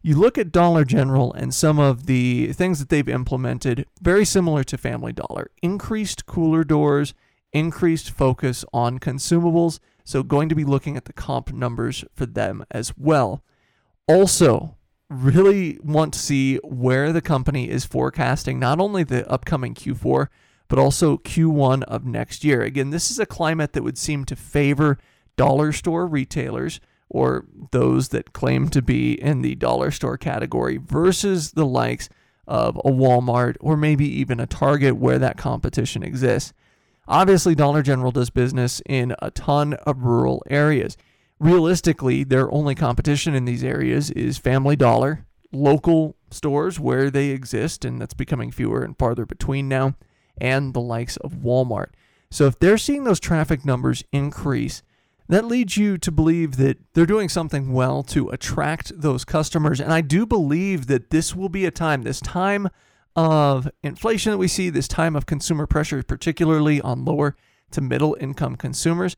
You 0.00 0.16
look 0.16 0.38
at 0.38 0.52
Dollar 0.52 0.86
General 0.86 1.34
and 1.34 1.52
some 1.52 1.78
of 1.78 2.06
the 2.06 2.54
things 2.54 2.78
that 2.78 2.88
they've 2.88 3.06
implemented, 3.06 3.84
very 4.00 4.24
similar 4.24 4.64
to 4.64 4.78
Family 4.78 5.12
Dollar 5.12 5.50
increased 5.60 6.24
cooler 6.24 6.64
doors, 6.64 7.12
increased 7.52 8.10
focus 8.10 8.64
on 8.72 9.00
consumables. 9.00 9.80
So, 10.04 10.22
going 10.22 10.48
to 10.48 10.54
be 10.54 10.64
looking 10.64 10.96
at 10.96 11.04
the 11.04 11.12
comp 11.12 11.52
numbers 11.52 12.06
for 12.14 12.24
them 12.24 12.64
as 12.70 12.96
well. 12.96 13.44
Also, 14.08 14.76
really 15.08 15.78
want 15.82 16.12
to 16.14 16.18
see 16.18 16.56
where 16.58 17.12
the 17.12 17.20
company 17.20 17.68
is 17.68 17.84
forecasting 17.84 18.58
not 18.58 18.80
only 18.80 19.04
the 19.04 19.28
upcoming 19.30 19.74
Q4, 19.74 20.28
but 20.68 20.78
also 20.78 21.18
Q1 21.18 21.82
of 21.84 22.06
next 22.06 22.44
year. 22.44 22.62
Again, 22.62 22.90
this 22.90 23.10
is 23.10 23.18
a 23.18 23.26
climate 23.26 23.74
that 23.74 23.82
would 23.82 23.98
seem 23.98 24.24
to 24.24 24.36
favor 24.36 24.98
dollar 25.36 25.72
store 25.72 26.06
retailers 26.06 26.80
or 27.08 27.44
those 27.72 28.08
that 28.08 28.32
claim 28.32 28.68
to 28.70 28.80
be 28.80 29.12
in 29.20 29.42
the 29.42 29.54
dollar 29.54 29.90
store 29.90 30.16
category 30.16 30.78
versus 30.78 31.52
the 31.52 31.66
likes 31.66 32.08
of 32.46 32.76
a 32.78 32.90
Walmart 32.90 33.56
or 33.60 33.76
maybe 33.76 34.06
even 34.06 34.40
a 34.40 34.46
Target 34.46 34.96
where 34.96 35.18
that 35.18 35.36
competition 35.36 36.02
exists. 36.02 36.54
Obviously, 37.06 37.54
Dollar 37.54 37.82
General 37.82 38.12
does 38.12 38.30
business 38.30 38.80
in 38.86 39.14
a 39.20 39.30
ton 39.30 39.74
of 39.74 40.04
rural 40.04 40.42
areas 40.48 40.96
realistically, 41.42 42.22
their 42.22 42.50
only 42.52 42.74
competition 42.74 43.34
in 43.34 43.44
these 43.44 43.64
areas 43.64 44.10
is 44.12 44.38
Family 44.38 44.76
Dollar, 44.76 45.26
local 45.50 46.16
stores 46.30 46.78
where 46.78 47.10
they 47.10 47.30
exist, 47.30 47.84
and 47.84 48.00
that's 48.00 48.14
becoming 48.14 48.52
fewer 48.52 48.82
and 48.82 48.96
farther 48.96 49.26
between 49.26 49.68
now, 49.68 49.96
and 50.40 50.72
the 50.72 50.80
likes 50.80 51.16
of 51.18 51.32
Walmart. 51.32 51.88
So 52.30 52.46
if 52.46 52.58
they're 52.58 52.78
seeing 52.78 53.04
those 53.04 53.20
traffic 53.20 53.64
numbers 53.64 54.04
increase, 54.12 54.82
that 55.28 55.44
leads 55.44 55.76
you 55.76 55.98
to 55.98 56.12
believe 56.12 56.56
that 56.56 56.78
they're 56.94 57.06
doing 57.06 57.28
something 57.28 57.72
well 57.72 58.02
to 58.04 58.28
attract 58.28 59.00
those 59.00 59.24
customers. 59.24 59.80
And 59.80 59.92
I 59.92 60.00
do 60.00 60.24
believe 60.24 60.86
that 60.86 61.10
this 61.10 61.34
will 61.34 61.48
be 61.48 61.66
a 61.66 61.70
time, 61.70 62.02
this 62.02 62.20
time 62.20 62.68
of 63.16 63.68
inflation 63.82 64.30
that 64.32 64.38
we 64.38 64.48
see, 64.48 64.70
this 64.70 64.88
time 64.88 65.16
of 65.16 65.26
consumer 65.26 65.66
pressure, 65.66 66.02
particularly 66.02 66.80
on 66.80 67.04
lower 67.04 67.36
to 67.72 67.80
middle 67.80 68.16
income 68.20 68.56
consumers, 68.56 69.16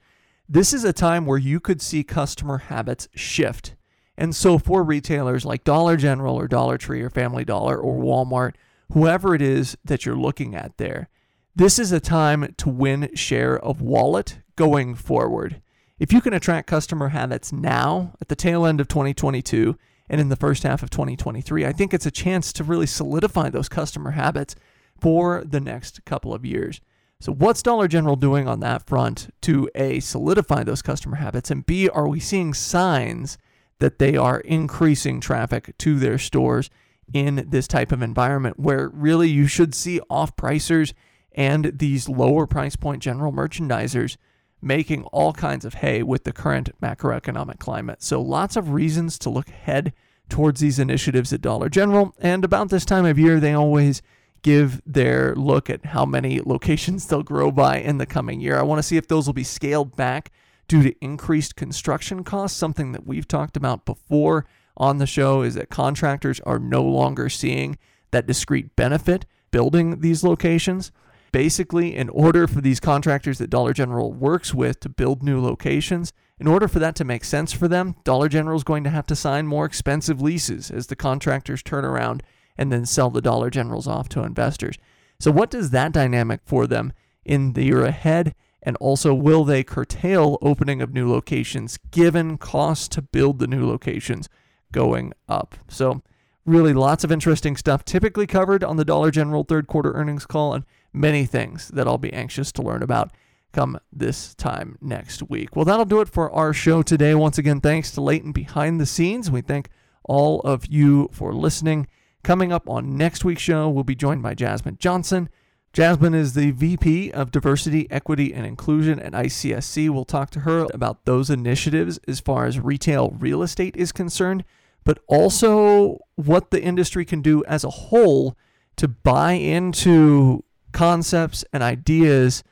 this 0.49 0.73
is 0.73 0.85
a 0.85 0.93
time 0.93 1.27
where 1.27 1.39
you 1.39 1.61
could 1.61 1.81
see 1.81 2.05
customer 2.05 2.59
habits 2.59 3.09
shift. 3.15 3.75
And 4.17 4.35
so, 4.35 4.59
for 4.59 4.85
retailers 4.85 5.45
like 5.45 5.65
Dollar 5.65 5.97
General 5.97 6.37
or 6.37 6.47
Dollar 6.47 6.79
Tree 6.79 7.03
or 7.03 7.11
Family 7.11 7.45
Dollar 7.45 7.77
or 7.77 8.01
Walmart, 8.01 8.55
whoever 8.93 9.35
it 9.35 9.43
is 9.43 9.77
that 9.85 10.07
you're 10.07 10.17
looking 10.17 10.55
at 10.55 10.77
there, 10.77 11.09
this 11.57 11.79
is 11.79 11.93
a 11.93 12.01
time 12.01 12.55
to 12.59 12.69
win 12.69 13.11
share 13.15 13.59
of 13.59 13.81
wallet 13.81 14.39
going 14.57 14.95
forward. 14.95 15.61
If 15.99 16.13
you 16.13 16.21
can 16.21 16.33
attract 16.33 16.69
customer 16.69 17.09
habits 17.09 17.53
now 17.53 18.13
at 18.21 18.29
the 18.29 18.37
tail 18.37 18.67
end 18.67 18.81
of 18.81 18.89
2022 18.89 19.79
and 20.09 20.21
in 20.21 20.29
the 20.29 20.37
first 20.37 20.65
half 20.65 20.83
of 20.83 20.91
2023, 20.91 21.65
I 21.65 21.73
think 21.73 21.95
it's 21.95 22.07
a 22.07 22.11
chance 22.11 22.53
to 22.53 22.65
really 22.65 22.87
solidify 22.87 23.51
those 23.51 23.69
customer 23.69 24.13
habits 24.13 24.55
for 25.01 25.43
the 25.45 25.61
next 25.61 26.05
couple 26.05 26.35
of 26.35 26.45
years. 26.45 26.81
So, 27.21 27.33
what's 27.33 27.63
Dollar 27.63 27.89
General 27.89 28.17
doing 28.17 28.49
on 28.49 28.61
that 28.61 28.87
front 28.87 29.33
to 29.43 29.69
A, 29.75 30.01
solidify 30.01 30.65
those 30.65 30.83
customer 30.83 31.17
habits, 31.17 31.51
and 31.51 31.65
B, 31.65 31.89
are 31.89 32.09
we 32.09 32.21
seeing 32.21 32.53
signs 32.53 33.39
that 33.79 33.99
they 33.99 34.17
are 34.17 34.41
increasing 34.41 35.21
traffic 35.21 35.77
to 35.79 35.99
their 35.99 36.19
stores 36.19 36.71
in 37.13 37.47
this 37.49 37.67
type 37.67 37.93
of 37.93 38.03
environment 38.03 38.59
where 38.59 38.89
really 38.89 39.29
you 39.29 39.47
should 39.47 39.75
see 39.75 40.01
off 40.09 40.37
pricers 40.37 40.93
and 41.33 41.79
these 41.79 42.09
lower 42.09 42.47
price 42.47 42.77
point 42.77 43.03
general 43.03 43.33
merchandisers 43.33 44.17
making 44.63 45.05
all 45.05 45.33
kinds 45.33 45.65
of 45.65 45.75
hay 45.75 46.03
with 46.03 46.25
the 46.25 46.33
current 46.33 46.71
macroeconomic 46.81 47.59
climate. 47.59 48.03
So, 48.03 48.21
lots 48.21 48.57
of 48.57 48.71
reasons 48.71 49.19
to 49.21 49.31
look 49.31 49.49
ahead 49.49 49.93
towards 50.29 50.61
these 50.61 50.79
initiatives 50.79 51.33
at 51.33 51.43
Dollar 51.43 51.69
General. 51.69 52.15
And 52.19 52.45
about 52.45 52.71
this 52.71 52.85
time 52.85 53.05
of 53.05 53.19
year, 53.19 53.41
they 53.41 53.53
always 53.53 54.03
give 54.45 54.83
their 54.87 55.35
look 55.35 55.69
at 55.69 55.87
how 55.87 56.05
many 56.05 56.39
locations 56.39 57.07
they'll 57.07 57.25
grow 57.25 57.51
by 57.51 57.79
in 57.79 57.99
the 57.99 58.07
coming 58.07 58.41
year. 58.41 58.59
I 58.59 58.63
want 58.63 58.79
to 58.79 58.83
see 58.85 58.99
if 58.99 59.09
those 59.09 59.27
will 59.27 59.35
be 59.35 59.43
scaled 59.43 59.97
back 59.97 60.31
due 60.69 60.83
to 60.83 60.95
increased 61.01 61.57
construction 61.57 62.23
costs. 62.23 62.57
Something 62.57 62.93
that 62.93 63.07
we've 63.07 63.27
talked 63.27 63.57
about 63.57 63.87
before 63.87 64.47
on 64.77 64.99
the 64.99 65.07
show 65.07 65.41
is 65.43 65.55
that 65.55 65.71
contractors 65.71 66.41
are 66.41 66.59
no 66.59 66.83
longer 66.83 67.29
seeing 67.29 67.79
that 68.11 68.27
discrete 68.27 68.77
benefit 68.77 69.25
building 69.51 70.01
these 70.01 70.23
locations. 70.23 70.93
Basically, 71.33 71.97
in 71.97 72.11
order 72.11 72.47
for 72.47 72.61
these 72.61 72.81
contractors 72.81 73.39
that 73.39 73.51
Dollar 73.51 73.73
General 73.73 74.13
works 74.13 74.55
with 74.55 74.79
to 74.81 74.89
build 74.89 75.23
new 75.23 75.41
locations, 75.41 76.13
in 76.39 76.47
order 76.47 76.69
for 76.69 76.81
that 76.81 76.97
to 76.97 77.05
make 77.05 77.25
sense 77.25 77.53
for 77.53 77.67
them, 77.67 77.97
Dollar 78.05 78.29
General 78.29 78.57
is 78.57 78.65
going 78.65 78.85
to 78.85 78.91
have 78.91 79.07
to 79.07 79.17
sign 79.17 79.47
more 79.47 79.65
expensive 79.65 80.21
leases 80.21 80.71
as 80.71 80.89
the 80.89 80.97
contractors 80.97 81.63
turn 81.63 81.85
around 81.85 82.23
and 82.57 82.73
then 82.73 82.87
sell 82.87 83.11
the 83.11 83.23
Dollar 83.23 83.51
Generals 83.51 83.87
off 83.87 84.09
to 84.11 84.23
investors. 84.23 84.77
So, 85.19 85.31
what 85.31 85.51
does 85.51 85.71
that 85.71 85.93
dynamic 85.93 86.41
for 86.45 86.67
them 86.67 86.93
in 87.25 87.53
the 87.53 87.65
year 87.65 87.85
ahead? 87.85 88.35
And 88.63 88.77
also, 88.77 89.13
will 89.13 89.45
they 89.45 89.63
curtail 89.63 90.39
opening 90.41 90.81
of 90.81 90.93
new 90.93 91.11
locations 91.11 91.79
given 91.91 92.39
costs 92.39 92.89
to 92.89 93.03
build 93.03 93.39
the 93.39 93.47
new 93.47 93.69
locations 93.69 94.29
going 94.73 95.13
up? 95.29 95.55
So, 95.69 96.03
really 96.47 96.73
lots 96.73 97.05
of 97.05 97.13
interesting 97.13 97.57
stuff 97.57 97.85
typically 97.85 98.27
covered 98.27 98.65
on 98.65 98.77
the 98.77 98.85
Dollar 98.85 99.11
General 99.11 99.45
third 99.45 99.67
quarter 99.67 99.93
earnings 99.93 100.27
call. 100.27 100.55
And 100.55 100.65
many 100.93 101.27
things 101.27 101.69
that 101.69 101.87
I'll 101.87 101.99
be 101.99 102.13
anxious 102.13 102.53
to 102.53 102.63
learn 102.63 102.83
about 102.83 103.13
come 103.53 103.79
this 103.93 104.35
time 104.35 104.77
next 104.81 105.23
week. 105.29 105.55
Well, 105.55 105.65
that'll 105.65 105.85
do 105.85 106.01
it 106.01 106.09
for 106.09 106.31
our 106.31 106.53
show 106.53 106.83
today. 106.83 107.15
Once 107.15 107.39
again, 107.39 107.61
thanks 107.61 107.91
to 107.93 108.01
Leighton 108.01 108.33
behind 108.33 108.81
the 108.81 108.87
scenes. 108.87 109.31
We 109.31 109.43
thank 109.43 109.69
all 110.05 110.41
of 110.41 110.67
you 110.67 111.09
for 111.13 111.33
listening. 111.33 111.87
Coming 112.25 112.53
up 112.53 112.71
on 112.71 112.97
next 112.97 113.23
week's 113.23 113.43
show, 113.43 113.69
we'll 113.69 113.85
be 113.85 113.95
joined 113.95 114.23
by 114.23 114.33
Jasmine 114.33 114.79
Johnson. 114.81 115.29
Jasmine 115.75 116.15
is 116.15 116.33
the 116.33 116.53
VP 116.53 117.13
of 117.13 117.31
Diversity, 117.31 117.87
Equity, 117.91 118.33
and 118.33 118.47
Inclusion 118.47 118.99
at 118.99 119.13
ICSC. 119.13 119.91
We'll 119.91 120.07
talk 120.07 120.31
to 120.31 120.41
her 120.41 120.67
about 120.73 121.05
those 121.05 121.29
initiatives 121.29 122.01
as 122.09 122.21
far 122.21 122.47
as 122.47 122.59
retail 122.59 123.11
real 123.11 123.43
estate 123.43 123.77
is 123.77 123.93
concerned, 123.93 124.43
but 124.85 125.01
also 125.07 125.99
what 126.15 126.51
the 126.51 126.63
industry 126.63 127.05
can 127.05 127.21
do 127.21 127.45
as 127.45 127.63
a 127.63 127.69
whole 127.69 128.39
to 128.77 128.89
buy 128.89 129.33
into 129.33 130.45
concepts 130.73 131.45
and 131.53 131.63
ideas 131.63 132.43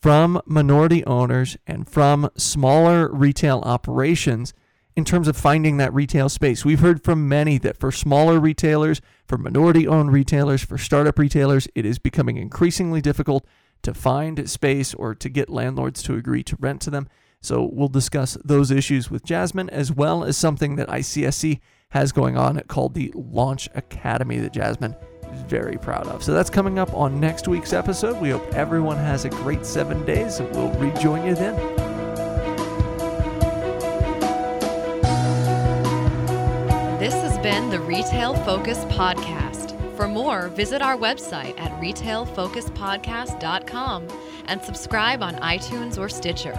from 0.00 0.40
minority 0.46 1.04
owners 1.04 1.58
and 1.66 1.86
from 1.86 2.30
smaller 2.38 3.12
retail 3.12 3.60
operations 3.66 4.54
in 4.98 5.04
terms 5.04 5.28
of 5.28 5.36
finding 5.36 5.76
that 5.76 5.94
retail 5.94 6.28
space. 6.28 6.64
We've 6.64 6.80
heard 6.80 7.04
from 7.04 7.28
many 7.28 7.56
that 7.58 7.76
for 7.76 7.92
smaller 7.92 8.40
retailers, 8.40 9.00
for 9.24 9.38
minority 9.38 9.86
owned 9.86 10.12
retailers, 10.12 10.64
for 10.64 10.76
startup 10.76 11.20
retailers, 11.20 11.68
it 11.76 11.86
is 11.86 12.00
becoming 12.00 12.36
increasingly 12.36 13.00
difficult 13.00 13.46
to 13.82 13.94
find 13.94 14.50
space 14.50 14.94
or 14.94 15.14
to 15.14 15.28
get 15.28 15.48
landlords 15.48 16.02
to 16.02 16.16
agree 16.16 16.42
to 16.42 16.56
rent 16.58 16.80
to 16.80 16.90
them. 16.90 17.08
So 17.40 17.70
we'll 17.72 17.86
discuss 17.86 18.36
those 18.44 18.72
issues 18.72 19.08
with 19.08 19.24
Jasmine 19.24 19.70
as 19.70 19.92
well 19.92 20.24
as 20.24 20.36
something 20.36 20.74
that 20.74 20.88
ICSC 20.88 21.60
has 21.90 22.10
going 22.10 22.36
on 22.36 22.58
called 22.66 22.94
the 22.94 23.12
Launch 23.14 23.68
Academy 23.76 24.38
that 24.38 24.52
Jasmine 24.52 24.96
is 25.32 25.42
very 25.42 25.76
proud 25.76 26.08
of. 26.08 26.24
So 26.24 26.32
that's 26.34 26.50
coming 26.50 26.80
up 26.80 26.92
on 26.92 27.20
next 27.20 27.46
week's 27.46 27.72
episode. 27.72 28.20
We 28.20 28.30
hope 28.30 28.52
everyone 28.52 28.96
has 28.96 29.24
a 29.24 29.28
great 29.28 29.64
seven 29.64 30.04
days 30.04 30.40
and 30.40 30.50
we'll 30.56 30.72
rejoin 30.72 31.24
you 31.24 31.36
then. 31.36 31.87
Been 37.58 37.70
the 37.70 37.80
Retail 37.80 38.34
Focus 38.44 38.84
Podcast. 38.84 39.74
For 39.96 40.06
more, 40.06 40.46
visit 40.50 40.80
our 40.80 40.96
website 40.96 41.58
at 41.58 41.72
retailfocuspodcast.com 41.80 44.08
and 44.46 44.62
subscribe 44.62 45.24
on 45.24 45.34
iTunes 45.36 45.98
or 45.98 46.08
Stitcher. 46.08 46.54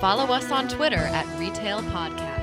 Follow 0.00 0.32
us 0.32 0.50
on 0.50 0.66
Twitter 0.66 0.96
at 0.96 1.26
Retail 1.38 1.82
Podcast. 1.82 2.39